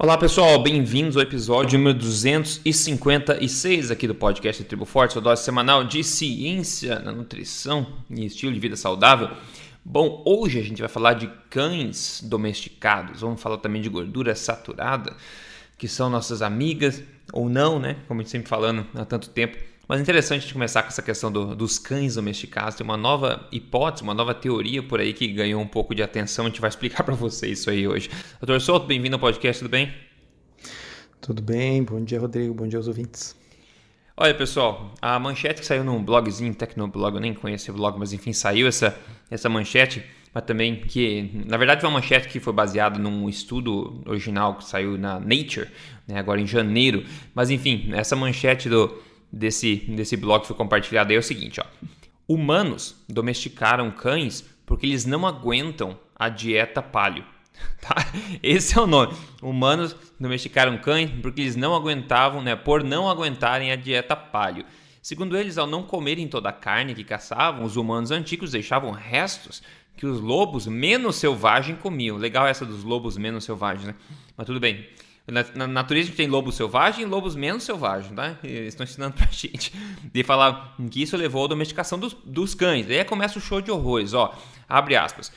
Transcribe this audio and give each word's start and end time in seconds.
Olá 0.00 0.16
pessoal, 0.16 0.62
bem-vindos 0.62 1.16
ao 1.16 1.24
episódio 1.24 1.76
número 1.76 1.98
256 1.98 3.90
aqui 3.90 4.06
do 4.06 4.14
podcast 4.14 4.62
Tribo 4.62 4.84
Forte, 4.84 5.14
sua 5.14 5.20
dose 5.20 5.42
semanal 5.42 5.82
de 5.82 6.04
ciência 6.04 7.00
na 7.00 7.10
nutrição 7.10 7.84
e 8.08 8.24
estilo 8.24 8.52
de 8.52 8.60
vida 8.60 8.76
saudável. 8.76 9.28
Bom, 9.84 10.22
hoje 10.24 10.60
a 10.60 10.62
gente 10.62 10.78
vai 10.80 10.88
falar 10.88 11.14
de 11.14 11.26
cães 11.50 12.20
domesticados, 12.22 13.22
vamos 13.22 13.42
falar 13.42 13.58
também 13.58 13.82
de 13.82 13.88
gordura 13.88 14.36
saturada, 14.36 15.16
que 15.76 15.88
são 15.88 16.08
nossas 16.08 16.42
amigas 16.42 17.02
ou 17.32 17.48
não, 17.48 17.80
né? 17.80 17.96
Como 18.06 18.20
a 18.20 18.22
gente 18.22 18.30
sempre 18.30 18.48
falando 18.48 18.86
há 18.94 19.04
tanto 19.04 19.28
tempo. 19.30 19.58
Mas 19.88 20.00
é 20.00 20.02
interessante 20.02 20.40
a 20.40 20.42
gente 20.42 20.52
começar 20.52 20.82
com 20.82 20.88
essa 20.88 21.00
questão 21.00 21.32
do, 21.32 21.56
dos 21.56 21.78
cães 21.78 22.16
domesticados. 22.16 22.74
Tem 22.74 22.84
uma 22.84 22.98
nova 22.98 23.48
hipótese, 23.50 24.02
uma 24.02 24.12
nova 24.12 24.34
teoria 24.34 24.82
por 24.82 25.00
aí 25.00 25.14
que 25.14 25.26
ganhou 25.28 25.62
um 25.62 25.66
pouco 25.66 25.94
de 25.94 26.02
atenção. 26.02 26.44
A 26.44 26.48
gente 26.48 26.60
vai 26.60 26.68
explicar 26.68 27.02
para 27.04 27.14
vocês 27.14 27.60
isso 27.60 27.70
aí 27.70 27.88
hoje. 27.88 28.10
Doutor 28.38 28.60
Souto, 28.60 28.86
bem-vindo 28.86 29.16
ao 29.16 29.20
podcast, 29.20 29.62
tudo 29.62 29.70
bem? 29.70 29.90
Tudo 31.22 31.40
bem, 31.40 31.82
bom 31.82 32.04
dia, 32.04 32.20
Rodrigo, 32.20 32.52
bom 32.52 32.68
dia 32.68 32.78
aos 32.78 32.86
ouvintes. 32.86 33.34
Olha, 34.14 34.34
pessoal, 34.34 34.92
a 35.00 35.18
manchete 35.18 35.60
que 35.60 35.66
saiu 35.66 35.82
num 35.82 36.04
blogzinho, 36.04 36.54
Tecnoblog, 36.54 37.14
eu 37.14 37.20
nem 37.20 37.32
conheço 37.32 37.70
o 37.72 37.74
blog, 37.74 37.98
mas 37.98 38.12
enfim, 38.12 38.34
saiu 38.34 38.68
essa, 38.68 38.94
essa 39.30 39.48
manchete, 39.48 40.04
mas 40.34 40.44
também 40.44 40.76
que, 40.80 41.30
na 41.46 41.56
verdade, 41.56 41.80
foi 41.80 41.88
uma 41.88 41.98
manchete 41.98 42.28
que 42.28 42.40
foi 42.40 42.52
baseada 42.52 42.98
num 42.98 43.26
estudo 43.26 44.02
original 44.04 44.56
que 44.56 44.64
saiu 44.64 44.98
na 44.98 45.18
Nature, 45.18 45.68
né, 46.06 46.18
agora 46.18 46.40
em 46.40 46.46
janeiro. 46.46 47.04
Mas 47.34 47.48
enfim, 47.48 47.90
essa 47.94 48.14
manchete 48.14 48.68
do, 48.68 48.98
desse, 49.32 49.76
desse 49.76 50.16
blog 50.16 50.42
que 50.42 50.48
foi 50.48 50.56
compartilhado 50.56 51.10
aí 51.10 51.16
é 51.16 51.18
o 51.18 51.22
seguinte: 51.22 51.60
ó. 51.60 51.64
Humanos 52.26 52.94
domesticaram 53.08 53.90
cães 53.90 54.44
porque 54.66 54.86
eles 54.86 55.06
não 55.06 55.26
aguentam 55.26 55.98
a 56.14 56.28
dieta 56.28 56.82
paleo. 56.82 57.24
Tá? 57.80 57.96
Esse 58.42 58.78
é 58.78 58.80
o 58.80 58.86
nome. 58.86 59.16
Humanos 59.42 59.94
domesticaram 60.18 60.78
cães 60.78 61.10
porque 61.22 61.40
eles 61.40 61.56
não 61.56 61.74
aguentavam, 61.74 62.42
né, 62.42 62.54
por 62.54 62.84
não 62.84 63.08
aguentarem 63.08 63.72
a 63.72 63.76
dieta 63.76 64.14
paleo. 64.14 64.64
Segundo 65.02 65.36
eles, 65.36 65.58
ao 65.58 65.66
não 65.66 65.82
comerem 65.82 66.28
toda 66.28 66.50
a 66.50 66.52
carne 66.52 66.94
que 66.94 67.02
caçavam, 67.02 67.64
os 67.64 67.76
humanos 67.76 68.10
antigos 68.10 68.52
deixavam 68.52 68.90
restos 68.90 69.62
que 69.96 70.06
os 70.06 70.20
lobos 70.20 70.66
menos 70.66 71.16
selvagens 71.16 71.78
comiam. 71.80 72.16
Legal 72.16 72.46
essa 72.46 72.64
dos 72.64 72.84
lobos 72.84 73.16
menos 73.16 73.44
selvagens, 73.44 73.86
né? 73.86 73.94
Mas 74.36 74.46
tudo 74.46 74.60
bem. 74.60 74.86
Na, 75.30 75.44
na 75.54 75.66
natureza 75.66 76.06
a 76.06 76.08
gente 76.08 76.16
tem 76.16 76.26
lobos 76.26 76.54
selvagens 76.54 77.06
e 77.06 77.08
lobos 77.08 77.36
menos 77.36 77.62
selvagens, 77.62 78.14
tá? 78.14 78.38
Eles 78.42 78.68
estão 78.68 78.84
ensinando 78.84 79.14
pra 79.14 79.26
gente. 79.30 79.72
De 80.12 80.24
falar 80.24 80.74
que 80.90 81.02
isso 81.02 81.16
levou 81.16 81.44
à 81.44 81.48
domesticação 81.48 81.98
dos, 81.98 82.14
dos 82.24 82.54
cães. 82.54 82.88
Aí 82.88 83.04
começa 83.04 83.38
o 83.38 83.42
show 83.42 83.60
de 83.60 83.70
horrores, 83.70 84.14
ó. 84.14 84.34
Abre 84.68 84.96
aspas. 84.96 85.30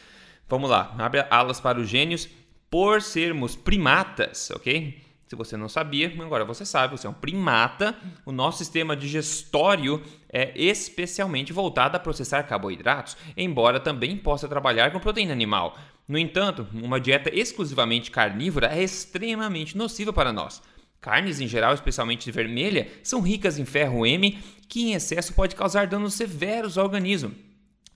Vamos 0.47 0.69
lá. 0.69 0.95
Abre 0.97 1.25
alas 1.29 1.59
para 1.59 1.79
os 1.79 1.89
gênios. 1.89 2.29
Por 2.69 3.01
sermos 3.01 3.55
primatas, 3.55 4.49
ok? 4.51 4.97
Se 5.31 5.35
você 5.37 5.55
não 5.55 5.69
sabia, 5.69 6.13
agora 6.19 6.43
você 6.43 6.65
sabe, 6.65 6.97
você 6.97 7.07
é 7.07 7.09
um 7.09 7.13
primata. 7.13 7.95
O 8.25 8.33
nosso 8.33 8.57
sistema 8.57 8.97
digestório 8.97 10.03
é 10.27 10.51
especialmente 10.61 11.53
voltado 11.53 11.95
a 11.95 12.01
processar 12.01 12.43
carboidratos, 12.43 13.15
embora 13.37 13.79
também 13.79 14.17
possa 14.17 14.45
trabalhar 14.45 14.91
com 14.91 14.99
proteína 14.99 15.31
animal. 15.31 15.77
No 16.05 16.17
entanto, 16.17 16.67
uma 16.73 16.99
dieta 16.99 17.33
exclusivamente 17.33 18.11
carnívora 18.11 18.77
é 18.77 18.83
extremamente 18.83 19.77
nociva 19.77 20.11
para 20.11 20.33
nós. 20.33 20.61
Carnes 20.99 21.39
em 21.39 21.47
geral, 21.47 21.73
especialmente 21.73 22.29
vermelha, 22.29 22.89
são 23.01 23.21
ricas 23.21 23.57
em 23.57 23.63
ferro 23.63 24.05
M, 24.05 24.37
que 24.67 24.83
em 24.83 24.95
excesso 24.95 25.33
pode 25.33 25.55
causar 25.55 25.87
danos 25.87 26.13
severos 26.13 26.77
ao 26.77 26.83
organismo. 26.83 27.33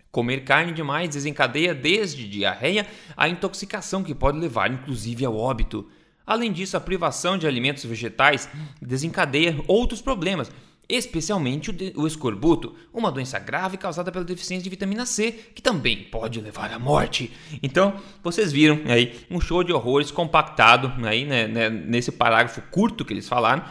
Comer 0.10 0.46
carne 0.46 0.72
demais 0.72 1.10
desencadeia 1.10 1.76
desde 1.76 2.30
diarreia 2.30 2.88
a 3.18 3.28
intoxicação 3.28 4.06
que 4.06 4.16
pode 4.16 4.40
levar 4.40 4.72
inclusive 4.72 5.26
ao 5.26 5.36
óbito. 5.36 5.86
Além 6.26 6.52
disso, 6.52 6.76
a 6.76 6.82
privação 6.82 7.38
de 7.38 7.48
alimentos 7.48 7.84
vegetais 7.86 8.50
desencadeia 8.82 9.56
outros 9.68 10.02
problemas, 10.02 10.52
especialmente 10.88 11.72
o, 11.96 12.08
escorbuto, 12.08 12.76
uma 12.94 13.12
doença 13.12 13.40
grave 13.40 13.78
causada 13.78 14.12
pela 14.12 14.24
deficiência 14.24 14.64
de 14.64 14.70
vitamina 14.70 15.06
C, 15.06 15.32
que 15.54 15.62
também 15.62 16.04
pode 16.04 16.40
levar 16.42 16.72
à 16.72 16.80
morte. 16.80 17.32
Então, 17.62 17.96
vocês 18.24 18.52
viram 18.52 18.82
aí 18.88 19.20
um 19.30 19.40
show 19.40 19.64
de 19.64 19.74
horrores 19.74 20.12
compactado 20.12 20.94
aí 21.06 21.26
né, 21.26 21.48
né, 21.48 21.70
nesse 21.70 22.12
parágrafo 22.12 22.62
curto 22.72 23.04
que 23.04 23.14
eles 23.14 23.28
falaram. 23.28 23.64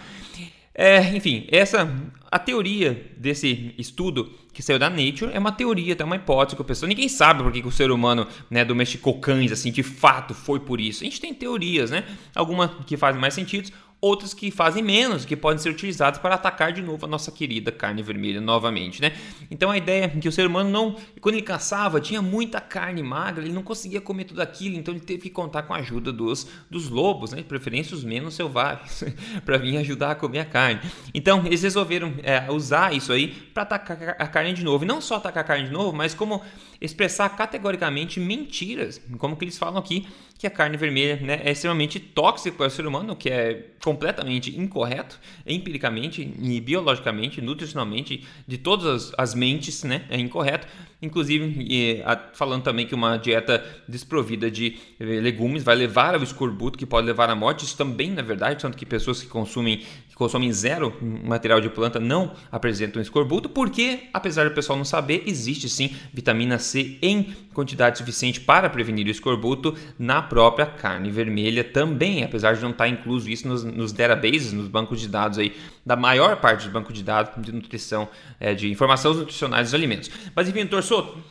É, 0.75 1.17
enfim, 1.17 1.47
essa 1.51 1.89
a 2.35 2.39
teoria 2.39 3.13
desse 3.17 3.73
estudo 3.79 4.29
que 4.53 4.61
saiu 4.61 4.77
da 4.77 4.91
Nature 4.91 5.33
é 5.33 5.39
uma 5.39 5.53
teoria, 5.53 5.97
é 5.97 6.05
uma 6.05 6.17
hipótese 6.17 6.57
que 6.57 6.63
a 6.63 6.65
pessoa 6.65 6.89
ninguém 6.89 7.09
sabe 7.09 7.45
por 7.45 7.53
que 7.53 7.65
o 7.65 7.71
ser 7.71 7.93
humano, 7.93 8.27
né, 8.51 8.65
domesticou 8.65 9.21
cães 9.21 9.53
assim, 9.53 9.71
de 9.71 9.85
fato 9.85 10.35
foi 10.35 10.59
por 10.59 10.81
isso. 10.81 11.05
A 11.05 11.05
gente 11.05 11.21
tem 11.21 11.33
teorias, 11.33 11.93
né? 11.93 12.05
Algumas 12.35 12.73
que 12.87 12.97
fazem 12.97 13.21
mais 13.21 13.35
sentido, 13.35 13.71
outras 14.05 14.35
que 14.35 14.51
fazem 14.51 14.83
menos, 14.83 15.25
que 15.25 15.35
podem 15.35 15.59
ser 15.59 15.71
utilizadas 15.71 16.19
para 16.19 16.35
atacar 16.35 16.73
de 16.75 16.83
novo 16.83 17.07
a 17.07 17.09
nossa 17.09 17.33
querida 17.33 17.73
carne 17.73 18.03
vermelha 18.03 18.39
novamente, 18.39 19.01
né? 19.01 19.13
Então 19.51 19.71
a 19.71 19.79
ideia 19.79 20.05
é 20.05 20.09
que 20.09 20.29
o 20.29 20.33
ser 20.33 20.47
humano 20.47 20.69
não, 20.69 20.97
quando 21.23 21.37
ele 21.37 21.43
caçava, 21.43 21.99
tinha 22.03 22.21
muita 22.21 22.61
carne 22.61 23.03
magra, 23.03 23.43
ele 23.43 23.55
não 23.55 23.63
conseguia 23.63 24.03
comer 24.03 24.25
tudo 24.25 24.43
aquilo, 24.43 24.77
então 24.77 24.93
ele 24.93 25.01
teve 25.01 25.23
que 25.23 25.31
contar 25.31 25.63
com 25.63 25.73
a 25.73 25.79
ajuda 25.79 26.13
dos, 26.13 26.47
dos 26.71 26.91
lobos, 26.91 27.33
né? 27.33 27.39
De 27.39 27.45
preferência 27.45 27.97
os 27.97 28.05
menos 28.05 28.35
selvagens, 28.35 29.05
para 29.43 29.57
vir 29.57 29.79
ajudar 29.79 30.11
a 30.11 30.15
comer 30.15 30.41
a 30.41 30.45
carne. 30.45 30.81
Então 31.15 31.47
eles 31.47 31.63
resolveram 31.63 32.13
é, 32.23 32.51
usar 32.51 32.95
isso 32.95 33.11
aí 33.11 33.29
para 33.29 33.63
atacar 33.63 34.17
a 34.19 34.27
carne 34.27 34.53
de 34.53 34.63
novo, 34.63 34.85
e 34.85 34.87
não 34.87 35.01
só 35.01 35.17
atacar 35.17 35.43
a 35.45 35.47
carne 35.47 35.65
de 35.65 35.73
novo, 35.73 35.97
mas 35.97 36.13
como 36.13 36.43
expressar 36.81 37.29
categoricamente 37.31 38.21
mentiras, 38.21 39.01
como 39.19 39.37
que 39.37 39.45
eles 39.45 39.59
falam 39.59 39.79
aqui, 39.79 40.07
que 40.39 40.47
a 40.47 40.51
carne 40.51 40.77
vermelha 40.77 41.17
né, 41.17 41.41
é 41.45 41.53
extremamente 41.53 41.99
tóxica 41.99 42.57
para 42.57 42.67
o 42.67 42.71
ser 42.71 42.87
humano, 42.87 43.17
que 43.17 43.31
é 43.31 43.71
completamente 43.83 44.59
incorreto, 44.59 45.19
empiricamente 45.47 46.35
e 46.39 46.61
biologicamente, 46.61 47.41
nutricionalmente, 47.41 48.25
de 48.47 48.59
todas 48.59 48.87
as, 48.87 49.15
as 49.17 49.35
mentes, 49.35 49.85
né, 49.85 50.05
é 50.11 50.19
incorreto. 50.19 50.67
Inclusive, 51.05 52.03
falando 52.33 52.63
também 52.63 52.87
que 52.87 52.95
uma 52.95 53.17
dieta 53.17 53.65
desprovida 53.87 54.51
de 54.51 54.79
eh, 54.99 55.05
legumes 55.05 55.63
vai 55.63 55.75
levar 55.75 56.15
ao 56.15 56.23
escorbuto, 56.23 56.79
que 56.79 56.87
pode 56.87 57.07
levar 57.07 57.29
à 57.29 57.35
morte. 57.35 57.65
Isso 57.65 57.77
também, 57.77 58.11
na 58.11 58.23
verdade, 58.23 58.61
tanto 58.61 58.77
que 58.77 58.87
pessoas 58.87 59.21
que 59.21 59.27
consumem, 59.27 59.83
que 60.09 60.15
consomem 60.15 60.53
zero 60.53 60.97
material 61.25 61.61
de 61.61 61.69
planta 61.69 62.01
não 62.01 62.33
apresentam 62.51 63.03
escorbuto, 63.03 63.49
porque, 63.49 64.05
apesar 64.13 64.49
do 64.49 64.55
pessoal 64.55 64.77
não 64.77 64.85
saber, 64.85 65.23
existe 65.27 65.69
sim 65.69 65.91
vitamina 66.13 66.59
C 66.59 66.99
em 67.03 67.35
quantidade 67.53 67.99
suficiente 67.99 68.41
para 68.41 68.69
prevenir 68.69 69.07
o 69.07 69.11
escorbuto 69.11 69.75
na 69.99 70.21
própria 70.21 70.67
carne 70.67 71.11
vermelha 71.11 71.63
também, 71.63 72.25
apesar 72.25 72.55
de 72.55 72.63
não 72.63 72.71
estar 72.71 72.89
incluso 72.89 73.31
isso 73.31 73.47
nos, 73.47 73.63
nos 73.65 73.93
databases, 73.93 74.53
nos 74.53 74.69
bancos 74.69 75.01
de 75.01 75.09
dados 75.09 75.39
aí 75.39 75.55
da 75.87 75.97
maior 75.97 76.37
parte 76.37 76.65
dos 76.65 76.73
bancos 76.73 76.95
de 76.95 77.03
dados 77.03 77.33
de 77.45 77.53
nutrição, 77.53 78.09
é, 78.41 78.55
de 78.55 78.71
informações 78.71 79.17
nutricionais 79.17 79.69
dos 79.69 79.75
alimentos. 79.75 80.11
Mas 80.35 80.49
enfim, 80.49 80.61
Torçoto, 80.95 81.25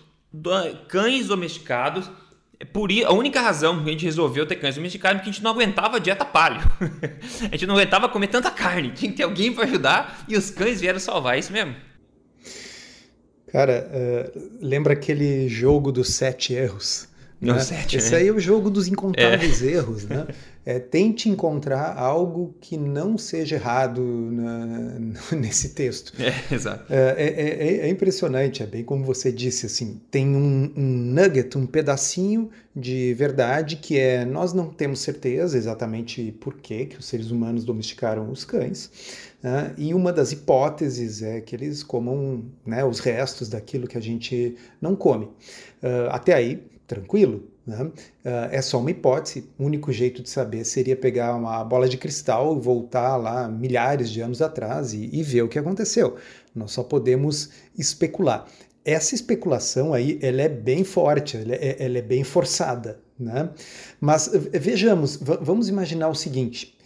cães 0.87 1.27
domesticados, 1.27 2.09
é 2.59 2.65
por 2.65 2.89
a 3.05 3.11
única 3.11 3.41
razão 3.41 3.83
que 3.83 3.89
a 3.89 3.91
gente 3.91 4.05
resolveu 4.05 4.45
ter 4.45 4.55
cães 4.55 4.75
domesticados 4.75 5.15
é 5.15 5.19
porque 5.19 5.29
a 5.29 5.33
gente 5.33 5.43
não 5.43 5.51
aguentava 5.51 5.99
dieta 5.99 6.25
paleo. 6.25 6.61
a 7.51 7.55
gente 7.55 7.65
não 7.65 7.75
aguentava 7.75 8.09
comer 8.09 8.27
tanta 8.27 8.51
carne, 8.51 8.91
tinha 8.91 9.11
que 9.11 9.17
ter 9.17 9.23
alguém 9.23 9.53
para 9.53 9.65
ajudar 9.65 10.25
e 10.27 10.37
os 10.37 10.49
cães 10.49 10.81
vieram 10.81 10.99
salvar, 10.99 11.35
é 11.35 11.39
isso 11.39 11.51
mesmo? 11.51 11.75
Cara, 13.51 13.87
uh, 13.91 14.57
lembra 14.61 14.93
aquele 14.93 15.47
jogo 15.47 15.91
dos 15.91 16.15
sete 16.15 16.53
erros? 16.53 17.07
Né? 17.51 17.59
Sete, 17.59 17.97
Esse 17.97 18.11
né? 18.11 18.17
aí 18.17 18.27
é 18.27 18.31
o 18.31 18.39
jogo 18.39 18.69
dos 18.69 18.87
incontáveis 18.87 19.61
é. 19.61 19.67
erros, 19.67 20.05
né? 20.05 20.27
É, 20.65 20.79
tente 20.79 21.27
encontrar 21.27 21.97
algo 21.97 22.55
que 22.61 22.77
não 22.77 23.17
seja 23.17 23.57
errado 23.57 24.01
na, 24.01 24.55
nesse 25.35 25.73
texto. 25.73 26.13
É, 26.17 26.55
exato. 26.55 26.85
É, 26.89 27.15
é, 27.17 27.27
é, 27.27 27.77
é, 27.79 27.89
impressionante, 27.89 28.63
é 28.63 28.65
bem 28.65 28.81
como 28.81 29.03
você 29.03 29.29
disse, 29.29 29.65
assim, 29.65 29.99
tem 30.09 30.25
um, 30.25 30.71
um, 30.73 30.81
nugget, 30.81 31.57
um 31.57 31.65
pedacinho 31.65 32.49
de 32.73 33.13
verdade 33.13 33.75
que 33.75 33.99
é 33.99 34.23
nós 34.23 34.53
não 34.53 34.67
temos 34.69 34.99
certeza 34.99 35.57
exatamente 35.57 36.31
por 36.39 36.53
que, 36.55 36.85
que 36.85 36.97
os 36.97 37.07
seres 37.07 37.29
humanos 37.29 37.65
domesticaram 37.65 38.31
os 38.31 38.45
cães, 38.45 38.89
né? 39.43 39.73
e 39.77 39.93
uma 39.93 40.13
das 40.13 40.31
hipóteses 40.31 41.21
é 41.21 41.41
que 41.41 41.53
eles 41.53 41.83
comam 41.83 42.45
né, 42.65 42.85
os 42.85 42.99
restos 42.99 43.49
daquilo 43.49 43.85
que 43.85 43.97
a 43.97 44.01
gente 44.01 44.55
não 44.81 44.95
come. 44.95 45.25
Uh, 45.25 46.07
até 46.09 46.33
aí, 46.33 46.63
tranquilo. 46.87 47.47
Né? 47.65 47.83
Uh, 47.83 47.91
é 48.51 48.61
só 48.61 48.79
uma 48.79 48.91
hipótese. 48.91 49.49
O 49.57 49.65
único 49.65 49.91
jeito 49.91 50.21
de 50.21 50.29
saber 50.29 50.65
seria 50.65 50.95
pegar 50.95 51.35
uma 51.35 51.63
bola 51.63 51.87
de 51.87 51.97
cristal 51.97 52.57
e 52.57 52.59
voltar 52.59 53.15
lá 53.15 53.47
milhares 53.47 54.09
de 54.09 54.21
anos 54.21 54.41
atrás 54.41 54.93
e, 54.93 55.09
e 55.11 55.23
ver 55.23 55.43
o 55.43 55.47
que 55.47 55.59
aconteceu. 55.59 56.17
Nós 56.53 56.71
só 56.71 56.83
podemos 56.83 57.49
especular. 57.77 58.47
Essa 58.85 59.15
especulação 59.15 59.93
aí, 59.93 60.19
ela 60.21 60.41
é 60.41 60.49
bem 60.49 60.83
forte, 60.83 61.37
ela 61.37 61.55
é, 61.55 61.77
ela 61.79 61.97
é 61.97 62.01
bem 62.01 62.23
forçada, 62.23 62.99
né? 63.17 63.49
Mas 63.99 64.29
vejamos, 64.51 65.15
vamos 65.15 65.69
imaginar 65.69 66.09
o 66.09 66.15
seguinte. 66.15 66.77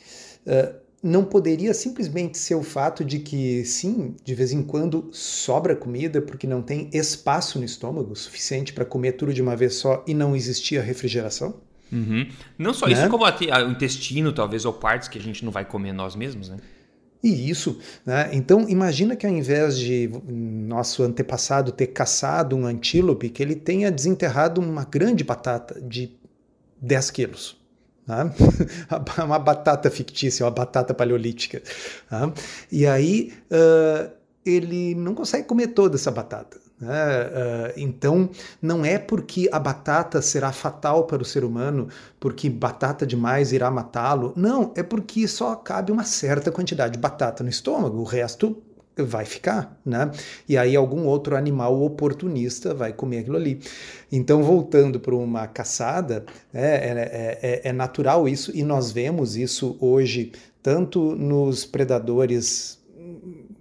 Uh, 0.45 0.86
não 1.01 1.23
poderia 1.23 1.73
simplesmente 1.73 2.38
ser 2.38 2.55
o 2.55 2.63
fato 2.63 3.05
de 3.05 3.19
que, 3.19 3.63
sim, 3.65 4.15
de 4.23 4.33
vez 4.33 4.51
em 4.51 4.63
quando 4.63 5.09
sobra 5.11 5.75
comida 5.75 6.21
porque 6.21 6.47
não 6.47 6.61
tem 6.61 6.89
espaço 6.91 7.59
no 7.59 7.65
estômago 7.65 8.15
suficiente 8.15 8.73
para 8.73 8.83
comer 8.83 9.13
tudo 9.13 9.33
de 9.33 9.41
uma 9.41 9.55
vez 9.55 9.75
só 9.75 10.03
e 10.07 10.13
não 10.13 10.35
existia 10.35 10.81
refrigeração? 10.81 11.55
Uhum. 11.91 12.27
Não 12.57 12.73
só 12.73 12.88
né? 12.88 12.94
isso, 12.94 13.09
como 13.09 13.25
o 13.25 13.71
intestino, 13.71 14.33
talvez, 14.33 14.65
ou 14.65 14.73
partes 14.73 15.07
que 15.07 15.17
a 15.17 15.21
gente 15.21 15.45
não 15.45 15.51
vai 15.51 15.63
comer 15.63 15.94
nós 15.94 16.15
mesmos, 16.15 16.49
né? 16.49 16.57
E 17.23 17.49
isso, 17.49 17.79
né? 18.05 18.29
Então 18.31 18.69
imagina 18.69 19.15
que 19.15 19.25
ao 19.25 19.33
invés 19.33 19.77
de 19.77 20.09
nosso 20.27 21.01
antepassado 21.03 21.71
ter 21.71 21.88
caçado 21.88 22.55
um 22.55 22.65
antílope, 22.65 23.29
que 23.29 23.41
ele 23.41 23.55
tenha 23.55 23.91
desenterrado 23.91 24.61
uma 24.61 24.83
grande 24.83 25.23
batata 25.23 25.81
de 25.81 26.11
10 26.79 27.11
quilos. 27.11 27.56
Né? 28.07 28.31
uma 29.24 29.38
batata 29.38 29.92
fictícia, 29.92 30.45
uma 30.45 30.51
batata 30.51 30.94
paleolítica. 30.94 31.62
Né? 32.09 32.33
E 32.71 32.88
aí 32.88 33.33
uh, 33.51 34.09
ele 34.45 34.95
não 34.95 35.13
consegue 35.13 35.48
comer 35.48 35.68
toda 35.68 35.95
essa 35.95 36.09
batata. 36.09 36.57
Né? 36.80 36.89
Uh, 36.94 37.74
então, 37.75 38.30
não 38.62 38.86
é 38.86 38.98
porque 38.98 39.50
a 39.51 39.59
batata 39.59 40.21
será 40.21 40.51
fatal 40.51 41.06
para 41.06 41.21
o 41.21 41.25
ser 41.25 41.44
humano, 41.44 41.89
porque 42.19 42.50
batata 42.50 43.06
demais 43.06 43.51
irá 43.51 43.69
matá-lo. 43.69 44.31
Não, 44.36 44.71
é 44.75 44.83
porque 44.83 45.27
só 45.27 45.56
cabe 45.56 45.92
uma 45.92 46.04
certa 46.04 46.51
quantidade 46.51 46.94
de 46.94 47.00
batata 47.00 47.44
no 47.44 47.50
estômago, 47.50 48.00
o 48.00 48.04
resto 48.04 48.62
vai 49.03 49.25
ficar, 49.25 49.79
né? 49.85 50.11
E 50.47 50.57
aí 50.57 50.75
algum 50.75 51.05
outro 51.05 51.35
animal 51.35 51.81
oportunista 51.81 52.73
vai 52.73 52.94
comer 52.94 53.19
aquilo 53.19 53.38
ali. 53.38 53.59
Então, 54.11 54.44
voltando 54.44 54.99
para 54.99 55.15
uma 55.15 55.47
caçada, 55.47 56.25
é, 56.53 56.65
é, 56.65 57.39
é, 57.41 57.69
é 57.69 57.73
natural 57.73 58.27
isso, 58.27 58.51
e 58.55 58.63
nós 58.63 58.91
vemos 58.91 59.35
isso 59.35 59.77
hoje 59.79 60.31
tanto 60.61 61.15
nos 61.15 61.65
predadores 61.65 62.77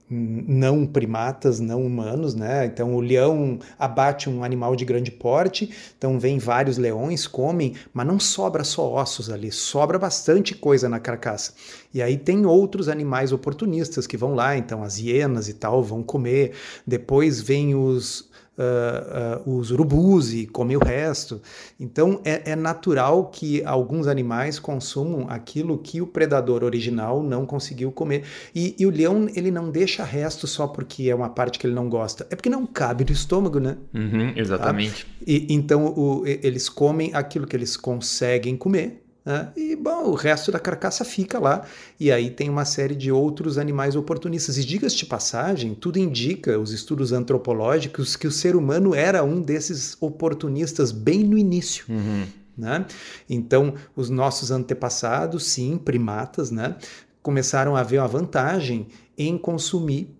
não 0.08 0.86
primatas, 0.86 1.58
não 1.58 1.84
humanos, 1.84 2.34
né? 2.34 2.66
Então 2.66 2.94
o 2.94 3.00
leão 3.00 3.58
abate 3.78 4.30
um 4.30 4.44
animal 4.44 4.76
de 4.76 4.84
grande 4.84 5.10
porte, 5.10 5.70
então 5.98 6.18
vem 6.18 6.38
vários 6.38 6.78
leões, 6.78 7.26
comem, 7.26 7.74
mas 7.92 8.06
não 8.06 8.20
sobra 8.20 8.62
só 8.62 8.92
ossos 8.94 9.30
ali, 9.30 9.50
sobra 9.50 9.98
bastante 9.98 10.54
coisa 10.54 10.88
na 10.88 11.00
carcaça. 11.00 11.54
E 11.92 12.00
aí 12.00 12.16
tem 12.16 12.46
outros 12.46 12.88
animais 12.88 13.32
oportunistas 13.32 14.06
que 14.06 14.16
vão 14.16 14.34
lá, 14.34 14.56
então 14.56 14.82
as 14.82 14.98
hienas 14.98 15.48
e 15.48 15.54
tal 15.54 15.82
vão 15.82 16.02
comer. 16.02 16.52
Depois 16.86 17.40
vem 17.40 17.74
os 17.74 18.30
uh, 18.58 19.48
uh, 19.48 19.58
os 19.58 19.70
urubus 19.70 20.32
e 20.32 20.46
comer 20.46 20.76
o 20.76 20.84
resto. 20.84 21.40
Então 21.78 22.20
é, 22.24 22.52
é, 22.52 22.56
natural 22.56 23.26
que 23.26 23.64
alguns 23.64 24.06
animais 24.06 24.58
consumam 24.58 25.26
aquilo 25.28 25.78
que 25.78 26.00
o 26.00 26.06
predador 26.06 26.64
original 26.64 27.22
não 27.22 27.46
conseguiu 27.46 27.92
comer. 27.92 28.24
E, 28.54 28.74
e, 28.78 28.86
o 28.86 28.90
leão 28.90 29.28
ele 29.34 29.50
não 29.50 29.70
deixa 29.70 30.04
resto 30.04 30.46
só 30.46 30.66
porque 30.66 31.08
é 31.08 31.14
uma 31.14 31.28
parte 31.28 31.58
que 31.58 31.66
ele 31.66 31.74
não 31.74 31.88
gosta, 31.88 32.26
é 32.30 32.36
porque 32.36 32.48
não 32.48 32.66
cabe 32.66 33.04
no 33.04 33.12
estômago, 33.12 33.58
né? 33.58 33.76
Uhum, 33.94 34.32
exatamente. 34.36 35.04
Tá? 35.04 35.12
E, 35.26 35.46
então 35.50 35.86
o, 35.86 36.22
eles 36.26 36.68
comem 36.68 37.10
aquilo 37.14 37.46
que 37.46 37.56
eles 37.56 37.76
conseguem 37.76 38.56
comer 38.56 39.05
né? 39.26 39.48
E 39.56 39.74
bom, 39.74 40.04
o 40.04 40.14
resto 40.14 40.52
da 40.52 40.60
carcaça 40.60 41.04
fica 41.04 41.40
lá. 41.40 41.66
E 41.98 42.12
aí 42.12 42.30
tem 42.30 42.48
uma 42.48 42.64
série 42.64 42.94
de 42.94 43.10
outros 43.10 43.58
animais 43.58 43.96
oportunistas. 43.96 44.56
E 44.56 44.64
diga-se 44.64 44.96
de 44.96 45.04
passagem, 45.04 45.74
tudo 45.74 45.98
indica, 45.98 46.56
os 46.56 46.70
estudos 46.70 47.10
antropológicos, 47.10 48.14
que 48.14 48.28
o 48.28 48.30
ser 48.30 48.54
humano 48.54 48.94
era 48.94 49.24
um 49.24 49.42
desses 49.42 49.96
oportunistas 50.00 50.92
bem 50.92 51.24
no 51.24 51.36
início. 51.36 51.84
Uhum. 51.88 52.24
Né? 52.56 52.86
Então, 53.28 53.74
os 53.96 54.08
nossos 54.08 54.52
antepassados, 54.52 55.44
sim, 55.44 55.76
primatas, 55.76 56.50
né, 56.50 56.76
começaram 57.20 57.76
a 57.76 57.82
ver 57.82 57.98
uma 57.98 58.08
vantagem 58.08 58.86
em 59.18 59.36
consumir 59.36 60.15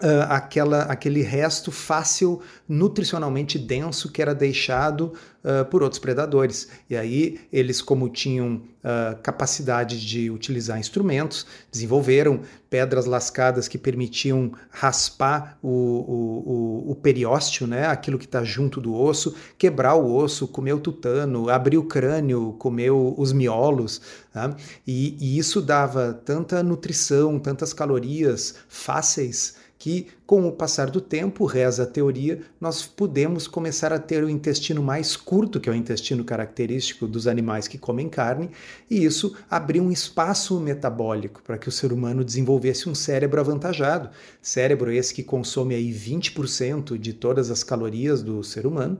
Uh, 0.00 0.22
aquela, 0.28 0.82
aquele 0.82 1.22
resto 1.22 1.72
fácil, 1.72 2.40
nutricionalmente 2.68 3.58
denso 3.58 4.12
que 4.12 4.22
era 4.22 4.32
deixado 4.32 5.12
uh, 5.42 5.64
por 5.64 5.82
outros 5.82 5.98
predadores. 5.98 6.68
E 6.88 6.96
aí 6.96 7.40
eles, 7.52 7.82
como 7.82 8.08
tinham 8.08 8.56
uh, 8.56 9.20
capacidade 9.22 10.04
de 10.04 10.30
utilizar 10.30 10.78
instrumentos, 10.78 11.46
desenvolveram 11.70 12.42
pedras 12.70 13.06
lascadas 13.06 13.66
que 13.66 13.78
permitiam 13.78 14.52
raspar 14.70 15.58
o, 15.62 15.68
o, 15.68 16.88
o, 16.88 16.90
o 16.92 16.94
periósteo, 16.94 17.66
né? 17.66 17.86
aquilo 17.86 18.18
que 18.18 18.26
está 18.26 18.44
junto 18.44 18.80
do 18.80 18.94
osso, 18.94 19.34
quebrar 19.56 19.94
o 19.94 20.14
osso, 20.14 20.46
comer 20.46 20.74
o 20.74 20.80
tutano, 20.80 21.48
abrir 21.48 21.78
o 21.78 21.84
crânio, 21.84 22.54
comer 22.58 22.90
os 22.90 23.32
miolos. 23.32 24.00
Tá? 24.32 24.54
E, 24.86 25.16
e 25.18 25.38
isso 25.38 25.60
dava 25.60 26.12
tanta 26.12 26.62
nutrição, 26.62 27.38
tantas 27.38 27.72
calorias 27.72 28.54
fáceis 28.68 29.57
que, 29.78 30.08
com 30.26 30.46
o 30.46 30.52
passar 30.52 30.90
do 30.90 31.00
tempo, 31.00 31.44
reza 31.44 31.84
a 31.84 31.86
teoria, 31.86 32.40
nós 32.60 32.84
podemos 32.84 33.46
começar 33.46 33.92
a 33.92 33.98
ter 33.98 34.24
o 34.24 34.28
intestino 34.28 34.82
mais 34.82 35.16
curto, 35.16 35.60
que 35.60 35.68
é 35.68 35.72
o 35.72 35.74
intestino 35.74 36.24
característico 36.24 37.06
dos 37.06 37.28
animais 37.28 37.68
que 37.68 37.78
comem 37.78 38.08
carne, 38.08 38.50
e 38.90 39.04
isso 39.04 39.36
abriu 39.48 39.82
um 39.82 39.92
espaço 39.92 40.58
metabólico 40.58 41.42
para 41.42 41.56
que 41.56 41.68
o 41.68 41.72
ser 41.72 41.92
humano 41.92 42.24
desenvolvesse 42.24 42.88
um 42.88 42.94
cérebro 42.94 43.40
avantajado. 43.40 44.10
Cérebro 44.42 44.90
esse 44.90 45.14
que 45.14 45.22
consome 45.22 45.74
aí 45.74 45.92
20% 45.92 46.98
de 46.98 47.12
todas 47.12 47.50
as 47.50 47.62
calorias 47.62 48.22
do 48.22 48.42
ser 48.42 48.66
humano 48.66 48.98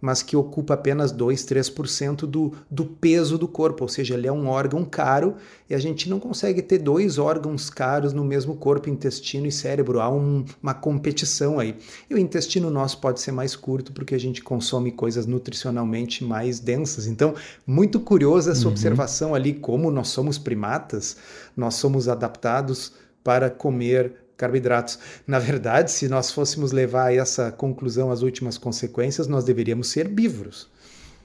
mas 0.00 0.22
que 0.22 0.36
ocupa 0.36 0.74
apenas 0.74 1.12
2, 1.12 1.44
3% 1.44 2.20
do, 2.20 2.52
do 2.70 2.84
peso 2.84 3.36
do 3.36 3.46
corpo, 3.46 3.84
ou 3.84 3.88
seja, 3.88 4.14
ele 4.14 4.26
é 4.26 4.32
um 4.32 4.48
órgão 4.48 4.84
caro 4.84 5.36
e 5.68 5.74
a 5.74 5.78
gente 5.78 6.08
não 6.08 6.18
consegue 6.18 6.62
ter 6.62 6.78
dois 6.78 7.18
órgãos 7.18 7.68
caros 7.68 8.12
no 8.12 8.24
mesmo 8.24 8.56
corpo, 8.56 8.88
intestino 8.88 9.46
e 9.46 9.52
cérebro. 9.52 10.00
Há 10.00 10.08
um, 10.08 10.44
uma 10.62 10.74
competição 10.74 11.58
aí. 11.58 11.76
E 12.08 12.14
o 12.14 12.18
intestino 12.18 12.70
nosso 12.70 12.98
pode 12.98 13.20
ser 13.20 13.32
mais 13.32 13.54
curto 13.54 13.92
porque 13.92 14.14
a 14.14 14.18
gente 14.18 14.42
consome 14.42 14.90
coisas 14.90 15.26
nutricionalmente 15.26 16.24
mais 16.24 16.58
densas. 16.58 17.06
Então, 17.06 17.34
muito 17.66 18.00
curiosa 18.00 18.52
essa 18.52 18.64
uhum. 18.64 18.70
observação 18.70 19.34
ali, 19.34 19.52
como 19.52 19.90
nós 19.90 20.08
somos 20.08 20.38
primatas, 20.38 21.16
nós 21.56 21.74
somos 21.74 22.08
adaptados 22.08 22.92
para 23.22 23.50
comer 23.50 24.14
carboidratos. 24.40 24.98
Na 25.26 25.38
verdade, 25.38 25.92
se 25.92 26.08
nós 26.08 26.32
fôssemos 26.32 26.72
levar 26.72 27.08
a 27.08 27.14
essa 27.14 27.52
conclusão 27.52 28.10
as 28.10 28.22
últimas 28.22 28.56
consequências, 28.56 29.26
nós 29.26 29.44
deveríamos 29.44 29.88
ser 29.88 30.06
herbívoros. 30.06 30.68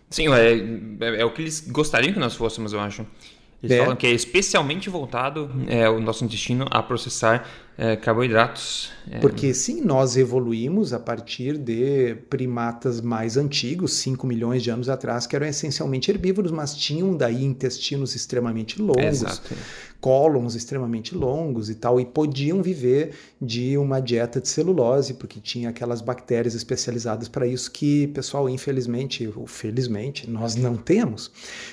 Sim, 0.10 0.28
é, 0.34 0.54
é, 0.54 1.22
é, 1.22 1.26
o 1.26 1.32
que 1.32 1.42
eles 1.42 1.62
gostariam 1.62 2.14
que 2.14 2.20
nós 2.20 2.36
fôssemos, 2.36 2.74
eu 2.74 2.80
acho. 2.80 3.06
Eles 3.64 3.78
é. 3.78 3.80
falam 3.80 3.96
que 3.96 4.06
é 4.06 4.12
especialmente 4.12 4.90
voltado 4.90 5.50
é, 5.68 5.90
o 5.90 6.00
nosso 6.00 6.24
intestino 6.24 6.68
a 6.70 6.84
processar 6.84 7.48
é, 7.78 7.96
carboidratos. 7.96 8.92
É. 9.10 9.20
Porque 9.20 9.54
sim, 9.54 9.82
nós 9.82 10.18
evoluímos 10.18 10.94
a 10.94 11.00
partir 11.00 11.58
de 11.58 12.16
primatas 12.30 13.02
mais 13.02 13.38
antigos, 13.38 13.94
5 13.94 14.28
milhões 14.28 14.62
de 14.62 14.70
anos 14.70 14.90
atrás, 14.90 15.26
que 15.26 15.36
eram 15.36 15.48
essencialmente 15.48 16.12
herbívoros, 16.12 16.52
mas 16.52 16.76
tinham 16.76 17.16
daí 17.16 17.44
intestinos 17.44 18.14
extremamente 18.14 18.80
longos, 18.80 19.04
Exato 19.04 19.56
cólons 20.06 20.54
extremamente 20.54 21.16
longos 21.16 21.68
e 21.68 21.74
tal, 21.74 22.00
e 22.00 22.06
podiam 22.06 22.62
viver 22.62 23.14
de 23.42 23.76
uma 23.76 24.00
dieta 24.00 24.40
de 24.40 24.48
celulose, 24.48 25.16
porque 25.16 25.40
tinha 25.40 25.70
aquelas 25.70 26.00
bactérias 26.00 26.54
especializadas 26.54 27.28
para 27.28 27.48
isso 27.48 27.72
que, 27.72 28.06
pessoal, 28.10 28.48
infelizmente 28.48 29.28
ou 29.36 29.48
felizmente, 29.48 30.30
nós 30.30 30.56
não 30.56 30.78
temos. 30.78 31.32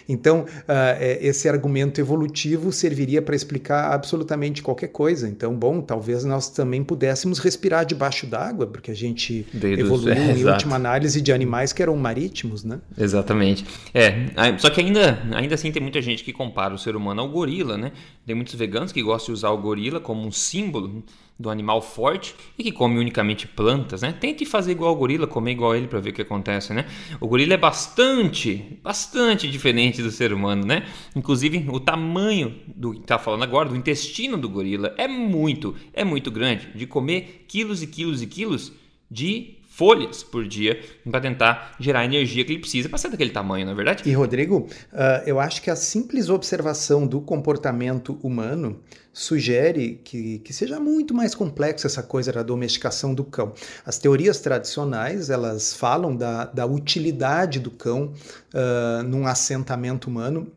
Então, 0.08 0.46
uh, 0.46 1.02
esse 1.20 1.46
argumento 1.46 2.00
evolutivo 2.00 2.72
serviria 2.72 3.20
para 3.20 3.36
explicar 3.36 3.92
absolutamente 3.92 4.62
qualquer 4.62 4.88
coisa. 4.88 5.28
Então, 5.28 5.54
bom, 5.54 5.82
talvez 5.82 6.24
nós 6.24 6.48
também 6.48 6.82
pudéssemos 6.82 7.38
respirar 7.38 7.84
debaixo 7.84 8.26
d'água, 8.26 8.66
porque 8.66 8.90
a 8.90 8.96
gente 8.96 9.46
Dedos, 9.52 9.78
evoluiu 9.78 10.14
é, 10.14 10.38
em 10.38 10.44
última 10.46 10.76
análise 10.76 11.20
de 11.20 11.32
animais 11.32 11.70
que 11.74 11.82
eram 11.82 11.94
marítimos, 11.98 12.64
né? 12.64 12.80
Exatamente. 12.96 13.66
É, 13.92 14.26
só 14.56 14.70
que 14.70 14.80
ainda, 14.80 15.22
ainda 15.32 15.54
assim 15.54 15.70
tem 15.70 15.82
muita 15.82 16.00
gente 16.00 16.24
que 16.24 16.32
compara 16.32 16.72
o 16.72 16.78
ser 16.78 16.96
humano 16.96 17.20
ao 17.20 17.28
gorila, 17.28 17.76
né? 17.76 17.92
Tem 18.24 18.34
muitos 18.34 18.54
veganos 18.54 18.92
que 18.92 19.02
gostam 19.02 19.34
de 19.34 19.38
usar 19.38 19.50
o 19.50 19.58
gorila 19.58 19.98
como 19.98 20.24
um 20.24 20.30
símbolo 20.30 21.02
do 21.38 21.50
animal 21.50 21.82
forte 21.82 22.34
e 22.56 22.62
que 22.62 22.70
come 22.70 22.98
unicamente 22.98 23.48
plantas, 23.48 24.02
né? 24.02 24.12
Tente 24.12 24.46
fazer 24.46 24.72
igual 24.72 24.92
o 24.92 24.96
gorila, 24.96 25.26
comer 25.26 25.52
igual 25.52 25.74
ele 25.74 25.88
para 25.88 25.98
ver 25.98 26.10
o 26.10 26.12
que 26.12 26.22
acontece, 26.22 26.72
né? 26.72 26.86
O 27.20 27.26
gorila 27.26 27.54
é 27.54 27.56
bastante, 27.56 28.78
bastante 28.82 29.50
diferente 29.50 30.02
do 30.02 30.10
ser 30.10 30.32
humano, 30.32 30.64
né? 30.64 30.86
Inclusive 31.16 31.66
o 31.68 31.80
tamanho 31.80 32.54
do 32.68 32.92
que 32.92 33.00
tá 33.00 33.18
falando 33.18 33.42
agora, 33.42 33.68
do 33.68 33.76
intestino 33.76 34.38
do 34.38 34.48
gorila 34.48 34.94
é 34.96 35.08
muito, 35.08 35.74
é 35.92 36.04
muito 36.04 36.30
grande, 36.30 36.68
de 36.74 36.86
comer 36.86 37.44
quilos 37.48 37.82
e 37.82 37.88
quilos 37.88 38.22
e 38.22 38.26
quilos 38.26 38.72
de 39.10 39.61
folhas 39.72 40.22
por 40.22 40.46
dia 40.46 40.80
para 41.10 41.18
tentar 41.18 41.76
gerar 41.80 42.00
a 42.00 42.04
energia 42.04 42.44
que 42.44 42.52
ele 42.52 42.60
precisa 42.60 42.90
para 42.90 42.98
ser 42.98 43.08
daquele 43.08 43.30
tamanho, 43.30 43.64
não 43.64 43.72
é 43.72 43.74
verdade? 43.74 44.02
E 44.06 44.12
Rodrigo, 44.12 44.68
uh, 44.92 45.22
eu 45.24 45.40
acho 45.40 45.62
que 45.62 45.70
a 45.70 45.76
simples 45.76 46.28
observação 46.28 47.06
do 47.06 47.22
comportamento 47.22 48.18
humano 48.22 48.80
sugere 49.14 49.98
que, 50.04 50.40
que 50.40 50.52
seja 50.52 50.78
muito 50.78 51.14
mais 51.14 51.34
complexa 51.34 51.86
essa 51.86 52.02
coisa 52.02 52.30
da 52.30 52.42
domesticação 52.42 53.14
do 53.14 53.24
cão. 53.24 53.54
As 53.84 53.98
teorias 53.98 54.40
tradicionais 54.40 55.30
elas 55.30 55.72
falam 55.72 56.14
da, 56.14 56.44
da 56.44 56.66
utilidade 56.66 57.58
do 57.58 57.70
cão 57.70 58.12
uh, 58.52 59.02
num 59.04 59.26
assentamento 59.26 60.06
humano, 60.06 60.52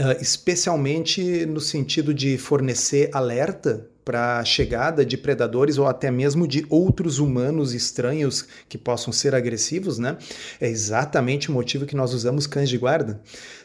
uh, 0.00 0.20
especialmente 0.20 1.46
no 1.46 1.60
sentido 1.60 2.12
de 2.12 2.36
fornecer 2.38 3.08
alerta 3.12 3.88
para 4.04 4.38
a 4.38 4.44
chegada 4.44 5.04
de 5.04 5.16
predadores 5.16 5.78
ou 5.78 5.86
até 5.86 6.10
mesmo 6.10 6.46
de 6.46 6.66
outros 6.68 7.18
humanos 7.18 7.72
estranhos 7.72 8.46
que 8.68 8.76
possam 8.76 9.12
ser 9.12 9.34
agressivos, 9.34 9.98
né? 9.98 10.16
É 10.60 10.68
exatamente 10.68 11.50
o 11.50 11.52
motivo 11.52 11.86
que 11.86 11.96
nós 11.96 12.12
usamos 12.12 12.46
cães 12.46 12.68
de 12.68 12.78
guarda. 12.78 13.20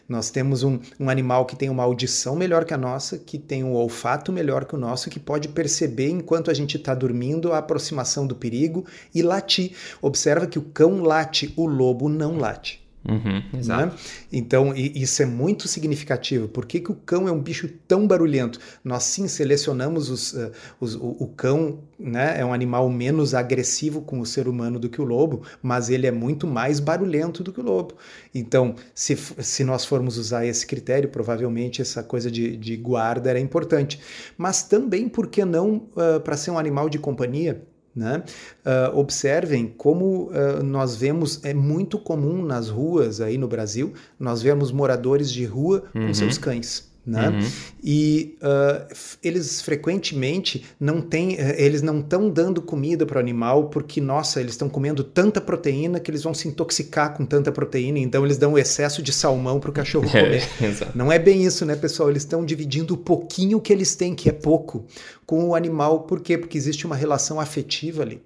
Nós 0.08 0.29
temos 0.29 0.63
um, 0.63 0.79
um 1.00 1.10
animal 1.10 1.46
que 1.46 1.56
tem 1.56 1.70
uma 1.70 1.84
audição 1.84 2.36
melhor 2.36 2.63
que 2.63 2.74
a 2.74 2.77
nossa, 2.77 3.17
que 3.17 3.38
tem 3.38 3.63
um 3.63 3.74
olfato 3.74 4.32
melhor 4.32 4.63
que 4.63 4.75
o 4.75 4.79
nosso, 4.79 5.10
que 5.10 5.20
pode 5.20 5.50
perceber 5.50 6.10
enquanto 6.10 6.50
a 6.50 6.53
gente 6.53 6.77
está 6.77 6.96
dormindo 6.96 7.51
a 7.51 7.58
aproximação 7.58 8.25
do 8.25 8.36
perigo 8.36 8.86
e 9.13 9.22
latir. 9.22 9.74
Observa 10.01 10.48
que 10.48 10.58
o 10.58 10.62
cão 10.62 11.01
late, 11.01 11.53
o 11.58 11.65
lobo 11.65 12.08
não 12.08 12.38
late. 12.38 12.87
Uhum, 13.08 13.42
exato. 13.58 13.86
Né? 13.86 14.00
Então, 14.34 14.74
isso 14.76 15.24
é 15.24 15.26
muito 15.26 15.68
significativo. 15.68 16.50
Por 16.50 16.66
que, 16.66 16.82
que, 16.82 16.92
o 16.92 16.96
cão 16.96 17.28
é 17.28 17.32
um 17.32 17.42
bicho 17.42 17.70
tão 17.88 18.06
barulhento? 18.06 18.60
Nós 18.84 19.04
sim 19.04 19.28
selecionamos 19.30 20.10
os, 20.10 20.34
uh, 20.34 20.52
os, 20.80 20.96
o, 20.96 21.16
o, 21.20 21.28
cão, 21.28 21.80
né? 21.98 22.38
É 22.38 22.46
um 22.46 22.54
animal 22.54 22.90
menos 22.90 23.34
agressivo 23.34 24.02
com 24.02 24.20
o 24.20 24.26
ser 24.26 24.48
humano 24.48 24.78
do 24.78 24.90
que 24.90 25.02
o 25.02 25.06
lobo, 25.06 25.44
mas 25.62 25.90
ele 25.90 26.06
é 26.06 26.12
muito 26.12 26.46
mais 26.46 26.82
barulhento 26.82 27.44
do 27.44 27.54
que 27.54 27.62
o 27.62 27.64
lobo. 27.64 27.96
Então, 28.36 28.76
se, 28.94 29.16
se 29.16 29.64
nós 29.64 29.86
formos 29.86 30.18
usar 30.18 30.46
esse 30.46 30.68
critério, 30.68 31.10
provavelmente 31.10 31.82
essa 31.82 32.04
coisa 32.04 32.30
de, 32.30 32.58
de 32.58 32.76
guarda 32.76 33.30
era 33.30 33.40
importante. 33.40 34.02
Mas 34.38 34.64
também, 34.64 35.08
por 35.08 35.28
que 35.28 35.46
não, 35.46 35.88
uh, 35.96 36.20
para 36.22 36.36
ser 36.36 36.52
um 36.52 36.60
animal 36.60 36.90
de 36.90 37.00
companhia? 37.00 37.64
Né? 37.98 38.24
Uh, 38.63 38.96
observem 38.96 39.74
como 39.75 40.30
uh, 40.30 40.62
nós 40.63 40.96
vemos, 40.96 41.44
é 41.44 41.51
muito 41.51 41.98
comum 41.98 42.46
nas 42.46 42.70
ruas 42.70 43.20
aí 43.20 43.39
no 43.39 43.48
Brasil, 43.48 43.92
nós 44.20 44.39
vemos 44.39 44.72
moradores 44.72 45.32
de 45.32 45.44
rua 45.46 45.86
uhum. 45.96 46.06
com 46.06 46.13
seus 46.13 46.38
cães. 46.38 46.87
Né? 47.08 47.30
Uhum. 47.30 47.50
E 47.82 48.38
uh, 48.42 48.94
eles 49.24 49.62
frequentemente 49.62 50.66
não 50.78 51.00
têm, 51.00 51.38
eh, 51.38 51.56
eles 51.58 51.82
não 51.82 52.02
estão 52.02 52.30
dando 52.30 52.62
comida 52.62 53.06
para 53.06 53.16
o 53.16 53.20
animal 53.22 53.70
porque, 53.70 54.02
nossa, 54.02 54.42
eles 54.42 54.52
estão 54.52 54.68
comendo 54.68 55.06
tanta 55.06 55.40
proteína 55.40 56.02
que 56.02 56.12
eles 56.12 56.22
vão 56.22 56.34
se 56.34 56.50
intoxicar 56.50 57.16
com 57.16 57.26
tanta 57.26 57.50
proteína, 57.50 57.98
então 57.98 58.26
eles 58.26 58.38
dão 58.38 58.58
excesso 58.58 59.02
de 59.02 59.14
salmão 59.14 59.58
para 59.58 59.70
o 59.70 59.74
cachorro 59.74 60.06
é, 60.14 60.22
comer. 60.22 60.50
É, 60.62 60.88
não 60.94 61.10
é 61.10 61.18
bem 61.18 61.46
isso, 61.46 61.66
né, 61.66 61.78
pessoal? 61.78 62.10
Eles 62.10 62.24
estão 62.24 62.44
dividindo 62.44 62.96
o 62.96 62.98
pouquinho 62.98 63.62
que 63.62 63.72
eles 63.72 63.96
têm, 63.96 64.14
que 64.14 64.28
é 64.28 64.34
pouco, 64.34 64.86
com 65.26 65.48
o 65.48 65.56
animal. 65.56 66.02
Por 66.02 66.20
quê? 66.20 66.38
Porque 66.38 66.58
existe 66.58 66.86
uma 66.86 66.96
relação 66.98 67.40
afetiva 67.40 68.04
ali. 68.04 68.22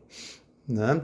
Né? 0.68 1.02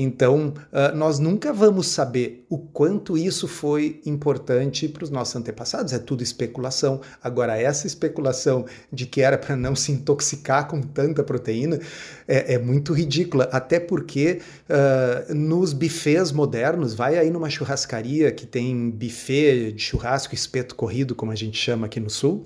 Então, 0.00 0.54
uh, 0.72 0.96
nós 0.96 1.18
nunca 1.18 1.52
vamos 1.52 1.88
saber 1.88 2.46
o 2.48 2.56
quanto 2.56 3.18
isso 3.18 3.48
foi 3.48 4.00
importante 4.06 4.86
para 4.86 5.02
os 5.02 5.10
nossos 5.10 5.34
antepassados, 5.34 5.92
é 5.92 5.98
tudo 5.98 6.22
especulação. 6.22 7.00
Agora, 7.20 7.60
essa 7.60 7.84
especulação 7.84 8.64
de 8.92 9.06
que 9.06 9.20
era 9.20 9.36
para 9.36 9.56
não 9.56 9.74
se 9.74 9.90
intoxicar 9.90 10.68
com 10.68 10.80
tanta 10.80 11.24
proteína 11.24 11.80
é, 12.28 12.54
é 12.54 12.58
muito 12.58 12.92
ridícula, 12.92 13.48
até 13.50 13.80
porque 13.80 14.40
uh, 14.70 15.34
nos 15.34 15.72
bufês 15.72 16.30
modernos, 16.30 16.94
vai 16.94 17.18
aí 17.18 17.28
numa 17.28 17.50
churrascaria 17.50 18.30
que 18.30 18.46
tem 18.46 18.90
buffet 18.90 19.72
de 19.72 19.82
churrasco, 19.82 20.32
espeto 20.32 20.76
corrido, 20.76 21.16
como 21.16 21.32
a 21.32 21.34
gente 21.34 21.58
chama 21.58 21.86
aqui 21.86 21.98
no 21.98 22.08
sul, 22.08 22.44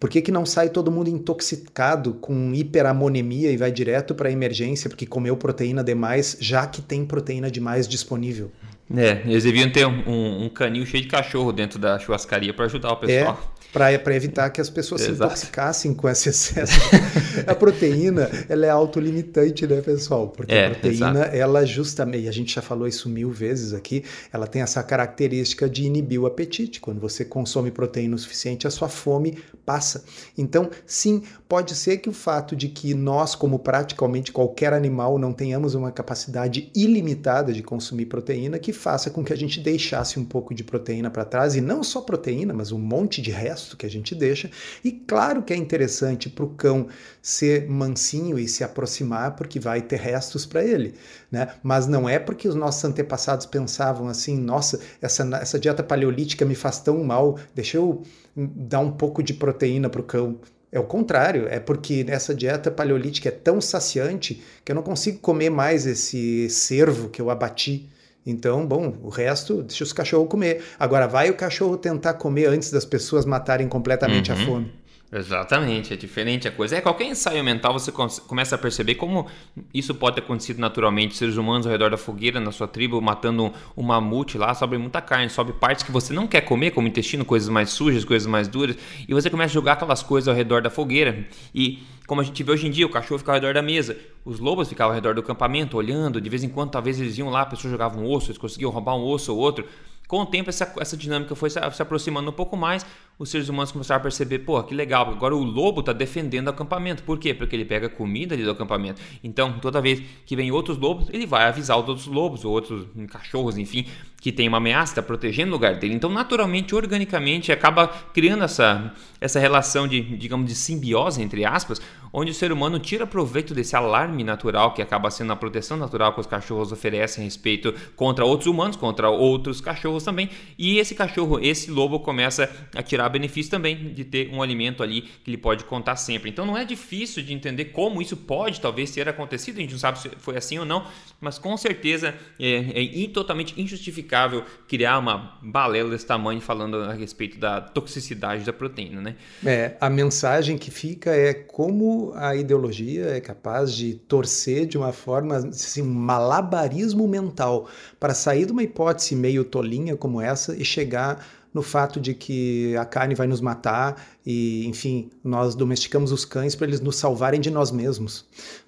por 0.00 0.08
que, 0.08 0.22
que 0.22 0.32
não 0.32 0.46
sai 0.46 0.70
todo 0.70 0.90
mundo 0.90 1.10
intoxicado 1.10 2.14
com 2.14 2.54
hiperamonemia 2.54 3.50
e 3.50 3.58
vai 3.58 3.70
direto 3.70 4.14
para 4.14 4.30
a 4.30 4.32
emergência 4.32 4.88
porque 4.88 5.04
comeu 5.04 5.36
proteína 5.36 5.84
demais, 5.84 6.38
já 6.40 6.66
que 6.66 6.80
tem 6.80 6.93
tem 6.94 7.04
proteína 7.04 7.50
demais 7.50 7.88
disponível. 7.88 8.52
É, 8.94 9.22
eles 9.24 9.44
deviam 9.44 9.70
ter 9.70 9.86
um, 9.86 10.44
um 10.44 10.48
canil 10.48 10.84
cheio 10.84 11.02
de 11.02 11.08
cachorro 11.08 11.52
dentro 11.52 11.78
da 11.78 11.98
churrascaria 11.98 12.52
para 12.52 12.66
ajudar 12.66 12.92
o 12.92 12.96
pessoal. 12.96 13.40
É 13.60 13.64
para 13.74 14.14
evitar 14.14 14.50
que 14.50 14.60
as 14.60 14.70
pessoas 14.70 15.00
Exato. 15.00 15.16
se 15.16 15.24
intoxicassem 15.24 15.94
com 15.94 16.08
esse 16.08 16.28
excesso. 16.28 16.78
a 17.44 17.54
proteína, 17.56 18.30
ela 18.48 18.66
é 18.66 18.70
autolimitante, 18.70 19.66
né, 19.66 19.80
pessoal? 19.80 20.28
Porque 20.28 20.54
é, 20.54 20.66
a 20.66 20.70
proteína, 20.70 21.20
exato. 21.22 21.36
ela 21.36 21.66
justamente, 21.66 22.28
a 22.28 22.32
gente 22.32 22.54
já 22.54 22.62
falou 22.62 22.86
isso 22.86 23.08
mil 23.08 23.32
vezes 23.32 23.74
aqui, 23.74 24.04
ela 24.32 24.46
tem 24.46 24.62
essa 24.62 24.80
característica 24.80 25.68
de 25.68 25.82
inibir 25.82 26.20
o 26.20 26.26
apetite. 26.26 26.80
Quando 26.80 27.00
você 27.00 27.24
consome 27.24 27.72
proteína 27.72 28.14
o 28.14 28.18
suficiente, 28.18 28.64
a 28.64 28.70
sua 28.70 28.88
fome 28.88 29.38
passa. 29.66 30.04
Então, 30.38 30.70
sim, 30.86 31.24
pode 31.48 31.74
ser 31.74 31.96
que 31.96 32.08
o 32.08 32.12
fato 32.12 32.54
de 32.54 32.68
que 32.68 32.94
nós, 32.94 33.34
como 33.34 33.58
praticamente 33.58 34.30
qualquer 34.30 34.72
animal, 34.72 35.18
não 35.18 35.32
tenhamos 35.32 35.74
uma 35.74 35.90
capacidade 35.90 36.70
ilimitada 36.76 37.52
de 37.52 37.62
consumir 37.62 38.06
proteína, 38.06 38.56
que 38.56 38.72
faça 38.74 39.08
com 39.08 39.24
que 39.24 39.32
a 39.32 39.36
gente 39.36 39.60
deixasse 39.60 40.18
um 40.20 40.24
pouco 40.24 40.54
de 40.54 40.62
proteína 40.62 41.10
para 41.10 41.24
trás, 41.24 41.54
e 41.54 41.60
não 41.60 41.82
só 41.82 42.00
proteína, 42.00 42.52
mas 42.52 42.72
um 42.72 42.78
monte 42.78 43.22
de 43.22 43.30
resto 43.30 43.76
que 43.76 43.86
a 43.86 43.90
gente 43.90 44.14
deixa. 44.14 44.50
E 44.84 44.92
claro 44.92 45.42
que 45.42 45.52
é 45.52 45.56
interessante 45.56 46.28
para 46.28 46.44
o 46.44 46.50
cão 46.50 46.88
ser 47.22 47.68
mansinho 47.68 48.38
e 48.38 48.46
se 48.46 48.62
aproximar, 48.62 49.36
porque 49.36 49.58
vai 49.58 49.80
ter 49.80 49.98
restos 49.98 50.44
para 50.44 50.62
ele. 50.62 50.94
Né? 51.30 51.48
Mas 51.62 51.86
não 51.86 52.08
é 52.08 52.18
porque 52.18 52.46
os 52.46 52.54
nossos 52.54 52.84
antepassados 52.84 53.46
pensavam 53.46 54.08
assim: 54.08 54.38
nossa, 54.38 54.80
essa, 55.00 55.22
essa 55.40 55.58
dieta 55.58 55.82
paleolítica 55.82 56.44
me 56.44 56.54
faz 56.54 56.80
tão 56.80 57.02
mal, 57.02 57.38
deixa 57.54 57.76
eu 57.76 58.02
dar 58.36 58.80
um 58.80 58.90
pouco 58.90 59.22
de 59.22 59.32
proteína 59.32 59.88
para 59.88 60.00
o 60.00 60.04
cão. 60.04 60.38
É 60.74 60.80
o 60.80 60.84
contrário, 60.84 61.46
é 61.48 61.60
porque 61.60 62.04
essa 62.08 62.34
dieta 62.34 62.68
paleolítica 62.68 63.28
é 63.28 63.32
tão 63.32 63.60
saciante 63.60 64.42
que 64.64 64.72
eu 64.72 64.74
não 64.74 64.82
consigo 64.82 65.20
comer 65.20 65.48
mais 65.48 65.86
esse 65.86 66.50
cervo 66.50 67.08
que 67.08 67.22
eu 67.22 67.30
abati. 67.30 67.88
Então, 68.26 68.66
bom, 68.66 68.94
o 69.02 69.08
resto 69.10 69.62
deixa 69.62 69.84
os 69.84 69.92
cachorros 69.92 70.28
comer. 70.28 70.62
Agora, 70.78 71.06
vai 71.06 71.30
o 71.30 71.36
cachorro 71.36 71.76
tentar 71.76 72.14
comer 72.14 72.46
antes 72.46 72.70
das 72.70 72.84
pessoas 72.84 73.26
matarem 73.26 73.68
completamente 73.68 74.32
uhum. 74.32 74.42
a 74.42 74.46
fome. 74.46 74.83
Exatamente, 75.12 75.92
é 75.92 75.96
diferente 75.96 76.48
a 76.48 76.50
coisa. 76.50 76.76
É, 76.76 76.80
qualquer 76.80 77.04
ensaio 77.04 77.42
mental 77.44 77.72
você 77.72 77.92
começa 77.92 78.56
a 78.56 78.58
perceber 78.58 78.96
como 78.96 79.28
isso 79.72 79.94
pode 79.94 80.16
ter 80.16 80.22
acontecido 80.22 80.58
naturalmente. 80.58 81.16
Seres 81.16 81.36
humanos 81.36 81.66
ao 81.66 81.72
redor 81.72 81.90
da 81.90 81.96
fogueira, 81.96 82.40
na 82.40 82.50
sua 82.50 82.66
tribo, 82.66 83.00
matando 83.00 83.52
um 83.76 83.82
mamute 83.82 84.36
lá, 84.36 84.52
sobe 84.54 84.76
muita 84.76 85.00
carne, 85.00 85.30
sobe 85.30 85.52
partes 85.52 85.84
que 85.84 85.92
você 85.92 86.12
não 86.12 86.26
quer 86.26 86.40
comer, 86.40 86.72
como 86.72 86.88
intestino, 86.88 87.24
coisas 87.24 87.48
mais 87.48 87.70
sujas, 87.70 88.04
coisas 88.04 88.26
mais 88.26 88.48
duras, 88.48 88.76
e 89.06 89.14
você 89.14 89.30
começa 89.30 89.52
a 89.52 89.54
jogar 89.54 89.74
aquelas 89.74 90.02
coisas 90.02 90.26
ao 90.26 90.34
redor 90.34 90.60
da 90.60 90.70
fogueira. 90.70 91.24
E 91.54 91.84
como 92.08 92.20
a 92.20 92.24
gente 92.24 92.42
vê 92.42 92.50
hoje 92.50 92.66
em 92.66 92.70
dia, 92.70 92.84
o 92.84 92.90
cachorro 92.90 93.18
fica 93.18 93.30
ao 93.30 93.36
redor 93.36 93.54
da 93.54 93.62
mesa, 93.62 93.96
os 94.24 94.40
lobos 94.40 94.68
ficavam 94.68 94.90
ao 94.90 94.94
redor 94.94 95.14
do 95.14 95.20
acampamento, 95.20 95.76
olhando, 95.76 96.20
de 96.20 96.28
vez 96.28 96.42
em 96.42 96.48
quando 96.48 96.70
talvez 96.70 97.00
eles 97.00 97.16
iam 97.18 97.30
lá, 97.30 97.42
a 97.42 97.46
pessoa 97.46 97.70
jogava 97.70 97.98
um 98.00 98.10
osso, 98.10 98.30
eles 98.30 98.38
conseguiam 98.38 98.70
roubar 98.70 98.96
um 98.96 99.04
osso 99.04 99.32
ou 99.32 99.38
outro. 99.38 99.64
Com 100.06 100.20
o 100.20 100.26
tempo, 100.26 100.50
essa, 100.50 100.70
essa 100.78 100.96
dinâmica 100.96 101.34
foi 101.34 101.48
se, 101.48 101.58
se 101.72 101.82
aproximando 101.82 102.28
um 102.28 102.32
pouco 102.32 102.56
mais, 102.56 102.84
os 103.18 103.30
seres 103.30 103.48
humanos 103.48 103.70
começaram 103.70 104.00
a 104.00 104.02
perceber, 104.02 104.40
pô, 104.40 104.62
que 104.62 104.74
legal, 104.74 105.08
agora 105.08 105.34
o 105.34 105.42
lobo 105.42 105.80
está 105.80 105.92
defendendo 105.92 106.48
o 106.48 106.50
acampamento. 106.50 107.02
Por 107.04 107.18
quê? 107.18 107.32
Porque 107.32 107.54
ele 107.54 107.64
pega 107.64 107.88
comida 107.88 108.34
ali 108.34 108.42
do 108.42 108.50
acampamento. 108.50 109.00
Então, 109.22 109.58
toda 109.60 109.80
vez 109.80 110.02
que 110.26 110.34
vem 110.34 110.50
outros 110.50 110.76
lobos, 110.78 111.08
ele 111.12 111.26
vai 111.26 111.46
avisar 111.46 111.78
os 111.78 111.88
outros 111.88 112.06
lobos, 112.06 112.44
ou 112.44 112.52
outros 112.52 112.86
cachorros, 113.08 113.56
enfim, 113.56 113.86
que 114.20 114.32
tem 114.32 114.48
uma 114.48 114.56
ameaça, 114.56 114.92
está 114.92 115.02
protegendo 115.02 115.50
o 115.50 115.52
lugar 115.52 115.76
dele. 115.76 115.94
Então, 115.94 116.10
naturalmente, 116.10 116.74
organicamente, 116.74 117.52
acaba 117.52 117.86
criando 117.86 118.42
essa, 118.42 118.92
essa 119.20 119.38
relação 119.38 119.86
de, 119.86 120.00
digamos, 120.00 120.46
de 120.46 120.54
simbiose, 120.54 121.22
entre 121.22 121.44
aspas, 121.44 121.80
onde 122.10 122.30
o 122.30 122.34
ser 122.34 122.50
humano 122.50 122.78
tira 122.78 123.06
proveito 123.06 123.52
desse 123.52 123.76
alarme 123.76 124.24
natural 124.24 124.72
que 124.72 124.80
acaba 124.80 125.10
sendo 125.10 125.32
a 125.32 125.36
proteção 125.36 125.76
natural 125.76 126.14
que 126.14 126.20
os 126.20 126.26
cachorros 126.26 126.72
oferecem 126.72 127.22
a 127.22 127.24
respeito 127.24 127.74
contra 127.96 128.24
outros 128.24 128.46
humanos, 128.46 128.76
contra 128.76 129.10
outros 129.10 129.60
cachorros 129.60 130.04
também. 130.04 130.30
E 130.56 130.78
esse 130.78 130.94
cachorro, 130.94 131.38
esse 131.38 131.70
lobo, 131.70 132.00
começa 132.00 132.50
a 132.74 132.82
tirar 132.82 133.03
benefício 133.08 133.50
também 133.50 133.92
de 133.92 134.04
ter 134.04 134.30
um 134.32 134.42
alimento 134.42 134.82
ali 134.82 135.02
que 135.02 135.30
ele 135.30 135.38
pode 135.38 135.64
contar 135.64 135.96
sempre. 135.96 136.30
Então, 136.30 136.44
não 136.46 136.56
é 136.56 136.64
difícil 136.64 137.22
de 137.22 137.32
entender 137.32 137.66
como 137.66 138.00
isso 138.00 138.16
pode 138.16 138.60
talvez 138.60 138.90
ter 138.90 139.08
acontecido. 139.08 139.58
A 139.58 139.60
gente 139.60 139.72
não 139.72 139.78
sabe 139.78 139.98
se 139.98 140.10
foi 140.18 140.36
assim 140.36 140.58
ou 140.58 140.64
não, 140.64 140.86
mas 141.20 141.38
com 141.38 141.56
certeza 141.56 142.14
é, 142.38 143.04
é 143.04 143.08
totalmente 143.08 143.60
injustificável 143.60 144.44
criar 144.68 144.98
uma 144.98 145.38
balela 145.42 145.90
desse 145.90 146.06
tamanho 146.06 146.40
falando 146.40 146.76
a 146.78 146.92
respeito 146.92 147.38
da 147.38 147.60
toxicidade 147.60 148.44
da 148.44 148.52
proteína, 148.52 149.00
né? 149.00 149.16
É, 149.44 149.76
a 149.80 149.88
mensagem 149.88 150.58
que 150.58 150.70
fica 150.70 151.10
é 151.10 151.32
como 151.32 152.12
a 152.14 152.34
ideologia 152.34 153.06
é 153.06 153.20
capaz 153.20 153.72
de 153.72 153.94
torcer 153.94 154.66
de 154.66 154.76
uma 154.76 154.92
forma, 154.92 155.36
assim, 155.36 155.82
um 155.82 155.92
malabarismo 155.92 157.06
mental 157.06 157.68
para 157.98 158.14
sair 158.14 158.46
de 158.46 158.52
uma 158.52 158.62
hipótese 158.62 159.14
meio 159.14 159.44
tolinha 159.44 159.96
como 159.96 160.20
essa 160.20 160.54
e 160.56 160.64
chegar 160.64 161.24
no 161.54 161.62
fato 161.62 162.00
de 162.00 162.12
que 162.12 162.76
a 162.76 162.84
carne 162.84 163.14
vai 163.14 163.28
nos 163.28 163.40
matar 163.40 164.04
e, 164.26 164.66
enfim, 164.66 165.08
nós 165.22 165.54
domesticamos 165.54 166.10
os 166.10 166.24
cães 166.24 166.56
para 166.56 166.66
eles 166.66 166.80
nos 166.80 166.96
salvarem 166.96 167.40
de 167.40 167.50
nós 167.50 167.70
mesmos 167.70 168.26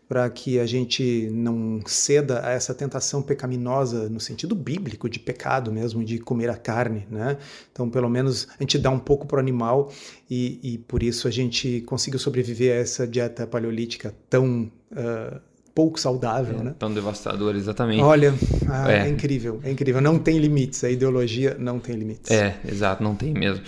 para 0.09 0.31
que 0.31 0.61
a 0.61 0.67
gente 0.67 1.29
não 1.33 1.81
ceda 1.85 2.47
a 2.47 2.53
essa 2.53 2.73
tentação 2.73 3.21
pecaminosa 3.21 4.09
no 4.09 4.21
sentido 4.21 4.55
bíblico 4.55 5.09
de 5.09 5.19
pecado 5.19 5.73
mesmo, 5.73 6.05
de 6.05 6.19
comer 6.19 6.49
a 6.49 6.57
carne, 6.57 7.07
né? 7.11 7.37
Então, 7.73 7.91
pelo 7.91 8.09
menos 8.09 8.47
a 8.59 8.63
gente 8.63 8.79
dá 8.79 8.91
um 8.91 9.01
pouco 9.01 9.27
para 9.27 9.39
o 9.39 9.41
animal 9.41 9.93
e, 10.31 10.61
e, 10.63 10.79
por 10.79 11.03
isso 11.03 11.27
a 11.27 11.31
gente 11.31 11.81
conseguiu 11.83 12.21
sobreviver 12.21 12.73
a 12.73 12.81
essa 12.81 13.07
dieta 13.07 13.47
paleolítica 13.47 14.15
tão 14.31 14.71
uh, 14.93 15.41
pouco 15.77 16.01
saudável, 16.01 16.59
é, 16.59 16.63
né? 16.65 16.75
Tão 16.79 16.93
devastador, 16.93 17.55
exatamente. 17.55 18.03
Olha, 18.03 18.35
ah, 18.67 18.91
é. 18.91 19.01
é 19.01 19.09
incrível, 19.11 19.61
é 19.63 19.71
incrível. 19.71 20.01
Não 20.01 20.19
tem 20.19 20.39
limites, 20.39 20.83
a 20.83 20.91
ideologia 20.91 21.55
não 21.59 21.79
tem 21.79 21.95
limites. 21.95 22.31
É, 22.31 22.59
exato, 22.67 23.03
não 23.03 23.15
tem 23.15 23.35
mesmo. 23.35 23.63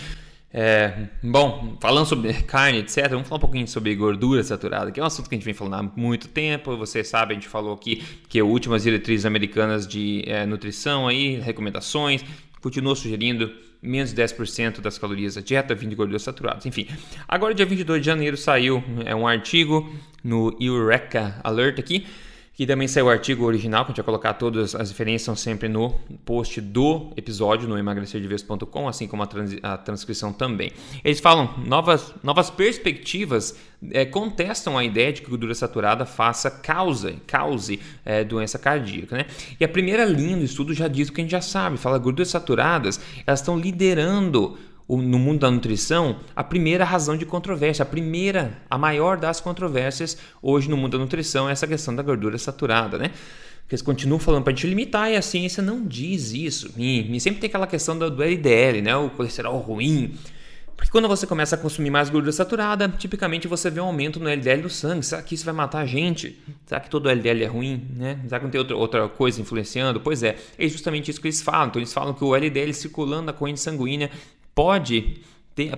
É, 0.50 1.08
bom, 1.22 1.76
falando 1.78 2.06
sobre 2.06 2.32
carne, 2.44 2.78
etc., 2.78 3.10
vamos 3.10 3.28
falar 3.28 3.36
um 3.36 3.40
pouquinho 3.42 3.68
sobre 3.68 3.94
gordura 3.94 4.42
saturada, 4.42 4.90
que 4.90 4.98
é 4.98 5.02
um 5.02 5.06
assunto 5.06 5.28
que 5.28 5.34
a 5.34 5.38
gente 5.38 5.44
vem 5.44 5.52
falando 5.52 5.74
há 5.74 5.82
muito 6.00 6.28
tempo. 6.28 6.78
Você 6.78 7.04
sabe, 7.04 7.32
a 7.32 7.34
gente 7.34 7.46
falou 7.46 7.74
aqui 7.74 8.02
que 8.26 8.40
últimas 8.40 8.84
diretrizes 8.84 9.26
americanas 9.26 9.86
de 9.86 10.24
é, 10.26 10.46
nutrição 10.46 11.06
aí, 11.06 11.38
recomendações, 11.38 12.24
continuou 12.62 12.96
sugerindo 12.96 13.52
menos 13.82 14.14
de 14.14 14.22
10% 14.22 14.80
das 14.80 14.98
calorias 14.98 15.34
da 15.34 15.42
dieta 15.42 15.74
vindo 15.74 15.90
de 15.90 15.96
gorduras 15.96 16.22
saturadas. 16.22 16.64
Enfim, 16.64 16.88
agora 17.28 17.54
dia 17.54 17.66
22 17.66 18.00
de 18.00 18.06
janeiro 18.06 18.36
saiu 18.36 18.82
é, 19.04 19.14
um 19.14 19.28
artigo 19.28 19.92
no 20.28 20.54
Eureka 20.60 21.40
Alert 21.42 21.78
aqui, 21.78 22.06
que 22.52 22.66
também 22.66 22.88
saiu 22.88 23.06
o 23.06 23.08
artigo 23.08 23.44
original, 23.44 23.84
que 23.84 23.92
a 23.92 23.92
gente 23.92 23.98
vai 23.98 24.04
colocar 24.06 24.34
todas 24.34 24.74
as 24.74 24.90
referências, 24.90 25.22
são 25.22 25.36
sempre 25.36 25.68
no 25.68 25.90
post 26.24 26.60
do 26.60 27.12
episódio 27.16 27.68
no 27.68 27.78
emagrecerdeves.com, 27.78 28.88
assim 28.88 29.06
como 29.06 29.22
a, 29.22 29.26
trans, 29.26 29.56
a, 29.62 29.78
transcrição 29.78 30.32
também. 30.32 30.72
Eles 31.04 31.20
falam 31.20 31.54
novas, 31.64 32.12
novas 32.20 32.50
perspectivas, 32.50 33.56
é, 33.92 34.04
contestam 34.04 34.76
a 34.76 34.84
ideia 34.84 35.12
de 35.12 35.22
que 35.22 35.30
gordura 35.30 35.54
saturada 35.54 36.04
faça 36.04 36.50
causa, 36.50 37.14
cause 37.28 37.78
é, 38.04 38.24
doença 38.24 38.58
cardíaca. 38.58 39.16
Né? 39.16 39.26
E 39.58 39.64
a 39.64 39.68
primeira 39.68 40.04
linha 40.04 40.36
do 40.36 40.44
estudo 40.44 40.74
já 40.74 40.88
diz 40.88 41.08
o 41.08 41.12
que 41.12 41.20
a 41.20 41.24
gente 41.24 41.30
já 41.30 41.40
sabe, 41.40 41.76
fala 41.76 41.96
gorduras 41.96 42.28
saturadas, 42.28 43.00
elas 43.24 43.38
estão 43.38 43.56
liderando 43.56 44.58
no 44.88 45.18
mundo 45.18 45.40
da 45.40 45.50
nutrição, 45.50 46.20
a 46.34 46.42
primeira 46.42 46.84
razão 46.84 47.16
de 47.16 47.26
controvérsia, 47.26 47.82
a 47.82 47.86
primeira, 47.86 48.58
a 48.70 48.78
maior 48.78 49.18
das 49.18 49.40
controvérsias 49.40 50.16
hoje 50.40 50.70
no 50.70 50.76
mundo 50.76 50.92
da 50.92 50.98
nutrição 50.98 51.48
é 51.48 51.52
essa 51.52 51.66
questão 51.66 51.94
da 51.94 52.02
gordura 52.02 52.38
saturada, 52.38 52.96
né? 52.96 53.10
Porque 53.60 53.74
eles 53.74 53.82
continuam 53.82 54.18
falando 54.18 54.44
para 54.44 54.52
a 54.52 54.56
gente 54.56 54.66
limitar 54.66 55.10
e 55.10 55.16
a 55.16 55.20
ciência 55.20 55.62
não 55.62 55.84
diz 55.84 56.32
isso. 56.32 56.72
E, 56.74 57.14
e 57.14 57.20
sempre 57.20 57.38
tem 57.38 57.48
aquela 57.48 57.66
questão 57.66 57.98
do, 57.98 58.10
do 58.10 58.22
LDL, 58.22 58.80
né? 58.80 58.96
O 58.96 59.10
colesterol 59.10 59.58
ruim. 59.58 60.14
Porque 60.74 60.92
quando 60.92 61.08
você 61.08 61.26
começa 61.26 61.56
a 61.56 61.58
consumir 61.58 61.90
mais 61.90 62.08
gordura 62.08 62.30
saturada, 62.30 62.88
tipicamente 62.88 63.48
você 63.48 63.68
vê 63.68 63.80
um 63.80 63.86
aumento 63.86 64.20
no 64.20 64.28
LDL 64.28 64.62
do 64.62 64.70
sangue. 64.70 65.04
Será 65.04 65.20
que 65.20 65.34
isso 65.34 65.44
vai 65.44 65.52
matar 65.52 65.80
a 65.80 65.86
gente? 65.86 66.40
Será 66.64 66.80
que 66.80 66.88
todo 66.88 67.10
LDL 67.10 67.42
é 67.42 67.46
ruim? 67.46 67.84
Né? 67.96 68.20
Será 68.22 68.38
que 68.38 68.44
não 68.44 68.50
tem 68.50 68.60
outra, 68.60 68.76
outra 68.76 69.08
coisa 69.08 69.40
influenciando? 69.40 70.00
Pois 70.00 70.22
é, 70.22 70.36
é 70.56 70.68
justamente 70.68 71.10
isso 71.10 71.20
que 71.20 71.26
eles 71.26 71.42
falam. 71.42 71.66
Então 71.66 71.80
eles 71.80 71.92
falam 71.92 72.14
que 72.14 72.24
o 72.24 72.34
LDL 72.34 72.72
circulando 72.72 73.24
na 73.24 73.32
corrente 73.32 73.58
sanguínea 73.58 74.08
pode 74.58 75.20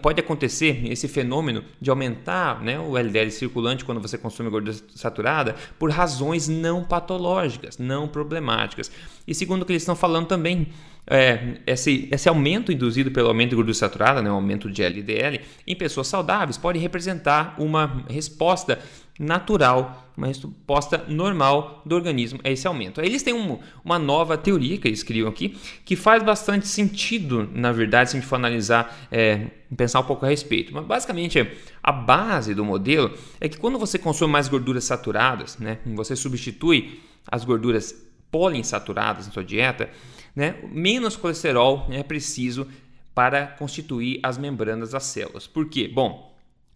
pode 0.03 0.21
acontecer 0.21 0.87
esse 0.91 1.09
fenômeno 1.09 1.65
de 1.81 1.89
aumentar 1.89 2.63
né, 2.63 2.79
o 2.79 2.99
LDL 2.99 3.31
circulante 3.31 3.83
quando 3.83 3.99
você 3.99 4.19
consome 4.19 4.51
gordura 4.51 4.77
saturada 4.95 5.57
por 5.79 5.91
razões 5.91 6.49
não 6.49 6.85
patológicas, 6.85 7.79
não 7.79 8.07
problemáticas. 8.07 8.91
E 9.27 9.35
segundo 9.35 9.63
o 9.63 9.65
que 9.65 9.73
eles 9.73 9.81
estão 9.81 9.97
falando 9.97 10.27
também, 10.27 10.69
é, 11.07 11.57
esse, 11.67 12.11
esse 12.13 12.29
aumento 12.29 12.71
induzido 12.71 13.11
pelo 13.11 13.29
aumento 13.29 13.51
de 13.51 13.57
gordura 13.57 13.75
saturada, 13.75 14.21
né, 14.21 14.31
o 14.31 14.35
aumento 14.35 14.71
de 14.71 14.83
LDL, 14.83 15.41
em 15.67 15.75
pessoas 15.75 16.09
saudáveis 16.09 16.59
pode 16.59 16.79
representar 16.79 17.55
uma 17.59 18.05
resposta 18.07 18.79
natural, 19.21 20.11
uma 20.17 20.27
resposta 20.27 21.05
normal 21.07 21.83
do 21.85 21.95
organismo 21.95 22.41
a 22.43 22.51
esse 22.51 22.67
aumento. 22.67 23.03
Aí 23.03 23.07
eles 23.07 23.23
têm 23.23 23.35
um, 23.35 23.59
uma 23.85 23.99
nova 23.99 24.39
teoria 24.39 24.79
que 24.79 24.89
eles 24.89 25.03
criam 25.03 25.29
aqui, 25.29 25.59
que 25.85 25.95
faz 25.95 26.23
bastante 26.23 26.67
sentido, 26.67 27.47
na 27.53 27.71
verdade, 27.71 28.11
se 28.11 28.17
a 28.17 28.21
gente 28.21 28.29
for 28.29 28.37
analisar, 28.37 29.09
é, 29.13 29.49
pensar 29.77 30.01
um 30.01 30.05
pouco 30.05 30.25
a 30.25 30.29
respeito. 30.31 30.73
Mas 30.73 30.87
basicamente, 30.87 31.47
a 31.83 31.93
base 31.93 32.55
do 32.55 32.65
modelo 32.65 33.13
é 33.39 33.47
que 33.47 33.59
quando 33.59 33.79
você 33.79 33.99
consome 33.99 34.33
mais 34.33 34.49
gorduras 34.49 34.85
saturadas, 34.85 35.59
né, 35.59 35.79
você 35.85 36.17
substitui 36.17 36.99
as 37.31 37.45
gorduras 37.45 37.95
poliinsaturadas 38.31 39.27
na 39.27 39.33
sua 39.33 39.45
dieta, 39.45 39.91
né, 40.35 40.57
menos 40.73 41.15
colesterol 41.15 41.87
é 41.91 42.03
preciso 42.03 42.67
para 43.15 43.47
constituir 43.47 44.19
as 44.23 44.39
membranas 44.39 44.93
das 44.93 45.05
células. 45.05 45.47
Por 45.47 45.69
quê? 45.69 45.87
Bom, 45.93 46.30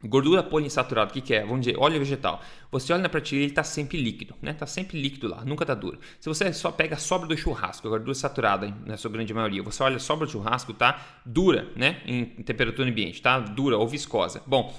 Gordura 0.07 0.43
poliinsaturada, 0.43 1.11
o 1.11 1.13
que, 1.15 1.21
que, 1.21 1.35
é? 1.35 1.41
Vamos 1.43 1.61
dizer, 1.61 1.79
óleo 1.79 1.99
vegetal. 1.99 2.43
Você 2.71 2.93
olha 2.93 3.03
na 3.03 3.09
prateleira, 3.09 3.45
ele 3.45 3.53
está 3.53 3.65
sempre 3.65 3.97
líquido, 3.97 4.35
né? 4.43 4.51
Está 4.51 4.67
sempre 4.67 5.01
líquido 5.01 5.29
lá, 5.29 5.45
nunca 5.45 5.65
está 5.65 5.75
duro. 5.75 5.99
Se 6.21 6.29
você 6.29 6.53
só 6.53 6.71
pega 6.71 6.97
a 6.97 6.99
sobra 6.99 7.27
do 7.27 7.37
churrasco, 7.37 7.87
a 7.87 7.91
gordura 7.91 8.15
saturada, 8.15 8.73
na 8.85 8.97
sua 8.97 9.11
grande 9.11 9.33
maioria, 9.33 9.63
você 9.63 9.83
olha 9.83 9.97
a 9.97 10.01
sobra 10.01 10.27
do 10.27 10.33
churrasco, 10.33 10.75
tá 10.75 11.01
dura, 11.25 11.69
né? 11.75 12.03
Em 12.05 12.25
temperatura 12.25 12.89
ambiente, 12.89 13.23
tá 13.23 13.39
dura 13.39 13.79
ou 13.79 13.89
viscosa. 13.89 14.43
Bom, 14.47 14.75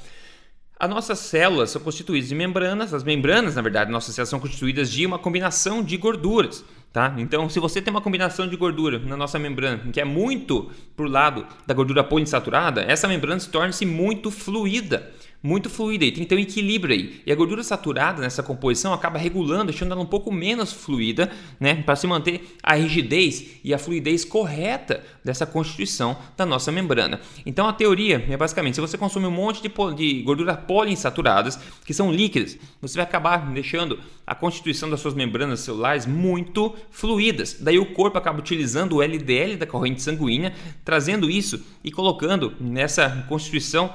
as 0.78 0.90
nossas 0.90 1.20
células 1.20 1.70
são 1.72 1.82
constituídas 1.82 2.30
de 2.30 2.36
membranas. 2.36 2.94
As 2.94 3.04
membranas, 3.04 3.56
na 3.56 3.62
verdade, 3.62 3.92
nossas 3.92 4.14
células 4.14 4.30
são 4.30 4.40
constituídas 4.40 4.92
de 4.92 5.06
uma 5.06 5.18
combinação 5.18 5.82
de 5.82 5.96
gorduras. 5.98 6.66
Tá? 6.96 7.14
Então, 7.18 7.50
se 7.50 7.60
você 7.60 7.82
tem 7.82 7.94
uma 7.94 8.00
combinação 8.00 8.48
de 8.48 8.56
gordura 8.56 9.00
na 9.00 9.18
nossa 9.18 9.38
membrana 9.38 9.92
que 9.92 10.00
é 10.00 10.06
muito 10.06 10.72
para 10.96 11.06
o 11.06 11.10
lado 11.10 11.46
da 11.68 11.74
gordura 11.74 12.06
poliinsaturada, 12.06 12.84
essa 12.84 13.06
membrana 13.06 13.38
se 13.38 13.50
torna-se 13.50 13.86
muito 13.86 14.32
fluida 14.32 15.12
muito 15.46 15.70
fluida 15.70 16.04
e 16.04 16.12
tem 16.12 16.24
que 16.24 16.30
ter 16.30 16.36
um 16.36 16.40
equilíbrio 16.40 16.96
aí. 16.96 17.22
E 17.26 17.32
a 17.32 17.36
gordura 17.36 17.64
saturada 17.64 18.22
nessa 18.22 18.42
composição 18.42 18.94
acaba 18.94 19.20
regulando, 19.20 19.66
deixando 19.66 19.92
ela 19.92 20.02
um 20.02 20.06
pouco 20.06 20.32
menos 20.32 20.74
fluida, 20.74 21.32
né, 21.60 21.76
para 21.76 21.96
se 21.96 22.08
manter 22.08 22.56
a 22.64 22.74
rigidez 22.74 23.60
e 23.64 23.74
a 23.74 23.78
fluidez 23.78 24.26
correta 24.26 25.04
dessa 25.24 25.46
constituição 25.46 26.18
da 26.36 26.46
nossa 26.46 26.72
membrana. 26.72 27.20
Então 27.46 27.68
a 27.68 27.74
teoria 27.74 28.26
é 28.28 28.36
basicamente, 28.36 28.76
se 28.76 28.82
você 28.82 28.98
consome 28.98 29.28
um 29.28 29.32
monte 29.32 29.62
de, 29.62 29.72
de 29.96 30.24
gordura 30.24 30.58
poliinsaturadas, 30.58 31.60
que 31.86 31.94
são 31.94 32.12
líquidas, 32.12 32.58
você 32.82 32.96
vai 32.96 33.04
acabar 33.06 33.38
deixando 33.54 34.00
a 34.26 34.34
constituição 34.34 34.90
das 34.90 35.00
suas 35.00 35.14
membranas 35.14 35.60
celulares 35.60 36.08
muito 36.08 36.76
fluidas. 36.90 37.58
Daí 37.60 37.78
o 37.78 37.94
corpo 37.94 38.18
acaba 38.18 38.40
utilizando 38.40 38.96
o 38.96 39.04
LDL 39.04 39.58
da 39.58 39.68
corrente 39.68 40.02
sanguínea, 40.02 40.54
trazendo 40.84 41.30
isso 41.30 41.64
e 41.84 41.92
colocando 41.92 42.54
nessa 42.60 43.26
constituição 43.30 43.94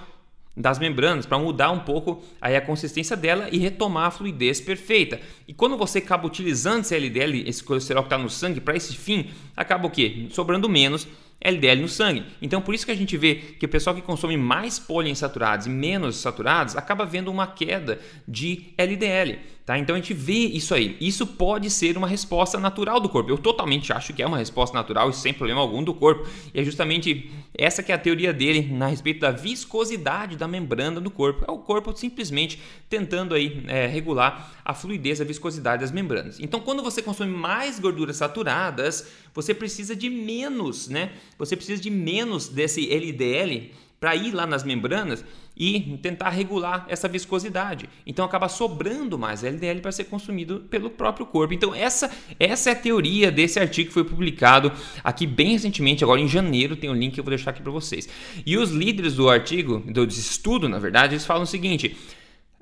das 0.60 0.78
membranas 0.78 1.26
para 1.26 1.38
mudar 1.38 1.70
um 1.70 1.80
pouco 1.80 2.22
aí 2.40 2.56
a 2.56 2.60
consistência 2.60 3.16
dela 3.16 3.48
e 3.50 3.58
retomar 3.58 4.06
a 4.06 4.10
fluidez 4.10 4.60
perfeita. 4.60 5.20
E 5.48 5.54
quando 5.54 5.76
você 5.76 5.98
acaba 5.98 6.26
utilizando 6.26 6.82
esse 6.82 6.94
LDL, 6.94 7.48
esse 7.48 7.62
colesterol 7.64 8.02
que 8.02 8.08
está 8.08 8.18
no 8.18 8.28
sangue 8.28 8.60
para 8.60 8.76
esse 8.76 8.94
fim, 8.96 9.30
acaba 9.56 9.86
o 9.86 9.90
quê? 9.90 10.26
Sobrando 10.30 10.68
menos 10.68 11.06
LDL 11.40 11.80
no 11.80 11.88
sangue. 11.88 12.24
Então, 12.42 12.60
por 12.60 12.74
isso 12.74 12.84
que 12.84 12.92
a 12.92 12.96
gente 12.96 13.16
vê 13.16 13.34
que 13.34 13.64
o 13.64 13.68
pessoal 13.68 13.96
que 13.96 14.02
consome 14.02 14.36
mais 14.36 14.78
poliinsaturados 14.78 15.66
e 15.66 15.70
menos 15.70 16.16
saturados 16.16 16.76
acaba 16.76 17.06
vendo 17.06 17.30
uma 17.30 17.46
queda 17.46 17.98
de 18.28 18.72
LDL. 18.76 19.38
Tá? 19.64 19.78
Então, 19.78 19.94
a 19.94 19.98
gente 19.98 20.12
vê 20.12 20.32
isso 20.32 20.74
aí. 20.74 20.96
Isso 21.00 21.26
pode 21.26 21.70
ser 21.70 21.96
uma 21.96 22.08
resposta 22.08 22.58
natural 22.58 22.98
do 22.98 23.08
corpo. 23.08 23.30
Eu 23.30 23.38
totalmente 23.38 23.92
acho 23.92 24.12
que 24.12 24.22
é 24.22 24.26
uma 24.26 24.36
resposta 24.36 24.76
natural 24.76 25.08
e 25.08 25.14
sem 25.14 25.32
problema 25.32 25.60
algum 25.60 25.82
do 25.82 25.94
corpo. 25.94 26.28
E 26.52 26.60
é 26.60 26.64
justamente 26.64 27.30
essa 27.56 27.82
que 27.82 27.92
é 27.92 27.94
a 27.94 27.98
teoria 27.98 28.32
dele 28.32 28.62
na 28.72 28.88
respeito 28.88 29.20
da 29.20 29.30
viscosidade 29.30 30.36
da 30.36 30.48
membrana 30.48 31.00
do 31.00 31.10
corpo. 31.10 31.44
É 31.46 31.52
o 31.52 31.58
corpo 31.58 31.96
simplesmente 31.96 32.60
tentando 32.88 33.32
aí 33.32 33.62
é, 33.68 33.86
regular 33.86 34.50
a 34.64 34.74
fluidez, 34.74 35.20
a 35.20 35.24
viscosidade 35.24 35.82
das 35.82 35.92
membranas. 35.92 36.40
Então, 36.40 36.58
quando 36.58 36.82
você 36.82 37.00
consome 37.00 37.32
mais 37.32 37.78
gorduras 37.78 38.16
saturadas, 38.16 39.08
você 39.34 39.54
precisa 39.54 39.94
de 39.94 40.10
menos, 40.10 40.88
né? 40.88 41.12
Você 41.38 41.56
precisa 41.56 41.80
de 41.80 41.90
menos 41.90 42.48
desse 42.48 42.92
LDL 42.92 43.72
para 44.00 44.16
ir 44.16 44.32
lá 44.32 44.46
nas 44.46 44.64
membranas 44.64 45.22
e 45.54 45.98
tentar 46.02 46.30
regular 46.30 46.86
essa 46.88 47.06
viscosidade. 47.06 47.86
Então 48.06 48.24
acaba 48.24 48.48
sobrando 48.48 49.18
mais 49.18 49.44
LDL 49.44 49.80
para 49.80 49.92
ser 49.92 50.04
consumido 50.04 50.60
pelo 50.70 50.88
próprio 50.88 51.26
corpo. 51.26 51.52
Então 51.52 51.74
essa, 51.74 52.10
essa 52.38 52.70
é 52.70 52.72
a 52.72 52.76
teoria 52.76 53.30
desse 53.30 53.60
artigo 53.60 53.88
que 53.88 53.94
foi 53.94 54.04
publicado 54.04 54.72
aqui 55.04 55.26
bem 55.26 55.52
recentemente, 55.52 56.02
agora 56.02 56.18
em 56.18 56.26
janeiro, 56.26 56.76
tem 56.76 56.88
um 56.88 56.94
link 56.94 57.12
que 57.12 57.20
eu 57.20 57.24
vou 57.24 57.30
deixar 57.30 57.50
aqui 57.50 57.60
para 57.60 57.70
vocês. 57.70 58.08
E 58.46 58.56
os 58.56 58.70
líderes 58.70 59.14
do 59.16 59.28
artigo, 59.28 59.80
do 59.80 60.04
estudo, 60.04 60.66
na 60.66 60.78
verdade, 60.78 61.12
eles 61.12 61.26
falam 61.26 61.42
o 61.42 61.46
seguinte: 61.46 61.94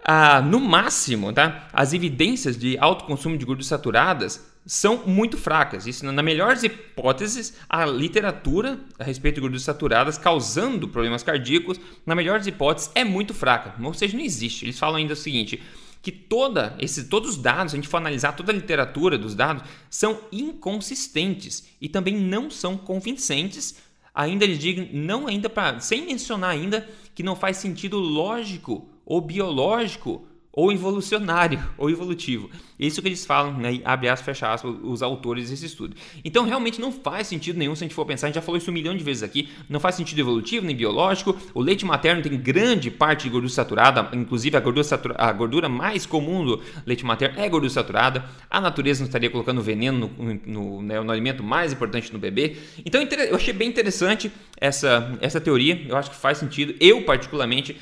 ah, 0.05 0.41
no 0.41 0.59
máximo, 0.59 1.33
tá? 1.33 1.69
As 1.73 1.93
evidências 1.93 2.59
de 2.59 2.77
alto 2.79 3.05
consumo 3.05 3.39
de 3.39 3.45
gorduras 3.45 3.69
saturadas 3.69 4.45
são 4.69 5.07
muito 5.07 5.39
fracas. 5.39 5.87
Isso, 5.87 6.05
na 6.05 6.23
melhor 6.23 6.55
das 6.55 6.63
hipóteses, 6.63 7.55
a 7.67 7.87
literatura 7.87 8.79
a 8.99 9.03
respeito 9.03 9.37
de 9.37 9.41
gorduras 9.41 9.63
saturadas 9.63 10.19
causando 10.19 10.87
problemas 10.87 11.23
cardíacos, 11.23 11.81
na 12.05 12.15
melhor 12.15 12.39
das 12.39 12.47
hipóteses, 12.47 12.91
é 12.95 13.03
muito 13.03 13.33
fraca. 13.33 13.75
Ou 13.83 13.95
seja, 13.95 14.15
não 14.15 14.23
existe. 14.23 14.67
Eles 14.67 14.79
falam 14.79 14.97
ainda 14.97 15.15
o 15.15 15.17
seguinte: 15.17 15.63
que 16.03 16.13
toda 16.13 16.77
esse, 16.79 17.05
todos 17.05 17.31
os 17.31 17.37
dados, 17.39 17.73
a 17.73 17.77
gente 17.77 17.89
for 17.89 17.97
analisar 17.97 18.33
toda 18.33 18.53
a 18.53 18.55
literatura 18.55 19.17
dos 19.17 19.35
dados, 19.35 19.63
são 19.89 20.21
inconsistentes 20.31 21.67
e 21.81 21.89
também 21.89 22.15
não 22.15 22.51
são 22.51 22.77
convincentes. 22.77 23.77
Ainda 24.15 24.45
eles 24.45 24.59
digam, 24.59 24.87
não 24.93 25.29
ainda 25.29 25.49
para, 25.49 25.81
sem 25.81 26.05
mencionar 26.05 26.51
ainda 26.51 26.87
que 27.15 27.23
não 27.23 27.35
faz 27.35 27.57
sentido 27.57 27.99
lógico 27.99 28.87
ou 29.07 29.23
biológico 29.23 30.27
ou 30.59 30.73
involucionário, 30.73 31.63
ou 31.79 31.89
evolutivo. 31.89 32.51
Isso 32.81 33.01
que 33.01 33.07
eles 33.07 33.25
falam, 33.25 33.57
né? 33.57 33.81
abre 33.85 34.09
aspas, 34.09 34.27
fecha 34.27 34.53
aspas, 34.53 34.75
os 34.83 35.03
autores 35.03 35.51
desse 35.51 35.67
estudo. 35.67 35.95
Então, 36.25 36.45
realmente 36.45 36.81
não 36.81 36.91
faz 36.91 37.29
sentido 37.29 37.57
nenhum 37.57 37.77
se 37.77 37.85
a 37.85 37.87
gente 37.87 37.95
for 37.95 38.05
pensar, 38.05 38.27
a 38.27 38.31
gente 38.31 38.35
já 38.35 38.43
falou 38.43 38.59
isso 38.59 38.69
um 38.69 38.75
milhão 38.75 38.97
de 38.97 39.05
vezes 39.05 39.23
aqui, 39.23 39.49
não 39.69 39.79
faz 39.79 39.95
sentido 39.95 40.19
evolutivo 40.19 40.67
nem 40.67 40.75
biológico. 40.75 41.37
O 41.55 41.61
leite 41.61 41.87
materno 41.87 42.23
tem 42.23 42.37
grande 42.37 42.91
parte 42.91 43.23
de 43.23 43.31
gordura 43.31 43.53
saturada, 43.53 44.09
inclusive 44.13 44.57
a 44.57 44.61
gordura, 44.61 44.83
satura, 44.83 45.15
a 45.17 45.33
gordura 45.33 45.69
mais 45.69 46.05
comum 46.05 46.45
do 46.45 46.61
leite 46.85 47.07
materno 47.07 47.39
é 47.39 47.49
gordura 47.49 47.73
saturada. 47.73 48.25
A 48.51 48.61
natureza 48.61 48.99
não 48.99 49.07
estaria 49.07 49.31
colocando 49.31 49.63
veneno 49.63 50.11
no, 50.19 50.35
no, 50.45 50.83
né, 50.83 51.01
no 51.01 51.13
alimento 51.13 51.41
mais 51.41 51.73
importante 51.73 52.13
no 52.13 52.19
bebê. 52.19 52.57
Então, 52.85 53.01
eu 53.01 53.37
achei 53.37 53.55
bem 53.55 53.69
interessante 53.69 54.29
essa, 54.61 55.17
essa 55.21 55.41
teoria, 55.41 55.87
eu 55.89 55.97
acho 55.97 56.11
que 56.11 56.17
faz 56.17 56.39
sentido. 56.39 56.75
Eu, 56.81 57.03
particularmente, 57.03 57.77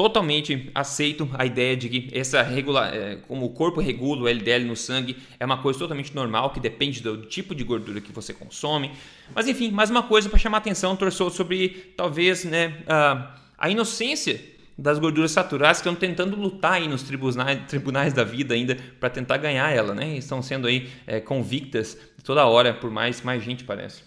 totalmente 0.00 0.70
aceito 0.74 1.28
a 1.34 1.44
ideia 1.44 1.76
de 1.76 1.86
que 1.90 2.18
essa 2.18 2.40
regula, 2.40 2.88
é, 2.88 3.16
como 3.28 3.44
o 3.44 3.50
corpo 3.50 3.82
regula 3.82 4.22
o 4.22 4.28
LDL 4.28 4.64
no 4.64 4.74
sangue 4.74 5.18
é 5.38 5.44
uma 5.44 5.60
coisa 5.60 5.78
totalmente 5.78 6.14
normal 6.14 6.54
que 6.54 6.58
depende 6.58 7.02
do 7.02 7.26
tipo 7.26 7.54
de 7.54 7.62
gordura 7.62 8.00
que 8.00 8.10
você 8.10 8.32
consome. 8.32 8.92
Mas 9.34 9.46
enfim, 9.46 9.70
mais 9.70 9.90
uma 9.90 10.02
coisa 10.02 10.30
para 10.30 10.38
chamar 10.38 10.56
atenção, 10.56 10.96
torçou 10.96 11.28
sobre 11.28 11.92
talvez 11.98 12.46
né, 12.46 12.78
a, 12.88 13.34
a 13.58 13.68
inocência 13.68 14.40
das 14.78 14.98
gorduras 14.98 15.32
saturadas 15.32 15.82
que 15.82 15.86
estão 15.86 15.94
tentando 15.94 16.34
lutar 16.34 16.72
aí 16.72 16.88
nos 16.88 17.02
tribunais, 17.02 17.60
tribunais 17.68 18.14
da 18.14 18.24
vida 18.24 18.54
ainda 18.54 18.78
para 18.98 19.10
tentar 19.10 19.36
ganhar 19.36 19.70
ela, 19.70 19.94
né? 19.94 20.16
Estão 20.16 20.40
sendo 20.40 20.66
aí 20.66 20.88
é, 21.06 21.20
convictas 21.20 21.98
toda 22.24 22.46
hora 22.46 22.72
por 22.72 22.90
mais 22.90 23.20
mais 23.20 23.44
gente 23.44 23.64
parece. 23.64 24.02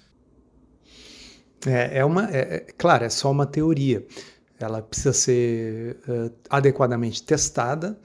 É, 1.67 1.99
é 1.99 2.05
uma, 2.05 2.29
é, 2.31 2.55
é, 2.55 2.59
claro, 2.75 3.05
é 3.05 3.09
só 3.09 3.29
uma 3.29 3.45
teoria 3.45 4.03
ela 4.63 4.81
precisa 4.81 5.13
ser 5.13 5.97
uh, 6.07 6.31
adequadamente 6.49 7.23
testada, 7.23 7.97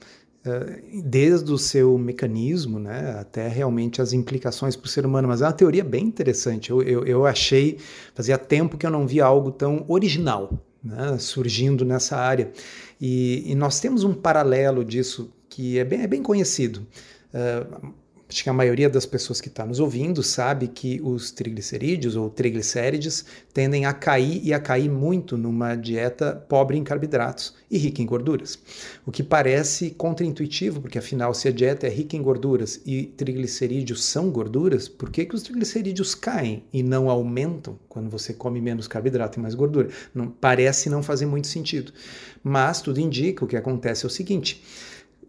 uh, 0.45 1.01
desde 1.09 1.51
o 1.51 1.57
seu 1.57 1.97
mecanismo, 1.97 2.79
né, 2.79 3.17
até 3.19 3.47
realmente 3.47 4.01
as 4.01 4.13
implicações 4.13 4.75
para 4.75 4.85
o 4.85 4.89
ser 4.89 5.05
humano. 5.05 5.27
Mas 5.27 5.41
é 5.41 5.45
uma 5.45 5.53
teoria 5.53 5.83
bem 5.83 6.05
interessante. 6.05 6.69
Eu, 6.69 6.81
eu, 6.81 7.05
eu 7.05 7.25
achei, 7.25 7.77
fazia 8.13 8.37
tempo 8.37 8.77
que 8.77 8.85
eu 8.85 8.91
não 8.91 9.07
via 9.07 9.25
algo 9.25 9.51
tão 9.51 9.85
original 9.87 10.59
né, 10.83 11.17
surgindo 11.17 11.85
nessa 11.85 12.17
área. 12.17 12.51
E, 12.99 13.51
e, 13.51 13.55
nós 13.55 13.79
temos 13.79 14.03
um 14.03 14.13
paralelo 14.13 14.83
disso 14.83 15.33
que 15.49 15.77
é 15.77 15.83
bem, 15.83 16.01
é 16.01 16.07
bem 16.07 16.21
conhecido. 16.21 16.85
Uh, 17.33 17.93
Acho 18.29 18.43
que 18.43 18.49
a 18.49 18.53
maioria 18.53 18.87
das 18.87 19.07
pessoas 19.07 19.41
que 19.41 19.47
está 19.47 19.65
nos 19.65 19.79
ouvindo 19.79 20.21
sabe 20.21 20.67
que 20.67 21.01
os 21.03 21.31
triglicerídeos 21.31 22.15
ou 22.15 22.29
triglicérides 22.29 23.25
tendem 23.51 23.85
a 23.85 23.93
cair 23.93 24.39
e 24.43 24.53
a 24.53 24.59
cair 24.59 24.87
muito 24.87 25.35
numa 25.35 25.73
dieta 25.73 26.35
pobre 26.47 26.77
em 26.77 26.83
carboidratos 26.83 27.55
e 27.71 27.79
rica 27.79 28.03
em 28.03 28.05
gorduras. 28.05 28.59
O 29.03 29.11
que 29.11 29.23
parece 29.23 29.89
contraintuitivo, 29.89 30.79
porque 30.79 30.99
afinal, 30.99 31.33
se 31.33 31.47
a 31.47 31.51
dieta 31.51 31.87
é 31.87 31.89
rica 31.89 32.15
em 32.15 32.21
gorduras 32.21 32.79
e 32.85 33.05
triglicerídeos 33.05 34.03
são 34.03 34.29
gorduras, 34.29 34.87
por 34.87 35.09
que, 35.09 35.25
que 35.25 35.33
os 35.33 35.41
triglicerídeos 35.41 36.13
caem 36.13 36.63
e 36.71 36.83
não 36.83 37.09
aumentam 37.09 37.79
quando 37.89 38.11
você 38.11 38.31
come 38.31 38.61
menos 38.61 38.87
carboidrato 38.87 39.39
e 39.39 39.41
mais 39.41 39.55
gordura? 39.55 39.89
Não, 40.13 40.27
parece 40.27 40.87
não 40.87 41.01
fazer 41.01 41.25
muito 41.25 41.47
sentido. 41.47 41.91
Mas 42.43 42.79
tudo 42.79 42.99
indica 42.99 43.43
o 43.43 43.47
que 43.47 43.57
acontece 43.57 44.05
é 44.05 44.07
o 44.07 44.09
seguinte 44.11 44.63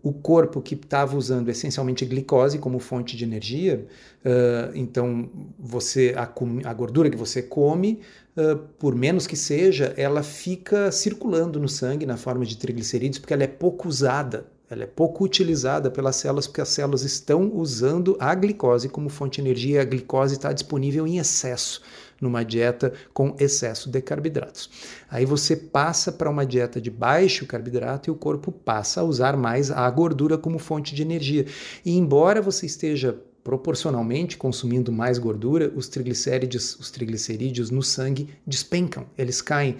o 0.02 0.12
corpo 0.12 0.62
que 0.62 0.74
estava 0.74 1.16
usando 1.16 1.48
essencialmente 1.48 2.04
glicose 2.04 2.58
como 2.58 2.78
fonte 2.78 3.16
de 3.16 3.24
energia, 3.24 3.86
uh, 4.24 4.74
então 4.74 5.28
você 5.58 6.14
a, 6.16 6.22
a, 6.22 6.74
gordura 6.74 7.10
que 7.10 7.16
você 7.16 7.42
come, 7.42 8.00
uh, 8.36 8.56
por 8.78 8.94
menos 8.94 9.26
que 9.26 9.36
seja, 9.36 9.92
ela 9.96 10.22
fica 10.22 10.90
circulando 10.90 11.60
no 11.60 11.68
sangue 11.68 12.06
na 12.06 12.16
forma 12.16 12.44
de 12.44 12.56
triglicerídeos 12.56 13.18
porque 13.18 13.34
ela 13.34 13.44
é 13.44 13.48
pouco 13.48 13.88
usada. 13.88 14.46
Ela 14.70 14.84
é 14.84 14.86
pouco 14.86 15.24
utilizada 15.24 15.90
pelas 15.90 16.14
células 16.14 16.46
porque 16.46 16.60
as 16.60 16.68
células 16.68 17.02
estão 17.02 17.50
usando 17.52 18.16
a 18.20 18.32
glicose 18.36 18.88
como 18.88 19.08
fonte 19.08 19.42
de 19.42 19.48
energia 19.48 19.82
a 19.82 19.84
glicose 19.84 20.36
está 20.36 20.52
disponível 20.52 21.08
em 21.08 21.18
excesso 21.18 21.82
numa 22.20 22.44
dieta 22.44 22.92
com 23.12 23.34
excesso 23.40 23.90
de 23.90 24.00
carboidratos. 24.00 24.70
Aí 25.10 25.24
você 25.24 25.56
passa 25.56 26.12
para 26.12 26.30
uma 26.30 26.46
dieta 26.46 26.80
de 26.80 26.88
baixo 26.88 27.46
carboidrato 27.46 28.08
e 28.08 28.12
o 28.12 28.14
corpo 28.14 28.52
passa 28.52 29.00
a 29.00 29.04
usar 29.04 29.36
mais 29.36 29.72
a 29.72 29.90
gordura 29.90 30.38
como 30.38 30.58
fonte 30.58 30.94
de 30.94 31.02
energia. 31.02 31.46
E 31.84 31.96
embora 31.96 32.40
você 32.40 32.66
esteja 32.66 33.18
proporcionalmente 33.42 34.36
consumindo 34.36 34.92
mais 34.92 35.18
gordura, 35.18 35.72
os 35.74 35.88
triglicéridos, 35.88 36.78
os 36.78 36.92
triglicerídeos 36.92 37.70
no 37.70 37.82
sangue 37.82 38.28
despencam, 38.46 39.06
eles 39.18 39.40
caem, 39.40 39.78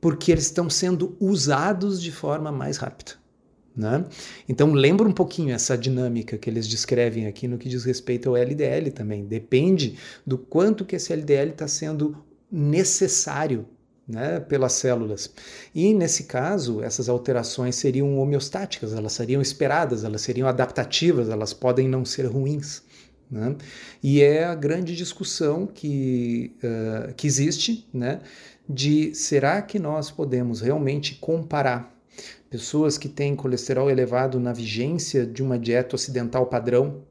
porque 0.00 0.32
eles 0.32 0.44
estão 0.44 0.68
sendo 0.68 1.16
usados 1.18 2.02
de 2.02 2.12
forma 2.12 2.52
mais 2.52 2.76
rápida. 2.76 3.12
Né? 3.78 4.04
Então 4.48 4.72
lembra 4.72 5.08
um 5.08 5.12
pouquinho 5.12 5.54
essa 5.54 5.78
dinâmica 5.78 6.36
que 6.36 6.50
eles 6.50 6.66
descrevem 6.66 7.28
aqui 7.28 7.46
no 7.46 7.56
que 7.56 7.68
diz 7.68 7.84
respeito 7.84 8.28
ao 8.28 8.36
LDL 8.36 8.90
também. 8.90 9.24
Depende 9.24 9.96
do 10.26 10.36
quanto 10.36 10.84
que 10.84 10.96
esse 10.96 11.12
LDL 11.12 11.50
está 11.50 11.68
sendo 11.68 12.16
necessário 12.50 13.68
né, 14.06 14.40
pelas 14.40 14.72
células. 14.72 15.32
E 15.72 15.94
nesse 15.94 16.24
caso, 16.24 16.82
essas 16.82 17.08
alterações 17.08 17.76
seriam 17.76 18.18
homeostáticas, 18.18 18.92
elas 18.92 19.12
seriam 19.12 19.40
esperadas, 19.40 20.02
elas 20.02 20.22
seriam 20.22 20.48
adaptativas, 20.48 21.28
elas 21.28 21.52
podem 21.52 21.86
não 21.86 22.04
ser 22.04 22.26
ruins. 22.26 22.82
Né? 23.30 23.54
E 24.02 24.20
é 24.20 24.44
a 24.44 24.56
grande 24.56 24.96
discussão 24.96 25.68
que, 25.68 26.56
uh, 26.64 27.14
que 27.14 27.28
existe 27.28 27.86
né, 27.94 28.22
de 28.68 29.14
será 29.14 29.62
que 29.62 29.78
nós 29.78 30.10
podemos 30.10 30.62
realmente 30.62 31.14
comparar 31.14 31.96
pessoas 32.50 32.96
que 32.96 33.08
têm 33.08 33.36
colesterol 33.36 33.90
elevado 33.90 34.40
na 34.40 34.52
vigência 34.52 35.26
de 35.26 35.42
uma 35.42 35.58
dieta 35.58 35.96
ocidental 35.96 36.46
padrão, 36.46 37.02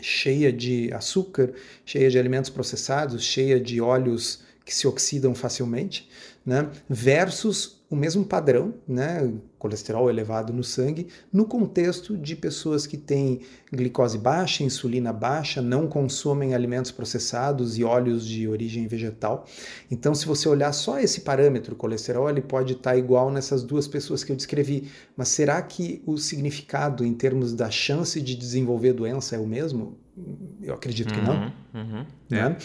cheia 0.00 0.52
de 0.52 0.92
açúcar, 0.92 1.52
cheia 1.84 2.10
de 2.10 2.18
alimentos 2.18 2.50
processados, 2.50 3.22
cheia 3.22 3.60
de 3.60 3.80
óleos 3.80 4.42
que 4.64 4.74
se 4.74 4.86
oxidam 4.86 5.34
facilmente, 5.34 6.08
né, 6.44 6.70
versus 6.88 7.73
o 7.94 7.96
mesmo 7.96 8.24
padrão, 8.24 8.74
né, 8.88 9.32
colesterol 9.56 10.10
elevado 10.10 10.52
no 10.52 10.64
sangue, 10.64 11.06
no 11.32 11.44
contexto 11.44 12.18
de 12.18 12.34
pessoas 12.34 12.88
que 12.88 12.96
têm 12.96 13.40
glicose 13.72 14.18
baixa, 14.18 14.64
insulina 14.64 15.12
baixa, 15.12 15.62
não 15.62 15.86
consomem 15.86 16.54
alimentos 16.54 16.90
processados 16.90 17.78
e 17.78 17.84
óleos 17.84 18.26
de 18.26 18.48
origem 18.48 18.88
vegetal. 18.88 19.46
Então, 19.88 20.12
se 20.12 20.26
você 20.26 20.48
olhar 20.48 20.72
só 20.72 20.98
esse 20.98 21.20
parâmetro, 21.20 21.76
colesterol, 21.76 22.28
ele 22.28 22.40
pode 22.40 22.72
estar 22.72 22.96
igual 22.96 23.30
nessas 23.30 23.62
duas 23.62 23.86
pessoas 23.86 24.24
que 24.24 24.32
eu 24.32 24.36
descrevi. 24.36 24.90
Mas 25.16 25.28
será 25.28 25.62
que 25.62 26.02
o 26.04 26.18
significado 26.18 27.04
em 27.04 27.14
termos 27.14 27.54
da 27.54 27.70
chance 27.70 28.20
de 28.20 28.34
desenvolver 28.34 28.92
doença 28.92 29.36
é 29.36 29.38
o 29.38 29.46
mesmo? 29.46 29.96
Eu 30.60 30.74
acredito 30.74 31.14
que 31.14 31.20
não. 31.20 31.34
Uhum, 31.34 31.52
uhum, 31.74 32.06
né? 32.28 32.56
é. 32.58 32.64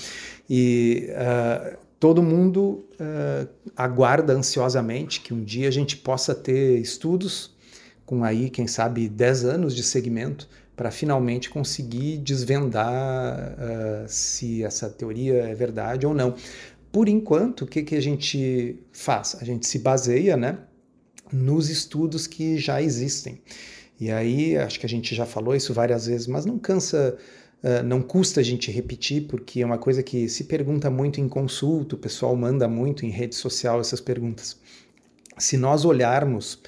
E 0.50 1.10
uh, 1.12 1.89
todo 2.00 2.24
mundo 2.24 2.86
uh, 2.94 3.48
aguarda 3.76 4.34
ansiosamente 4.34 5.20
que 5.22 5.34
um 5.34 5.44
dia 5.44 5.68
a 5.68 5.72
gente 5.72 5.98
possa 5.98 6.34
ter 6.34 6.80
estudos 6.80 7.56
com 8.06 8.24
aí, 8.24 8.50
quem 8.50 8.66
sabe, 8.66 9.08
10 9.08 9.46
anos 9.46 9.76
de 9.76 9.84
segmento 9.84 10.48
para 10.76 10.90
finalmente 10.90 11.50
conseguir 11.50 12.18
desvendar 12.20 13.54
uh, 13.54 14.08
se 14.08 14.64
essa 14.64 14.90
teoria 14.90 15.44
é 15.44 15.54
verdade 15.54 16.08
ou 16.08 16.14
não. 16.14 16.36
Por 16.92 17.10
enquanto, 17.10 17.64
o 17.64 17.68
que, 17.68 17.84
que 17.84 17.96
a 17.96 18.02
gente 18.02 18.82
faz? 18.92 19.38
A 19.40 19.46
gente 19.46 19.68
se 19.68 19.78
baseia 19.78 20.38
né, 20.38 20.58
nos 21.32 21.70
estudos 21.70 22.26
que 22.26 22.58
já 22.58 22.82
existem. 22.82 23.42
E 24.00 24.10
aí, 24.10 24.58
acho 24.58 24.80
que 24.80 24.86
a 24.86 24.90
gente 24.90 25.14
já 25.14 25.26
falou 25.26 25.54
isso 25.54 25.74
várias 25.74 26.08
vezes, 26.08 26.26
mas 26.26 26.46
não 26.46 26.58
cansa 26.58 27.18
Uh, 27.62 27.84
não 27.84 28.02
custa 28.02 28.40
a 28.40 28.44
gente 28.44 28.72
repetir, 28.72 29.28
porque 29.28 29.62
é 29.62 29.66
uma 29.66 29.78
coisa 29.78 30.02
que 30.02 30.30
se 30.30 30.46
pergunta 30.46 30.90
muito 30.90 31.20
em 31.20 31.28
consulta, 31.28 31.96
o 31.96 32.00
pessoal 32.00 32.36
manda 32.36 32.68
muito 32.68 33.06
em 33.06 33.10
rede 33.10 33.36
social 33.36 33.82
essas 33.82 34.00
perguntas. 34.00 34.58
Se 35.38 35.58
nós 35.58 35.84
olharmos 35.84 36.62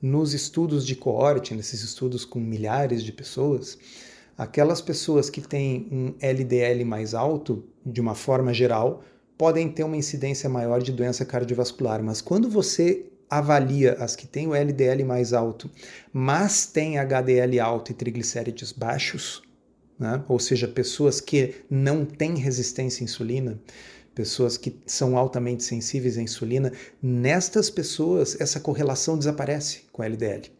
nos 0.00 0.32
estudos 0.32 0.86
de 0.86 0.94
coorte, 0.94 1.54
nesses 1.54 1.82
estudos 1.82 2.24
com 2.24 2.38
milhares 2.38 3.02
de 3.02 3.12
pessoas, 3.12 3.78
aquelas 4.36 4.80
pessoas 4.80 5.28
que 5.28 5.40
têm 5.40 5.88
um 5.90 6.14
LDL 6.20 6.84
mais 6.84 7.14
alto, 7.14 7.64
de 7.84 8.00
uma 8.00 8.14
forma 8.14 8.54
geral, 8.54 9.02
podem 9.36 9.68
ter 9.68 9.84
uma 9.84 9.96
incidência 9.96 10.48
maior 10.48 10.82
de 10.82 10.92
doença 10.92 11.24
cardiovascular, 11.24 12.02
mas 12.02 12.20
quando 12.20 12.48
você 12.48 13.06
avalia 13.30 13.94
as 13.94 14.16
que 14.16 14.26
têm 14.26 14.46
o 14.46 14.54
LDL 14.54 15.04
mais 15.04 15.32
alto, 15.32 15.70
mas 16.12 16.66
têm 16.66 16.98
HDL 16.98 17.60
alto 17.60 17.92
e 17.92 17.94
triglicéridos 17.94 18.72
baixos, 18.72 19.42
né? 19.98 20.22
ou 20.28 20.38
seja, 20.38 20.68
pessoas 20.68 21.20
que 21.20 21.56
não 21.68 22.04
têm 22.04 22.36
resistência 22.36 23.02
à 23.02 23.04
insulina, 23.04 23.58
pessoas 24.14 24.56
que 24.56 24.76
são 24.86 25.16
altamente 25.16 25.62
sensíveis 25.62 26.18
à 26.18 26.22
insulina, 26.22 26.72
nestas 27.02 27.70
pessoas 27.70 28.40
essa 28.40 28.58
correlação 28.58 29.16
desaparece 29.16 29.82
com 29.92 30.02
o 30.02 30.04
LDL. 30.04 30.50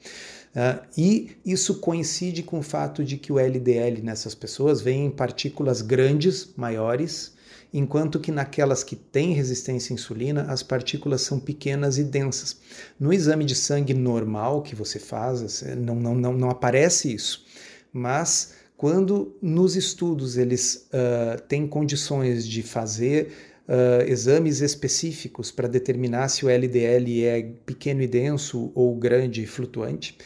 Uh, 0.49 0.87
e 0.97 1.37
isso 1.45 1.79
coincide 1.79 2.43
com 2.43 2.61
o 2.61 2.63
fato 2.63 3.05
de 3.05 3.17
que 3.17 3.33
o 3.33 3.39
LDL 3.39 4.01
nessas 4.03 4.35
pessoas 4.35 4.81
vem 4.81 5.07
em 5.07 5.11
partículas 5.11 5.83
grandes, 5.83 6.51
maiores, 6.57 7.33
enquanto 7.73 8.19
que 8.19 8.33
naquelas 8.33 8.83
que 8.83 8.97
têm 8.97 9.33
resistência 9.33 9.93
à 9.93 9.95
insulina, 9.95 10.43
as 10.49 10.63
partículas 10.63 11.21
são 11.23 11.39
pequenas 11.39 11.99
e 11.99 12.05
densas. 12.05 12.57
No 12.99 13.13
exame 13.13 13.45
de 13.45 13.55
sangue 13.55 13.93
normal 13.93 14.63
que 14.63 14.75
você 14.75 14.99
faz, 14.99 15.63
não, 15.77 15.95
não, 15.95 16.15
não, 16.15 16.33
não 16.33 16.51
aparece 16.51 17.13
isso, 17.13 17.45
mas 17.93 18.55
quando 18.79 19.37
nos 19.43 19.75
estudos 19.75 20.39
eles 20.39 20.89
uh, 20.95 21.43
têm 21.49 21.67
condições 21.67 22.47
de 22.47 22.63
fazer 22.63 23.33
uh, 23.69 24.09
exames 24.09 24.61
específicos 24.61 25.51
para 25.51 25.67
determinar 25.67 26.29
se 26.29 26.47
o 26.47 26.49
LDL 26.49 27.25
é 27.25 27.43
pequeno 27.67 28.03
e 28.03 28.07
denso 28.07 28.71
ou 28.77 28.95
grande 28.95 29.43
e 29.43 29.47
flutuante, 29.47 30.17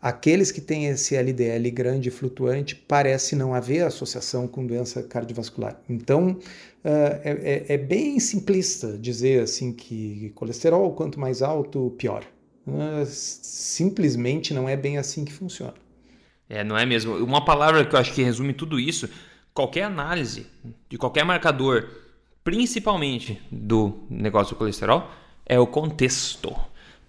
aqueles 0.00 0.50
que 0.50 0.62
têm 0.62 0.86
esse 0.86 1.16
LDL 1.16 1.70
grande 1.70 2.08
e 2.08 2.10
flutuante 2.10 2.74
parece 2.74 3.36
não 3.36 3.52
haver 3.52 3.84
associação 3.84 4.48
com 4.48 4.66
doença 4.66 5.02
cardiovascular. 5.02 5.78
Então, 5.86 6.30
uh, 6.30 7.20
é, 7.22 7.66
é, 7.68 7.76
bem 7.76 8.18
simplista 8.18 8.96
dizer 8.96 9.42
assim 9.42 9.70
que 9.70 10.32
colesterol 10.34 10.94
quanto 10.94 11.20
mais 11.20 11.42
alto, 11.42 11.94
pior. 11.98 12.24
Uh, 12.66 13.04
simplesmente 13.04 14.54
não 14.54 14.66
é 14.66 14.78
bem 14.78 14.96
assim 14.96 15.26
que 15.26 15.32
funciona. 15.32 15.74
É, 16.48 16.64
não 16.64 16.76
é 16.76 16.86
mesmo? 16.86 17.16
Uma 17.16 17.44
palavra 17.44 17.84
que 17.84 17.94
eu 17.94 17.98
acho 18.00 18.12
que 18.12 18.22
resume 18.22 18.52
tudo 18.52 18.80
isso: 18.80 19.08
qualquer 19.52 19.84
análise 19.84 20.46
de 20.88 20.96
qualquer 20.96 21.24
marcador, 21.24 21.88
principalmente 22.42 23.40
do 23.50 24.06
negócio 24.08 24.54
do 24.54 24.58
colesterol, 24.58 25.10
é 25.44 25.58
o 25.58 25.66
contexto. 25.66 26.54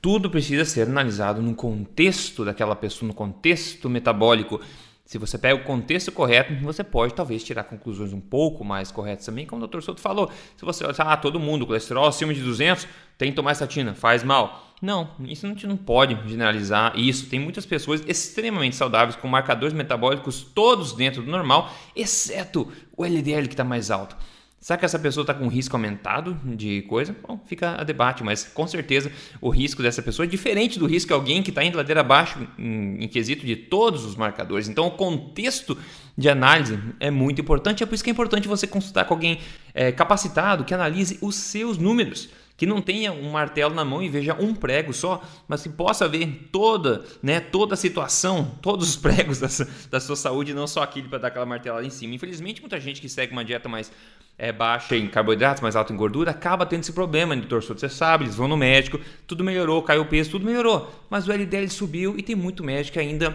Tudo 0.02 0.30
precisa 0.30 0.64
ser 0.64 0.84
analisado 0.84 1.42
no 1.42 1.54
contexto 1.54 2.46
daquela 2.46 2.76
pessoa, 2.76 3.08
no 3.08 3.14
contexto 3.14 3.90
metabólico. 3.90 4.62
Se 5.06 5.18
você 5.18 5.38
pega 5.38 5.56
o 5.56 5.64
contexto 5.64 6.12
correto, 6.12 6.54
você 6.62 6.84
pode 6.84 7.16
talvez 7.16 7.44
tirar 7.44 7.64
conclusões 7.64 8.14
um 8.14 8.20
pouco 8.20 8.64
mais 8.64 8.92
corretas 8.92 9.26
também, 9.26 9.46
como 9.46 9.64
o 9.64 9.68
Dr. 9.68 9.82
Souto 9.82 10.00
falou. 10.00 10.32
Se 10.56 10.64
você 10.64 10.86
olhar, 10.86 11.00
ah, 11.00 11.18
todo 11.18 11.40
mundo, 11.40 11.66
colesterol 11.66 12.06
acima 12.06 12.34
de 12.34 12.42
200, 12.42 12.88
tem 13.18 13.32
que 13.32 13.36
tomar 13.36 13.54
estatina, 13.54 13.96
faz 13.96 14.24
mal. 14.24 14.69
Não, 14.82 15.10
isso 15.28 15.46
gente 15.46 15.68
não 15.68 15.76
pode 15.76 16.18
generalizar 16.28 16.98
isso. 16.98 17.28
Tem 17.28 17.40
muitas 17.40 17.66
pessoas 17.66 18.02
extremamente 18.08 18.76
saudáveis 18.76 19.16
com 19.16 19.28
marcadores 19.28 19.74
metabólicos 19.74 20.42
todos 20.42 20.94
dentro 20.94 21.22
do 21.22 21.30
normal, 21.30 21.74
exceto 21.96 22.72
o 22.96 23.04
LDL 23.04 23.48
que 23.48 23.54
está 23.54 23.64
mais 23.64 23.92
alto. 23.92 24.16
Será 24.62 24.78
que 24.78 24.84
essa 24.84 25.00
pessoa 25.00 25.24
está 25.24 25.34
com 25.34 25.48
risco 25.48 25.76
aumentado 25.76 26.38
de 26.44 26.82
coisa? 26.82 27.16
Bom, 27.26 27.40
fica 27.46 27.80
a 27.80 27.84
debate, 27.84 28.26
mas 28.26 28.44
com 28.44 28.68
certeza 28.68 29.10
o 29.40 29.50
risco 29.50 29.82
dessa 29.82 30.02
pessoa 30.02 30.26
é 30.26 30.28
diferente 30.28 30.78
do 30.78 30.86
risco 30.86 31.08
de 31.08 31.14
alguém 31.14 31.42
que 31.42 31.50
está 31.50 31.64
indo 31.64 31.78
ladeira 31.78 32.02
abaixo 32.02 32.46
em, 32.58 33.04
em, 33.04 33.08
quesito 33.08 33.46
de 33.46 33.56
todos 33.56 34.04
os 34.04 34.18
marcadores. 34.18 34.68
Então, 34.68 34.88
o 34.88 34.92
contexto 34.92 35.78
de 36.18 36.30
análise 36.30 36.78
é 37.00 37.10
muito 37.10 37.40
importante. 37.40 37.84
É 37.84 37.86
por 37.86 37.96
isso 37.96 38.04
que 38.04 38.10
é 38.10 38.14
importante 38.14 38.50
você 38.50 38.68
consultar 38.68 39.06
com 39.06 39.14
alguém 39.14 39.40
é, 39.74 39.94
capacitado 39.94 40.66
que 40.66 40.74
analise 40.74 41.18
os 41.22 41.36
seus 41.36 41.78
números 41.78 42.30
que 42.60 42.66
não 42.66 42.82
tenha 42.82 43.14
um 43.14 43.32
martelo 43.32 43.74
na 43.74 43.86
mão 43.86 44.04
e 44.04 44.10
veja 44.10 44.36
um 44.38 44.54
prego 44.54 44.92
só, 44.92 45.24
mas 45.48 45.64
que 45.64 45.70
possa 45.70 46.10
ver 46.10 46.50
toda, 46.52 47.06
né, 47.24 47.40
toda 47.40 47.74
a 47.74 47.78
situação, 47.78 48.52
todos 48.62 48.90
os 48.90 48.96
pregos 48.98 49.40
da, 49.40 49.48
da 49.90 50.00
sua 50.02 50.18
saúde, 50.18 50.54
não 50.54 50.68
só 50.68 50.84
aquele 50.84 51.08
para 51.08 51.20
dar 51.20 51.30
aquela 51.30 51.46
martelada 51.46 51.88
em 51.88 51.90
cima. 51.90 52.14
Infelizmente, 52.14 52.60
muita 52.60 52.78
gente 52.78 53.00
que 53.00 53.08
segue 53.08 53.32
uma 53.32 53.46
dieta 53.46 53.70
mais 53.70 53.90
é, 54.38 54.52
baixa 54.52 54.98
em 54.98 55.08
carboidratos, 55.08 55.62
mais 55.62 55.78
alta 55.78 55.94
em 55.94 55.96
gordura, 55.96 56.32
acaba 56.32 56.66
tendo 56.66 56.82
esse 56.82 56.92
problema. 56.92 57.34
Doutor 57.34 57.64
Souto, 57.64 57.80
você 57.80 57.88
sabe, 57.88 58.26
eles 58.26 58.36
vão 58.36 58.50
no 58.50 58.58
médico, 58.58 59.00
tudo 59.26 59.42
melhorou, 59.42 59.82
caiu 59.82 60.02
o 60.02 60.06
peso, 60.06 60.32
tudo 60.32 60.46
melhorou, 60.46 60.94
mas 61.10 61.30
o 61.30 61.32
LDL 61.32 61.70
subiu 61.70 62.16
e 62.18 62.22
tem 62.22 62.36
muito 62.36 62.62
médico 62.62 63.00
ainda 63.00 63.34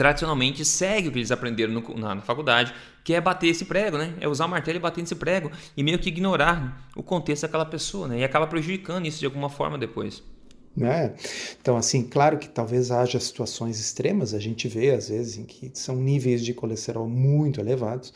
tradicionalmente 0.00 0.64
segue 0.64 1.08
o 1.08 1.12
que 1.12 1.18
eles 1.18 1.30
aprenderam 1.30 1.74
no, 1.74 1.98
na, 1.98 2.14
na, 2.14 2.22
faculdade, 2.22 2.72
que 3.04 3.12
é 3.12 3.20
bater 3.20 3.48
esse 3.48 3.66
prego, 3.66 3.98
né? 3.98 4.14
É 4.18 4.26
usar 4.26 4.46
o 4.46 4.48
martelo 4.48 4.78
e 4.78 4.80
bater 4.80 5.02
nesse 5.02 5.14
prego 5.14 5.50
e 5.76 5.82
meio 5.82 5.98
que 5.98 6.08
ignorar 6.08 6.88
o 6.96 7.02
contexto 7.02 7.42
daquela 7.42 7.66
pessoa, 7.66 8.08
né? 8.08 8.20
E 8.20 8.24
acaba 8.24 8.46
prejudicando 8.46 9.04
isso 9.04 9.18
de 9.18 9.26
alguma 9.26 9.50
forma 9.50 9.76
depois. 9.76 10.22
Né? 10.74 11.12
Então, 11.60 11.76
assim, 11.76 12.02
claro 12.02 12.38
que 12.38 12.48
talvez 12.48 12.90
haja 12.90 13.20
situações 13.20 13.78
extremas, 13.78 14.32
a 14.32 14.38
gente 14.38 14.68
vê 14.68 14.92
às 14.92 15.10
vezes 15.10 15.36
em 15.36 15.44
que 15.44 15.70
são 15.74 15.96
níveis 15.96 16.42
de 16.42 16.54
colesterol 16.54 17.06
muito 17.06 17.60
elevados, 17.60 18.14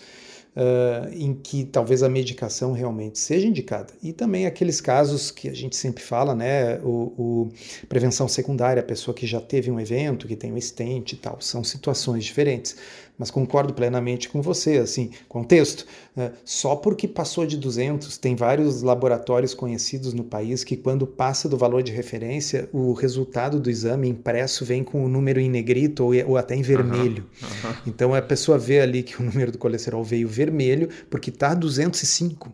uh, 0.56 1.12
em 1.12 1.34
que 1.34 1.64
talvez 1.64 2.02
a 2.02 2.08
medicação 2.08 2.72
realmente 2.72 3.18
seja 3.18 3.46
indicada. 3.46 3.92
E 4.02 4.12
também 4.12 4.46
aqueles 4.46 4.80
casos 4.80 5.30
que 5.30 5.48
a 5.48 5.54
gente 5.54 5.76
sempre 5.76 6.02
fala, 6.02 6.34
né? 6.34 6.78
O, 6.80 7.12
o 7.16 7.52
prevenção 7.88 8.28
secundária, 8.28 8.80
a 8.80 8.84
pessoa 8.84 9.14
que 9.14 9.26
já 9.26 9.40
teve 9.40 9.70
um 9.70 9.80
evento, 9.80 10.26
que 10.26 10.36
tem 10.36 10.52
um 10.52 10.60
stent 10.60 11.12
e 11.12 11.16
tal, 11.16 11.40
são 11.40 11.64
situações 11.64 12.24
diferentes 12.24 12.76
mas 13.18 13.30
concordo 13.30 13.72
plenamente 13.72 14.28
com 14.28 14.42
você, 14.42 14.78
assim, 14.78 15.10
contexto, 15.28 15.86
né? 16.16 16.32
só 16.44 16.74
porque 16.74 17.06
passou 17.06 17.46
de 17.46 17.56
200, 17.56 18.18
tem 18.18 18.34
vários 18.34 18.82
laboratórios 18.82 19.54
conhecidos 19.54 20.12
no 20.12 20.24
país 20.24 20.64
que 20.64 20.76
quando 20.76 21.06
passa 21.06 21.48
do 21.48 21.56
valor 21.56 21.82
de 21.82 21.92
referência, 21.92 22.68
o 22.72 22.92
resultado 22.92 23.60
do 23.60 23.70
exame 23.70 24.08
impresso 24.08 24.64
vem 24.64 24.82
com 24.82 25.04
o 25.04 25.08
número 25.08 25.40
em 25.40 25.48
negrito 25.48 26.04
ou, 26.04 26.12
ou 26.26 26.36
até 26.36 26.56
em 26.56 26.62
vermelho. 26.62 27.24
Uhum, 27.40 27.70
uhum. 27.70 27.76
Então 27.86 28.14
a 28.14 28.22
pessoa 28.22 28.58
vê 28.58 28.80
ali 28.80 29.02
que 29.02 29.20
o 29.20 29.24
número 29.24 29.52
do 29.52 29.58
colesterol 29.58 30.02
veio 30.02 30.28
vermelho 30.28 30.88
porque 31.08 31.30
está 31.30 31.54
205 31.54 32.52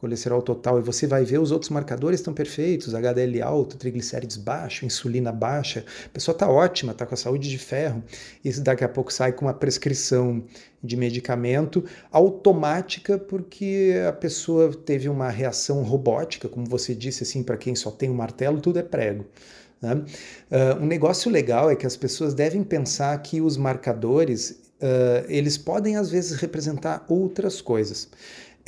colesterol 0.00 0.40
total 0.40 0.78
e 0.78 0.82
você 0.82 1.06
vai 1.06 1.24
ver 1.24 1.38
os 1.38 1.50
outros 1.50 1.70
marcadores 1.70 2.20
estão 2.20 2.32
perfeitos, 2.32 2.94
HDL 2.94 3.42
alto, 3.42 3.76
triglicérides 3.76 4.38
baixo, 4.38 4.86
insulina 4.86 5.30
baixa, 5.30 5.84
a 6.06 6.08
pessoa 6.08 6.34
está 6.34 6.48
ótima, 6.48 6.92
está 6.92 7.04
com 7.04 7.14
a 7.14 7.16
saúde 7.16 7.50
de 7.50 7.58
ferro, 7.58 8.02
e 8.42 8.50
daqui 8.54 8.82
a 8.82 8.88
pouco 8.88 9.12
sai 9.12 9.32
com 9.32 9.44
uma 9.44 9.52
prescrição 9.52 10.42
de 10.82 10.96
medicamento 10.96 11.84
automática 12.10 13.18
porque 13.18 13.92
a 14.08 14.12
pessoa 14.12 14.72
teve 14.72 15.08
uma 15.08 15.28
reação 15.28 15.82
robótica, 15.82 16.48
como 16.48 16.64
você 16.64 16.94
disse 16.94 17.22
assim, 17.22 17.42
para 17.42 17.58
quem 17.58 17.74
só 17.74 17.90
tem 17.90 18.08
um 18.08 18.14
martelo, 18.14 18.60
tudo 18.60 18.78
é 18.78 18.82
prego. 18.82 19.26
Né? 19.82 19.94
Uh, 19.94 20.82
um 20.82 20.86
negócio 20.86 21.30
legal 21.30 21.70
é 21.70 21.76
que 21.76 21.86
as 21.86 21.96
pessoas 21.96 22.32
devem 22.32 22.62
pensar 22.64 23.16
que 23.22 23.40
os 23.40 23.56
marcadores 23.56 24.50
uh, 24.80 25.24
eles 25.28 25.58
podem 25.58 25.96
às 25.96 26.10
vezes 26.10 26.38
representar 26.40 27.04
outras 27.08 27.60
coisas 27.60 28.08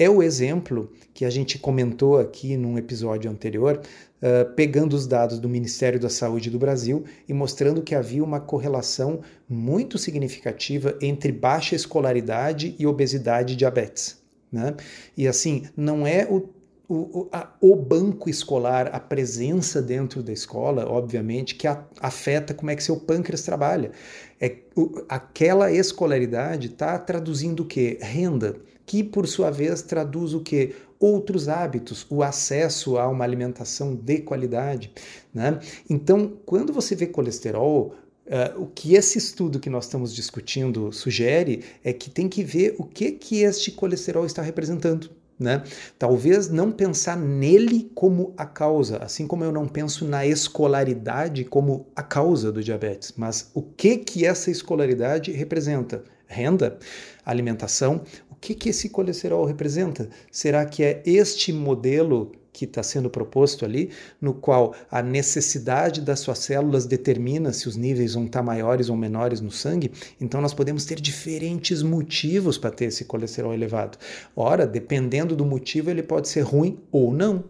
é 0.03 0.11
o 0.11 0.23
exemplo 0.23 0.91
que 1.15 1.25
a 1.25 1.31
gente 1.31 1.59
comentou 1.59 2.19
aqui 2.19 2.57
num 2.57 2.77
episódio 2.77 3.31
anterior, 3.31 3.81
uh, 3.81 4.53
pegando 4.55 4.95
os 4.95 5.07
dados 5.07 5.39
do 5.39 5.49
Ministério 5.49 6.01
da 6.01 6.09
Saúde 6.09 6.51
do 6.51 6.59
Brasil 6.59 7.05
e 7.29 7.33
mostrando 7.33 7.83
que 7.83 7.95
havia 7.95 8.25
uma 8.25 8.41
correlação 8.41 9.21
muito 9.49 9.99
significativa 9.99 10.97
entre 11.01 11.31
baixa 11.31 11.77
escolaridade 11.77 12.75
e 12.79 12.87
obesidade 12.87 13.53
e 13.53 13.57
diabetes. 13.57 14.21
Né? 14.51 14.75
E 15.17 15.29
assim, 15.29 15.65
não 15.77 16.07
é 16.07 16.27
o 16.29 16.49
o, 16.89 17.27
a, 17.33 17.49
o, 17.59 17.75
banco 17.75 18.29
escolar, 18.29 18.91
a 18.93 19.01
presença 19.01 19.81
dentro 19.81 20.23
da 20.23 20.31
escola, 20.31 20.85
obviamente, 20.87 21.55
que 21.55 21.67
a, 21.67 21.83
afeta 21.99 22.53
como 22.53 22.71
é 22.71 22.77
que 22.77 22.83
seu 22.83 22.97
pâncreas 22.97 23.43
trabalha. 23.43 23.93
É, 24.39 24.57
o, 24.77 25.03
aquela 25.09 25.73
escolaridade 25.73 26.67
está 26.67 26.99
traduzindo 26.99 27.61
o 27.61 27.67
quê? 27.67 27.99
Renda 28.03 28.57
que 28.93 29.03
por 29.03 29.27
sua 29.27 29.51
vez 29.51 29.81
traduz 29.81 30.35
o 30.35 30.41
que? 30.41 30.75
Outros 31.01 31.49
hábitos, 31.49 32.05
o 32.11 32.23
acesso 32.23 32.99
a 32.99 33.09
uma 33.09 33.25
alimentação 33.25 33.95
de 33.95 34.19
qualidade. 34.19 34.93
Né? 35.33 35.59
Então, 35.89 36.35
quando 36.45 36.75
você 36.75 36.95
vê 36.95 37.07
colesterol, 37.07 37.95
Uh, 38.25 38.63
o 38.63 38.67
que 38.69 38.95
esse 38.95 39.19
estudo 39.19 39.59
que 39.59 39.69
nós 39.69 39.87
estamos 39.87 40.15
discutindo 40.15 40.93
sugere 40.93 41.65
é 41.83 41.93
que 41.93 42.09
tem 42.09 42.29
que 42.29 42.45
ver 42.45 42.77
o 42.79 42.85
que, 42.85 43.11
que 43.11 43.43
este 43.43 43.73
colesterol 43.73 44.25
está 44.25 44.41
representando. 44.41 45.11
Né? 45.39 45.65
Talvez 45.99 46.49
não 46.49 46.71
pensar 46.71 47.17
nele 47.17 47.91
como 47.97 48.33
a 48.37 48.47
causa, 48.47 48.99
assim 48.99 49.27
como 49.27 49.43
eu 49.43 49.51
não 49.51 49.67
penso 49.67 50.05
na 50.05 50.25
escolaridade 50.25 51.45
como 51.45 51.89
a 51.97 52.03
causa 52.03 52.53
do 52.53 52.63
diabetes, 52.63 53.13
mas 53.17 53.51
o 53.53 53.61
que 53.61 53.99
que 53.99 54.25
essa 54.25 54.53
escolaridade 54.53 55.33
representa? 55.33 56.05
Renda, 56.29 56.79
alimentação, 57.27 58.03
que, 58.43 58.57
que 58.57 58.71
esse 58.71 58.89
colesterol 58.89 59.45
representa? 59.45 60.09
Será 60.31 60.67
que 60.67 60.83
é 60.83 61.01
este 61.07 61.53
modelo 61.53 62.33
que 62.53 62.67
está 62.67 62.83
sendo 62.83 63.09
proposto 63.09 63.65
ali, 63.65 63.91
no 64.21 64.35
qual 64.35 64.75
a 64.91 65.01
necessidade 65.01 66.03
das 66.03 66.21
suas 66.21 66.41
células 66.41 66.85
determina 66.85 67.51
se 67.53 67.67
os 67.67 67.77
níveis 67.77 68.13
vão 68.13 68.27
estar 68.27 68.41
tá 68.41 68.45
maiores 68.45 68.91
ou 68.91 68.97
menores 68.97 69.41
no 69.41 69.51
sangue, 69.51 69.91
então 70.21 70.43
nós 70.43 70.53
podemos 70.53 70.85
ter 70.85 71.01
diferentes 71.01 71.83
motivos 71.83 72.59
para 72.59 72.71
ter 72.71 72.87
esse 72.87 73.07
colesterol 73.07 73.55
elevado. 73.55 73.97
Ora, 74.37 74.67
dependendo 74.67 75.35
do 75.35 75.47
motivo, 75.47 75.89
ele 75.89 76.03
pode 76.03 76.29
ser 76.29 76.43
ruim 76.43 76.79
ou 76.91 77.15
não. 77.15 77.45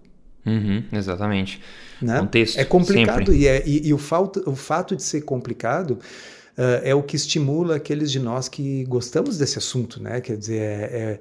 Uhum, 0.47 0.85
exatamente. 0.93 1.61
Né? 2.01 2.19
Contexto, 2.19 2.59
é 2.59 2.65
complicado 2.65 3.35
e, 3.35 3.49
é, 3.49 3.67
e, 3.67 3.89
e 3.89 3.95
o, 3.95 3.99
fato, 3.99 4.43
o 4.47 4.55
fato 4.55 4.95
de 4.95 5.03
ser 5.03 5.23
complicado 5.23 5.99
é 6.85 6.95
o 6.95 7.03
que 7.03 7.17
estimula 7.17 7.77
aqueles 7.77 8.11
de 8.11 8.19
nós 8.19 8.49
que 8.49 8.85
gostamos 8.85 9.39
desse 9.39 9.59
assunto, 9.59 10.03
né? 10.03 10.21
Quer 10.21 10.37
dizer, 10.37 10.61
é, 10.61 10.61
é, 10.61 11.21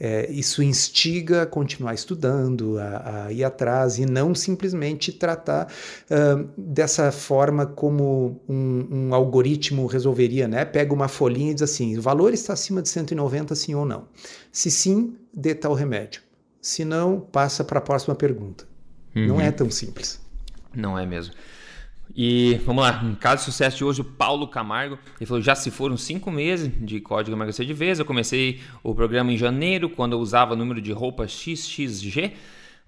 é, 0.00 0.30
isso 0.32 0.62
instiga 0.62 1.42
a 1.42 1.46
continuar 1.46 1.94
estudando, 1.94 2.76
a, 2.78 3.26
a, 3.26 3.32
ir 3.32 3.44
atrás 3.44 3.98
e 3.98 4.04
não 4.04 4.34
simplesmente 4.34 5.12
tratar 5.12 5.68
uh, 6.10 6.48
dessa 6.56 7.12
forma 7.12 7.64
como 7.64 8.40
um, 8.48 8.88
um, 8.90 9.14
algoritmo 9.14 9.86
resolveria, 9.86 10.48
né? 10.48 10.64
Pega 10.64 10.92
uma 10.92 11.06
folhinha 11.06 11.52
e 11.52 11.54
diz 11.54 11.62
assim: 11.62 11.96
o 11.96 12.02
valor 12.02 12.34
está 12.34 12.52
acima 12.52 12.82
de 12.82 12.88
190, 12.88 13.54
sim 13.54 13.74
ou 13.74 13.84
não. 13.84 14.08
Se 14.50 14.70
sim, 14.72 15.14
dê 15.32 15.54
tal 15.54 15.74
remédio. 15.74 16.20
Se 16.60 16.84
não, 16.84 17.20
passa 17.20 17.62
para 17.62 17.78
a 17.78 17.82
próxima 17.82 18.16
pergunta. 18.16 18.66
Uhum. 19.14 19.28
Não 19.28 19.40
é 19.40 19.52
tão 19.52 19.70
simples. 19.70 20.20
Não 20.74 20.98
é 20.98 21.06
mesmo. 21.06 21.34
E 22.14 22.60
vamos 22.66 22.84
lá, 22.84 23.00
um 23.02 23.14
caso 23.14 23.38
de 23.38 23.44
sucesso 23.46 23.78
de 23.78 23.84
hoje, 23.84 24.02
o 24.02 24.04
Paulo 24.04 24.46
Camargo. 24.46 24.98
Ele 25.18 25.26
falou: 25.26 25.42
já 25.42 25.54
se 25.54 25.70
foram 25.70 25.96
cinco 25.96 26.30
meses 26.30 26.70
de 26.84 27.00
código 27.00 27.34
emagrecer 27.34 27.64
de 27.64 27.72
vez. 27.72 27.98
Eu 27.98 28.04
comecei 28.04 28.60
o 28.82 28.94
programa 28.94 29.32
em 29.32 29.38
janeiro, 29.38 29.88
quando 29.88 30.12
eu 30.12 30.20
usava 30.20 30.52
o 30.52 30.56
número 30.56 30.80
de 30.80 30.92
roupa 30.92 31.26
XXG. 31.26 32.32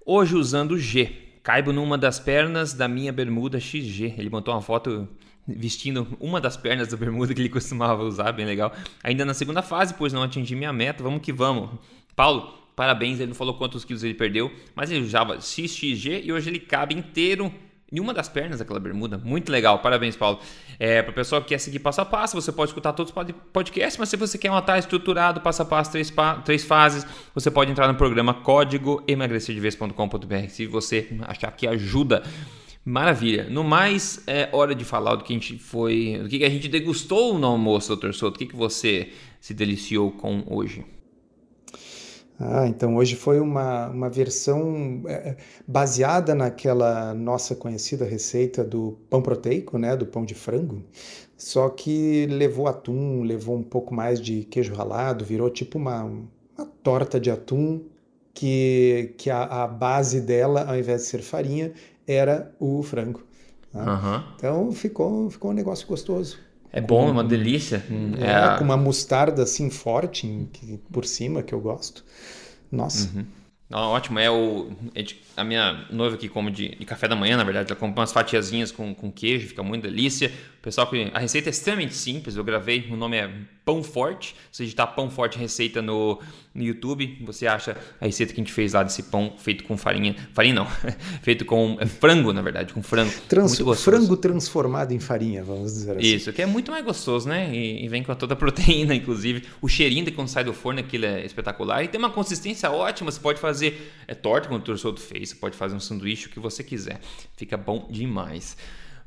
Hoje 0.05 0.35
usando 0.35 0.77
G. 0.77 1.23
Caibo 1.41 1.71
numa 1.71 1.97
das 1.97 2.19
pernas 2.19 2.73
da 2.73 2.87
minha 2.87 3.11
bermuda 3.11 3.59
XG. 3.59 4.15
Ele 4.17 4.29
montou 4.29 4.53
uma 4.53 4.61
foto 4.61 5.07
vestindo 5.47 6.07
uma 6.19 6.41
das 6.41 6.57
pernas 6.57 6.87
da 6.87 6.97
bermuda 6.97 7.33
que 7.33 7.41
ele 7.41 7.49
costumava 7.53 8.03
usar, 8.03 8.31
bem 8.31 8.45
legal. 8.45 8.73
Ainda 9.03 9.25
na 9.25 9.33
segunda 9.33 9.61
fase, 9.61 9.93
pois 9.93 10.13
não 10.13 10.23
atingi 10.23 10.55
minha 10.55 10.73
meta. 10.73 11.03
Vamos 11.03 11.21
que 11.21 11.33
vamos. 11.33 11.71
Paulo, 12.15 12.53
parabéns. 12.75 13.19
Ele 13.19 13.27
não 13.27 13.35
falou 13.35 13.55
quantos 13.55 13.83
quilos 13.83 14.03
ele 14.03 14.13
perdeu, 14.13 14.51
mas 14.75 14.91
ele 14.91 15.03
usava 15.03 15.39
XXG 15.41 16.21
e 16.23 16.31
hoje 16.31 16.49
ele 16.49 16.59
cabe 16.59 16.93
inteiro 16.93 17.51
em 17.95 17.99
uma 17.99 18.13
das 18.13 18.27
pernas 18.27 18.59
daquela 18.59 18.79
bermuda. 18.79 19.17
Muito 19.17 19.49
legal, 19.51 19.79
parabéns, 19.79 20.15
Paulo. 20.17 20.39
É, 20.77 21.01
para 21.01 21.11
o 21.11 21.13
pessoal 21.13 21.41
que 21.41 21.49
quer 21.49 21.59
seguir 21.59 21.79
passo 21.79 22.01
a 22.01 22.05
passo, 22.05 22.39
você 22.39 22.51
pode 22.51 22.69
escutar 22.69 22.91
todos 22.91 23.13
os 23.15 23.35
podcasts, 23.53 23.97
mas 23.97 24.09
se 24.09 24.17
você 24.17 24.37
quer 24.37 24.51
um 24.51 24.55
atalho 24.55 24.79
estruturado, 24.79 25.39
passo 25.39 25.61
a 25.61 25.65
passo, 25.65 25.91
três, 25.91 26.11
pa 26.11 26.35
três 26.35 26.65
fases, 26.65 27.05
você 27.33 27.49
pode 27.49 27.71
entrar 27.71 27.87
no 27.87 27.95
programa 27.95 28.33
código 28.33 29.01
emagrecerdevez.com.br. 29.07 30.49
Se 30.49 30.65
você 30.65 31.07
achar 31.21 31.51
que 31.51 31.65
ajuda. 31.67 32.23
Maravilha. 32.87 33.47
No 33.49 33.63
mais, 33.63 34.21
é 34.27 34.47
hora 34.51 34.75
de 34.75 34.85
falar 34.85 35.15
do 35.15 35.23
que 35.23 35.33
a 35.33 35.35
gente 35.35 35.57
foi, 35.57 36.19
do 36.21 36.29
que 36.29 36.45
a 36.45 36.49
gente 36.49 36.67
degustou 36.67 37.39
no 37.39 37.47
almoço, 37.47 37.87
doutor 37.87 38.13
Souto. 38.13 38.35
O 38.35 38.37
que, 38.37 38.45
que 38.45 38.55
você 38.55 39.11
se 39.41 39.55
deliciou 39.55 40.11
com 40.11 40.43
hoje? 40.45 40.85
Ah, 42.37 42.67
então 42.67 42.95
hoje 42.97 43.15
foi 43.15 43.39
uma, 43.39 43.87
uma 43.87 44.09
versão 44.09 45.03
é, 45.07 45.13
é, 45.13 45.37
baseada 45.65 46.35
naquela 46.35 47.13
nossa 47.13 47.55
conhecida 47.55 48.03
receita 48.03 48.63
do 48.63 48.97
pão 49.09 49.21
proteico, 49.21 49.77
né, 49.77 49.95
do 49.95 50.05
pão 50.05 50.25
de 50.25 50.35
frango, 50.35 50.83
só 51.37 51.69
que 51.69 52.25
levou 52.27 52.67
atum, 52.67 53.23
levou 53.23 53.55
um 53.55 53.63
pouco 53.63 53.93
mais 53.93 54.19
de 54.19 54.43
queijo 54.43 54.73
ralado, 54.73 55.23
virou 55.23 55.49
tipo 55.49 55.77
uma, 55.77 56.03
uma 56.03 56.65
torta 56.83 57.19
de 57.19 57.31
atum 57.31 57.81
que, 58.33 59.13
que 59.17 59.29
a, 59.29 59.63
a 59.63 59.67
base 59.67 60.19
dela, 60.19 60.65
ao 60.67 60.77
invés 60.77 61.03
de 61.03 61.07
ser 61.07 61.21
farinha, 61.21 61.71
era 62.05 62.53
o 62.59 62.83
frango. 62.83 63.23
Uhum. 63.73 64.23
Então 64.35 64.71
ficou, 64.71 65.29
ficou 65.29 65.51
um 65.51 65.53
negócio 65.53 65.87
gostoso. 65.87 66.37
É 66.75 66.81
bom, 66.81 67.07
é 67.07 67.11
uma 67.11 67.23
delícia. 67.23 67.81
É, 68.19 68.53
é, 68.53 68.57
com 68.57 68.65
uma 68.65 68.75
mostarda 68.75 69.43
assim 69.43 69.69
forte 69.69 70.49
que, 70.51 70.77
por 70.91 71.05
cima 71.05 71.41
que 71.41 71.53
eu 71.53 71.61
gosto. 71.61 72.03
Nossa. 72.69 73.09
Uhum. 73.15 73.25
ótimo, 73.71 74.19
é 74.19 74.29
o. 74.29 74.71
É 74.93 75.05
a 75.37 75.43
minha 75.45 75.85
noiva 75.89 76.17
que 76.17 76.27
come 76.27 76.51
de, 76.51 76.75
de, 76.75 76.85
café 76.85 77.07
da 77.07 77.15
manhã, 77.15 77.37
na 77.37 77.45
verdade, 77.45 77.71
ela 77.71 77.79
compra 77.79 78.01
umas 78.01 78.11
fatiazinhas 78.11 78.73
com, 78.73 78.93
com 78.93 79.09
queijo, 79.09 79.47
fica 79.47 79.63
muito 79.63 79.83
delícia. 79.83 80.29
Pessoal. 80.65 80.89
A 81.13 81.19
receita 81.19 81.47
é 81.47 81.51
extremamente 81.51 81.93
simples, 81.93 82.35
eu 82.35 82.43
gravei, 82.43 82.87
o 82.89 82.95
nome 82.95 83.17
é 83.17 83.29
Pão 83.63 83.83
Forte. 83.83 84.35
Se 84.51 84.63
digitar 84.63 84.95
Pão 84.95 85.11
Forte 85.11 85.37
receita 85.37 85.79
no, 85.79 86.19
no 86.55 86.63
YouTube, 86.63 87.19
você 87.23 87.45
acha 87.45 87.77
a 88.01 88.05
receita 88.05 88.33
que 88.33 88.41
a 88.41 88.43
gente 88.43 88.51
fez 88.51 88.73
lá 88.73 88.81
desse 88.81 89.03
pão 89.03 89.35
feito 89.37 89.63
com 89.63 89.77
farinha. 89.77 90.15
Farinha 90.33 90.55
não, 90.55 90.67
feito 91.21 91.45
com 91.45 91.77
é 91.79 91.85
frango, 91.85 92.33
na 92.33 92.41
verdade, 92.41 92.73
com 92.73 92.81
frango. 92.81 93.13
Trans, 93.29 93.59
frango 93.77 94.17
transformado 94.17 94.91
em 94.91 94.99
farinha, 94.99 95.43
vamos 95.43 95.71
dizer 95.71 95.97
assim. 95.97 96.15
Isso, 96.15 96.33
que 96.33 96.41
é 96.41 96.47
muito 96.47 96.71
mais 96.71 96.83
gostoso, 96.83 97.29
né? 97.29 97.47
E, 97.53 97.85
e, 97.85 97.87
vem 97.87 98.01
com 98.01 98.15
toda 98.15 98.33
a 98.33 98.35
proteína, 98.37 98.95
inclusive. 98.95 99.43
O 99.61 99.67
cheirinho 99.67 100.03
de 100.03 100.09
quando 100.09 100.29
sai 100.29 100.43
do 100.43 100.51
forno, 100.51 100.79
aquilo 100.79 101.05
é 101.05 101.23
espetacular. 101.23 101.83
E 101.83 101.87
tem 101.87 101.99
uma 101.99 102.09
consistência 102.09 102.71
ótima, 102.71 103.11
você 103.11 103.19
pode 103.19 103.39
fazer 103.39 103.93
é 104.07 104.15
torta, 104.15 104.47
como 104.47 104.59
o 104.59 104.63
Torçoto 104.63 104.99
fez, 104.99 105.29
você 105.29 105.35
pode 105.35 105.55
fazer 105.55 105.75
um 105.75 105.79
sanduíche, 105.79 106.25
o 106.25 106.29
que 106.31 106.39
você 106.39 106.63
quiser. 106.63 106.99
Fica 107.37 107.55
bom 107.55 107.87
demais. 107.87 108.57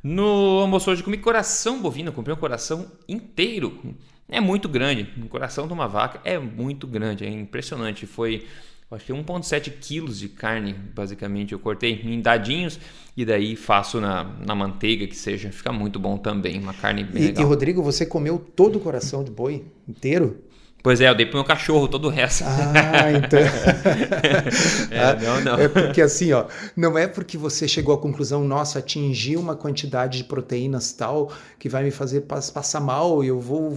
No 0.02 0.60
almoço 0.60 0.90
hoje 0.90 1.02
comi 1.02 1.18
coração 1.18 1.80
bovino, 1.80 2.12
comprei 2.12 2.34
um 2.34 2.38
coração 2.38 2.90
inteiro 3.08 3.96
é 4.28 4.40
muito 4.40 4.68
grande. 4.68 5.08
O 5.22 5.28
coração 5.28 5.66
de 5.66 5.72
uma 5.72 5.88
vaca 5.88 6.20
é 6.22 6.38
muito 6.38 6.86
grande, 6.86 7.24
é 7.24 7.30
impressionante. 7.30 8.06
Foi, 8.06 8.46
acho 8.90 9.06
que 9.06 9.12
1,7 9.12 9.72
quilos 9.80 10.18
de 10.18 10.28
carne, 10.28 10.74
basicamente. 10.74 11.52
Eu 11.52 11.58
cortei 11.58 12.02
em 12.04 12.20
dadinhos 12.20 12.78
e 13.16 13.24
daí 13.24 13.56
faço 13.56 14.00
na, 14.00 14.24
na 14.24 14.54
manteiga, 14.54 15.06
que 15.06 15.16
seja. 15.16 15.50
Fica 15.50 15.72
muito 15.72 15.98
bom 15.98 16.18
também, 16.18 16.58
uma 16.58 16.74
carne 16.74 17.04
bem 17.04 17.22
e, 17.22 17.26
legal. 17.28 17.42
E, 17.42 17.46
Rodrigo, 17.46 17.82
você 17.82 18.04
comeu 18.04 18.38
todo 18.38 18.76
o 18.76 18.80
coração 18.80 19.24
de 19.24 19.30
boi 19.30 19.64
inteiro? 19.88 20.44
Pois 20.88 21.02
é, 21.02 21.08
eu 21.10 21.14
dei 21.14 21.26
pro 21.26 21.34
meu 21.34 21.44
cachorro 21.44 21.86
todo 21.86 22.06
o 22.06 22.08
resto. 22.08 22.44
Ah, 22.46 23.12
então. 23.12 23.40
é, 24.90 25.22
não, 25.22 25.40
não. 25.42 25.58
É 25.58 25.68
porque 25.68 26.00
assim, 26.00 26.32
ó, 26.32 26.46
não 26.74 26.96
é 26.96 27.06
porque 27.06 27.36
você 27.36 27.68
chegou 27.68 27.94
à 27.94 27.98
conclusão, 27.98 28.42
nossa, 28.42 28.78
atingir 28.78 29.36
uma 29.36 29.54
quantidade 29.54 30.16
de 30.16 30.24
proteínas 30.24 30.90
tal 30.94 31.30
que 31.58 31.68
vai 31.68 31.84
me 31.84 31.90
fazer 31.90 32.22
passar 32.22 32.80
mal 32.80 33.22
e 33.22 33.28
eu 33.28 33.38
vou 33.38 33.76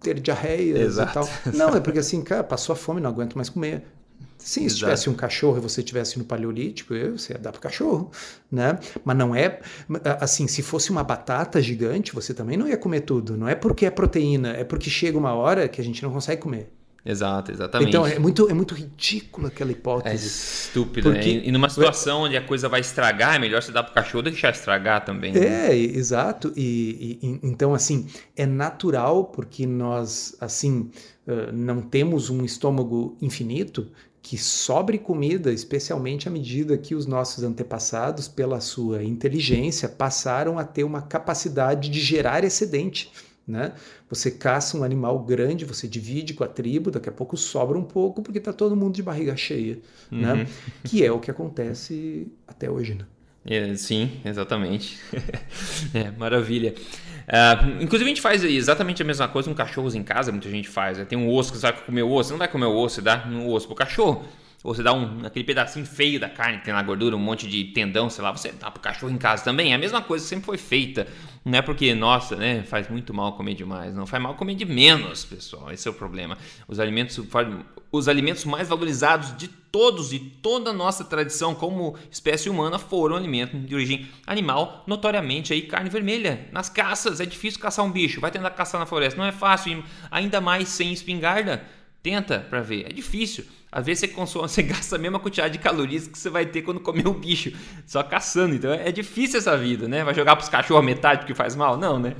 ter 0.00 0.20
diarreia 0.20 0.78
e 0.78 1.06
tal. 1.12 1.28
Não, 1.52 1.70
é 1.74 1.80
porque 1.80 1.98
assim, 1.98 2.22
cara, 2.22 2.44
passou 2.44 2.74
a 2.74 2.76
fome, 2.76 3.00
não 3.00 3.10
aguento 3.10 3.34
mais 3.34 3.48
comer. 3.48 3.82
Sim, 4.44 4.68
se 4.68 4.76
tivesse 4.76 5.08
um 5.08 5.14
cachorro 5.14 5.58
e 5.58 5.60
você 5.60 5.82
tivesse 5.82 6.18
no 6.18 6.24
paleolítico, 6.24 6.94
você 7.16 7.32
ia 7.32 7.38
dar 7.38 7.52
para 7.52 7.58
o 7.58 7.62
cachorro, 7.62 8.10
né? 8.50 8.78
Mas 9.04 9.16
não 9.16 9.36
é 9.36 9.60
assim, 10.20 10.48
se 10.48 10.62
fosse 10.62 10.90
uma 10.90 11.04
batata 11.04 11.62
gigante, 11.62 12.12
você 12.12 12.34
também 12.34 12.56
não 12.56 12.66
ia 12.66 12.76
comer 12.76 13.02
tudo. 13.02 13.36
Não 13.36 13.48
é 13.48 13.54
porque 13.54 13.86
é 13.86 13.90
proteína, 13.90 14.50
é 14.50 14.64
porque 14.64 14.90
chega 14.90 15.16
uma 15.16 15.32
hora 15.32 15.68
que 15.68 15.80
a 15.80 15.84
gente 15.84 16.02
não 16.02 16.10
consegue 16.10 16.42
comer. 16.42 16.72
Exato, 17.04 17.50
exatamente. 17.50 17.88
Então 17.88 18.06
é 18.06 18.18
muito, 18.18 18.48
é 18.48 18.54
muito 18.54 18.74
ridícula 18.74 19.48
aquela 19.48 19.72
hipótese. 19.72 20.24
É 20.24 20.28
estúpido, 20.28 21.10
né? 21.10 21.16
porque... 21.16 21.34
né? 21.34 21.42
E 21.44 21.52
numa 21.52 21.68
situação 21.68 22.22
onde 22.22 22.36
a 22.36 22.42
coisa 22.42 22.68
vai 22.68 22.80
estragar, 22.80 23.34
é 23.34 23.38
melhor 23.38 23.60
você 23.60 23.72
dar 23.72 23.82
para 23.82 23.90
o 23.90 23.94
cachorro 23.94 24.22
deixar 24.22 24.50
estragar 24.50 25.04
também. 25.04 25.32
Né? 25.32 25.70
É, 25.70 25.76
exato. 25.76 26.52
E, 26.56 27.18
e, 27.20 27.40
então, 27.42 27.74
assim, 27.74 28.06
é 28.36 28.46
natural 28.46 29.24
porque 29.24 29.66
nós, 29.66 30.36
assim, 30.40 30.90
não 31.52 31.82
temos 31.82 32.30
um 32.30 32.44
estômago 32.44 33.16
infinito 33.20 33.88
que 34.22 34.38
sobre 34.38 34.98
comida, 34.98 35.52
especialmente 35.52 36.28
à 36.28 36.30
medida 36.30 36.78
que 36.78 36.94
os 36.94 37.06
nossos 37.06 37.42
antepassados, 37.42 38.28
pela 38.28 38.60
sua 38.60 39.02
inteligência, 39.02 39.88
passaram 39.88 40.58
a 40.58 40.64
ter 40.64 40.84
uma 40.84 41.02
capacidade 41.02 41.90
de 41.90 42.00
gerar 42.00 42.44
excedente. 42.44 43.10
Né? 43.44 43.72
Você 44.08 44.30
caça 44.30 44.78
um 44.78 44.84
animal 44.84 45.18
grande, 45.18 45.64
você 45.64 45.88
divide 45.88 46.34
com 46.34 46.44
a 46.44 46.48
tribo, 46.48 46.92
daqui 46.92 47.08
a 47.08 47.12
pouco 47.12 47.36
sobra 47.36 47.76
um 47.76 47.82
pouco 47.82 48.22
porque 48.22 48.38
está 48.38 48.52
todo 48.52 48.76
mundo 48.76 48.94
de 48.94 49.02
barriga 49.02 49.36
cheia, 49.36 49.80
né? 50.08 50.32
uhum. 50.32 50.38
né? 50.38 50.46
que 50.84 51.04
é 51.04 51.10
o 51.10 51.18
que 51.18 51.28
acontece 51.28 52.28
até 52.46 52.70
hoje. 52.70 52.94
Né? 52.94 53.04
É, 53.44 53.74
sim, 53.74 54.20
exatamente. 54.24 54.98
é, 55.94 56.10
maravilha. 56.16 56.74
Uh, 57.22 57.82
inclusive, 57.82 58.04
a 58.04 58.14
gente 58.14 58.20
faz 58.20 58.44
exatamente 58.44 59.02
a 59.02 59.04
mesma 59.04 59.28
coisa 59.28 59.48
com 59.48 59.54
cachorros 59.54 59.94
em 59.94 60.02
casa, 60.02 60.30
muita 60.30 60.50
gente 60.50 60.68
faz. 60.68 60.98
Né? 60.98 61.04
Tem 61.04 61.18
um 61.18 61.28
osso 61.28 61.52
que 61.52 61.58
você 61.58 61.72
vai 61.72 61.72
comer 61.72 62.02
o 62.02 62.10
osso, 62.10 62.28
você 62.28 62.32
não 62.32 62.38
vai 62.38 62.48
comer 62.48 62.66
o 62.66 62.76
osso, 62.76 62.96
você 62.96 63.02
dá 63.02 63.24
um 63.26 63.48
osso 63.48 63.66
pro 63.66 63.76
cachorro. 63.76 64.24
Ou 64.62 64.74
você 64.74 64.82
dá 64.82 64.92
um, 64.92 65.26
aquele 65.26 65.44
pedacinho 65.44 65.84
feio 65.84 66.20
da 66.20 66.28
carne 66.28 66.58
que 66.58 66.64
tem 66.64 66.74
na 66.74 66.82
gordura, 66.82 67.16
um 67.16 67.18
monte 67.18 67.48
de 67.48 67.64
tendão, 67.64 68.08
sei 68.08 68.22
lá, 68.22 68.30
você 68.30 68.52
dá 68.52 68.70
pro 68.70 68.80
cachorro 68.80 69.12
em 69.12 69.18
casa 69.18 69.42
também. 69.42 69.72
É 69.72 69.74
a 69.74 69.78
mesma 69.78 70.00
coisa 70.00 70.24
que 70.24 70.28
sempre 70.28 70.46
foi 70.46 70.56
feita. 70.56 71.08
Não 71.44 71.58
é 71.58 71.62
porque, 71.62 71.92
nossa, 71.94 72.36
né, 72.36 72.62
faz 72.62 72.88
muito 72.88 73.12
mal 73.12 73.32
comer 73.32 73.54
demais. 73.54 73.92
Não, 73.92 74.06
faz 74.06 74.22
mal 74.22 74.34
comer 74.34 74.54
de 74.54 74.64
menos, 74.64 75.24
pessoal. 75.24 75.72
Esse 75.72 75.88
é 75.88 75.90
o 75.90 75.94
problema. 75.94 76.38
Os 76.68 76.78
alimentos, 76.78 77.20
os 77.90 78.08
alimentos 78.08 78.44
mais 78.44 78.68
valorizados 78.68 79.36
de 79.36 79.48
todos 79.48 80.12
e 80.12 80.20
toda 80.20 80.70
a 80.70 80.72
nossa 80.72 81.02
tradição 81.02 81.54
como 81.54 81.96
espécie 82.10 82.48
humana 82.48 82.78
foram 82.78 83.16
alimentos 83.16 83.66
de 83.66 83.74
origem 83.74 84.06
animal, 84.26 84.84
notoriamente 84.86 85.52
aí 85.52 85.62
carne 85.62 85.90
vermelha. 85.90 86.46
Nas 86.52 86.68
caças, 86.68 87.20
é 87.20 87.26
difícil 87.26 87.58
caçar 87.58 87.84
um 87.84 87.90
bicho. 87.90 88.20
Vai 88.20 88.30
tentar 88.30 88.50
caçar 88.50 88.78
na 88.78 88.86
floresta. 88.86 89.18
Não 89.18 89.26
é 89.26 89.32
fácil, 89.32 89.82
ainda 90.08 90.40
mais 90.40 90.68
sem 90.68 90.92
espingarda. 90.92 91.64
Tenta 92.00 92.38
para 92.38 92.60
ver. 92.60 92.86
É 92.88 92.92
difícil. 92.92 93.44
Às 93.72 93.86
vezes 93.86 94.00
você 94.00 94.08
consome, 94.08 94.46
você 94.48 94.62
gasta 94.62 94.96
a 94.96 94.98
mesma 94.98 95.18
quantidade 95.18 95.54
de 95.54 95.58
calorias 95.58 96.06
que 96.06 96.18
você 96.18 96.28
vai 96.28 96.44
ter 96.44 96.60
quando 96.60 96.78
comer 96.78 97.08
o 97.08 97.14
bicho, 97.14 97.52
só 97.86 98.02
caçando. 98.02 98.54
Então 98.54 98.70
é 98.70 98.92
difícil 98.92 99.38
essa 99.38 99.56
vida, 99.56 99.88
né? 99.88 100.04
Vai 100.04 100.14
jogar 100.14 100.36
para 100.36 100.42
os 100.42 100.50
cachorros 100.50 100.84
metade 100.84 101.20
porque 101.20 101.34
faz 101.34 101.56
mal? 101.56 101.78
Não, 101.78 101.98
né? 101.98 102.14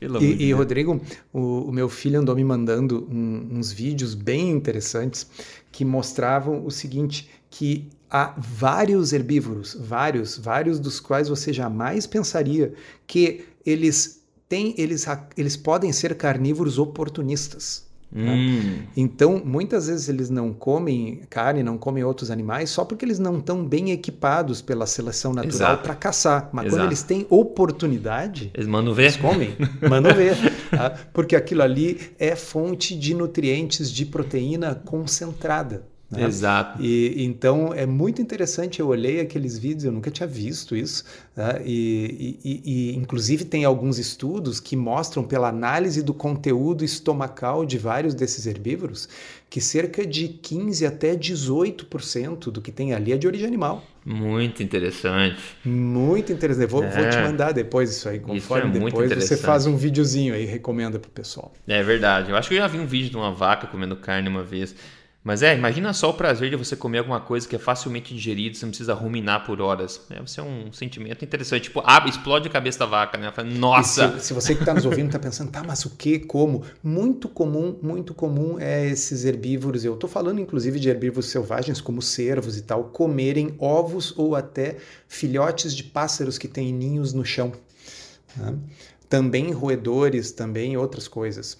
E, 0.00 0.44
e, 0.44 0.52
Rodrigo, 0.52 1.00
o, 1.32 1.62
o, 1.62 1.72
meu 1.72 1.88
filho 1.88 2.20
andou 2.20 2.36
me 2.36 2.44
mandando 2.44 3.08
um, 3.10 3.58
uns 3.58 3.72
vídeos 3.72 4.14
bem 4.14 4.50
interessantes 4.50 5.28
que 5.72 5.84
mostravam 5.84 6.64
o 6.64 6.70
seguinte, 6.70 7.28
que 7.50 7.88
há 8.08 8.32
vários 8.38 9.12
herbívoros, 9.12 9.74
vários, 9.74 10.38
vários 10.38 10.78
dos 10.78 11.00
quais 11.00 11.28
você 11.28 11.52
jamais 11.52 12.06
pensaria 12.06 12.74
que 13.08 13.44
eles 13.66 14.22
têm, 14.48 14.72
eles, 14.78 15.04
eles 15.36 15.56
podem 15.56 15.92
ser 15.92 16.16
carnívoros 16.16 16.78
oportunistas. 16.78 17.87
Tá? 18.12 18.20
Hum. 18.20 18.82
Então, 18.96 19.42
muitas 19.44 19.86
vezes 19.86 20.08
eles 20.08 20.30
não 20.30 20.52
comem 20.52 21.20
carne, 21.28 21.62
não 21.62 21.76
comem 21.76 22.02
outros 22.02 22.30
animais 22.30 22.70
só 22.70 22.84
porque 22.84 23.04
eles 23.04 23.18
não 23.18 23.38
estão 23.38 23.64
bem 23.64 23.90
equipados 23.90 24.62
pela 24.62 24.86
seleção 24.86 25.34
natural 25.34 25.78
para 25.78 25.94
caçar. 25.94 26.48
Mas 26.52 26.66
Exato. 26.66 26.80
quando 26.80 26.88
eles 26.88 27.02
têm 27.02 27.26
oportunidade, 27.28 28.50
eles 28.54 28.66
mandam 28.66 28.94
ver. 28.94 29.02
Eles 29.02 29.16
comem, 29.16 29.56
mandam 29.88 30.14
ver. 30.14 30.36
Tá? 30.70 30.90
Porque 31.12 31.36
aquilo 31.36 31.62
ali 31.62 32.12
é 32.18 32.34
fonte 32.34 32.98
de 32.98 33.14
nutrientes, 33.14 33.90
de 33.90 34.06
proteína 34.06 34.74
concentrada. 34.74 35.86
Né? 36.10 36.24
Exato. 36.24 36.82
E 36.82 37.22
então 37.22 37.72
é 37.74 37.84
muito 37.84 38.22
interessante. 38.22 38.80
Eu 38.80 38.88
olhei 38.88 39.20
aqueles 39.20 39.58
vídeos, 39.58 39.84
eu 39.84 39.92
nunca 39.92 40.10
tinha 40.10 40.26
visto 40.26 40.74
isso. 40.74 41.04
Né? 41.36 41.60
E, 41.66 42.38
e, 42.42 42.62
e, 42.64 42.96
inclusive 42.96 43.44
tem 43.44 43.64
alguns 43.64 43.98
estudos 43.98 44.58
que 44.58 44.74
mostram 44.74 45.22
pela 45.22 45.48
análise 45.48 46.02
do 46.02 46.14
conteúdo 46.14 46.82
estomacal 46.82 47.66
de 47.66 47.76
vários 47.76 48.14
desses 48.14 48.46
herbívoros 48.46 49.08
que 49.50 49.60
cerca 49.60 50.06
de 50.06 50.28
15 50.28 50.84
até 50.84 51.14
18% 51.14 52.50
do 52.50 52.60
que 52.60 52.70
tem 52.70 52.92
ali 52.92 53.12
é 53.12 53.16
de 53.16 53.26
origem 53.26 53.46
animal. 53.46 53.82
Muito 54.04 54.62
interessante. 54.62 55.38
Muito 55.64 56.32
interessante. 56.32 56.68
Vou, 56.68 56.82
é. 56.82 56.90
vou 56.90 57.10
te 57.10 57.16
mandar 57.18 57.52
depois 57.52 57.90
isso 57.90 58.08
aí, 58.08 58.18
conforme 58.18 58.70
isso 58.70 58.78
é 58.78 58.90
depois 58.90 59.14
você 59.14 59.36
faz 59.36 59.66
um 59.66 59.76
videozinho 59.76 60.34
aí, 60.34 60.44
recomenda 60.44 60.98
pro 60.98 61.10
pessoal. 61.10 61.52
É 61.66 61.82
verdade. 61.82 62.30
Eu 62.30 62.36
acho 62.36 62.48
que 62.48 62.54
eu 62.54 62.58
já 62.58 62.66
vi 62.66 62.78
um 62.78 62.86
vídeo 62.86 63.10
de 63.10 63.16
uma 63.16 63.32
vaca 63.32 63.66
comendo 63.66 63.96
carne 63.96 64.28
uma 64.28 64.42
vez. 64.42 64.74
Mas 65.28 65.42
é, 65.42 65.54
imagina 65.54 65.92
só 65.92 66.08
o 66.08 66.14
prazer 66.14 66.48
de 66.48 66.56
você 66.56 66.74
comer 66.74 67.00
alguma 67.00 67.20
coisa 67.20 67.46
que 67.46 67.54
é 67.54 67.58
facilmente 67.58 68.14
digerida, 68.14 68.56
você 68.56 68.64
não 68.64 68.70
precisa 68.70 68.94
ruminar 68.94 69.44
por 69.44 69.60
horas. 69.60 70.00
Deve 70.08 70.30
ser 70.30 70.40
um 70.40 70.72
sentimento 70.72 71.22
interessante. 71.22 71.64
Tipo, 71.64 71.82
abre, 71.84 72.08
explode 72.08 72.48
a 72.48 72.50
cabeça 72.50 72.78
da 72.78 72.86
vaca, 72.86 73.18
né? 73.18 73.30
Fala, 73.30 73.46
Nossa! 73.46 74.18
Se, 74.18 74.28
se, 74.28 74.32
você 74.32 74.54
que 74.54 74.62
está 74.62 74.72
nos 74.72 74.86
ouvindo 74.86 75.08
está 75.08 75.18
pensando, 75.18 75.50
tá, 75.50 75.62
mas 75.62 75.84
o 75.84 75.90
que, 75.90 76.18
como? 76.18 76.64
Muito 76.82 77.28
comum, 77.28 77.76
muito 77.82 78.14
comum 78.14 78.58
é 78.58 78.86
esses 78.86 79.26
herbívoros, 79.26 79.84
eu 79.84 79.92
estou 79.92 80.08
falando 80.08 80.40
inclusive 80.40 80.80
de 80.80 80.88
herbívoros 80.88 81.26
selvagens, 81.26 81.78
como 81.78 82.00
cervos 82.00 82.56
e 82.56 82.62
tal, 82.62 82.84
comerem 82.84 83.54
ovos 83.58 84.14
ou 84.16 84.34
até 84.34 84.78
filhotes 85.06 85.76
de 85.76 85.84
pássaros 85.84 86.38
que 86.38 86.48
têm 86.48 86.72
ninhos 86.72 87.12
no 87.12 87.22
chão. 87.22 87.52
Né? 88.34 88.54
Também 89.10 89.52
roedores, 89.52 90.32
também 90.32 90.74
outras 90.78 91.06
coisas. 91.06 91.58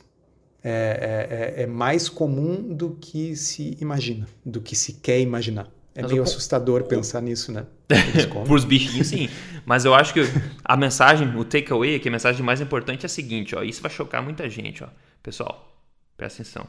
É, 0.62 0.70
é, 0.70 1.60
é, 1.60 1.62
é, 1.62 1.66
mais 1.66 2.08
comum 2.08 2.74
do 2.74 2.90
que 2.90 3.36
se 3.36 3.76
imagina, 3.80 4.26
do 4.44 4.60
que 4.60 4.74
se 4.74 4.94
quer 4.94 5.20
imaginar. 5.20 5.68
É 5.94 6.02
Mas 6.02 6.10
meio 6.10 6.22
assustador 6.22 6.84
pensar 6.84 7.20
nisso, 7.22 7.52
né? 7.52 7.66
Para 7.88 8.54
os 8.54 8.64
bichinhos, 8.64 9.06
sim. 9.08 9.28
Mas 9.64 9.84
eu 9.84 9.94
acho 9.94 10.12
que 10.12 10.20
a 10.64 10.76
mensagem, 10.76 11.28
o 11.36 11.44
takeaway 11.44 11.94
aqui, 11.94 12.08
a 12.08 12.12
mensagem 12.12 12.44
mais 12.44 12.60
importante 12.60 13.04
é 13.04 13.06
a 13.06 13.08
seguinte, 13.08 13.54
ó. 13.54 13.62
Isso 13.62 13.80
vai 13.80 13.90
chocar 13.90 14.22
muita 14.22 14.48
gente, 14.48 14.82
ó. 14.82 14.88
Pessoal, 15.22 15.80
presta 16.16 16.42
atenção. 16.42 16.66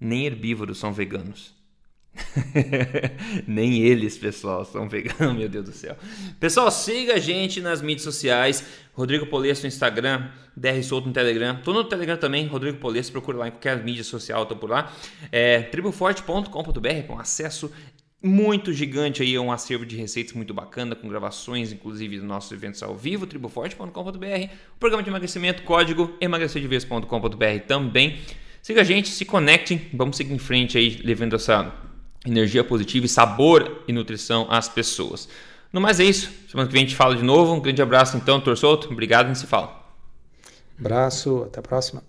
Nem 0.00 0.26
herbívoros 0.26 0.78
são 0.78 0.92
veganos. 0.92 1.54
Nem 3.46 3.82
eles, 3.82 4.18
pessoal, 4.18 4.64
são 4.64 4.88
veganos, 4.88 5.34
meu 5.38 5.48
Deus 5.48 5.64
do 5.64 5.72
céu. 5.72 5.96
Pessoal, 6.38 6.70
siga 6.70 7.14
a 7.14 7.18
gente 7.18 7.60
nas 7.60 7.80
mídias 7.80 8.02
sociais. 8.02 8.64
Rodrigo 8.94 9.26
Polesso 9.26 9.62
no 9.62 9.68
Instagram, 9.68 10.28
DR 10.56 10.82
Solto 10.82 11.08
no 11.08 11.14
Telegram. 11.14 11.56
Tô 11.64 11.72
no 11.72 11.84
Telegram 11.84 12.16
também, 12.16 12.46
Rodrigo 12.46 12.78
Polesso, 12.78 13.10
procura 13.10 13.38
lá 13.38 13.48
em 13.48 13.50
qualquer 13.50 13.82
mídia 13.82 14.04
social, 14.04 14.44
tô 14.44 14.56
por 14.56 14.68
lá. 14.68 14.92
É, 15.30 15.62
triboforte.com.br 15.62 17.06
com 17.06 17.18
acesso 17.18 17.72
muito 18.22 18.72
gigante 18.72 19.20
aí, 19.20 19.34
é 19.34 19.40
um 19.40 19.50
acervo 19.50 19.84
de 19.84 19.96
receitas 19.96 20.32
muito 20.32 20.54
bacana, 20.54 20.94
com 20.94 21.08
gravações, 21.08 21.72
inclusive, 21.72 22.18
dos 22.18 22.24
nossos 22.24 22.52
eventos 22.52 22.80
ao 22.82 22.96
vivo, 22.96 23.26
triboforte.com.br, 23.26 23.90
o 23.92 24.78
programa 24.78 25.02
de 25.02 25.10
emagrecimento, 25.10 25.62
código 25.62 26.16
emagrecerdeves.com.br 26.20 27.66
também. 27.66 28.20
Siga 28.62 28.82
a 28.82 28.84
gente, 28.84 29.08
se 29.08 29.24
conecte, 29.24 29.88
vamos 29.92 30.16
seguir 30.16 30.34
em 30.34 30.38
frente 30.38 30.78
aí, 30.78 31.00
levando 31.02 31.34
essa 31.34 31.74
energia 32.26 32.62
positiva 32.62 33.06
e 33.06 33.08
sabor 33.08 33.82
e 33.86 33.92
nutrição 33.92 34.46
às 34.48 34.68
pessoas. 34.68 35.28
No 35.72 35.80
mais 35.80 35.98
é 35.98 36.04
isso. 36.04 36.30
Semana 36.48 36.68
que 36.68 36.72
vem 36.72 36.84
a 36.84 36.86
gente 36.86 36.96
fala 36.96 37.16
de 37.16 37.22
novo. 37.22 37.54
Um 37.54 37.60
grande 37.60 37.80
abraço 37.80 38.16
então, 38.16 38.40
Torçoto. 38.40 38.90
Obrigado, 38.90 39.28
gente 39.28 39.38
se 39.38 39.46
fala. 39.46 39.80
Abraço, 40.78 41.44
até 41.44 41.60
a 41.60 41.62
próxima. 41.62 42.02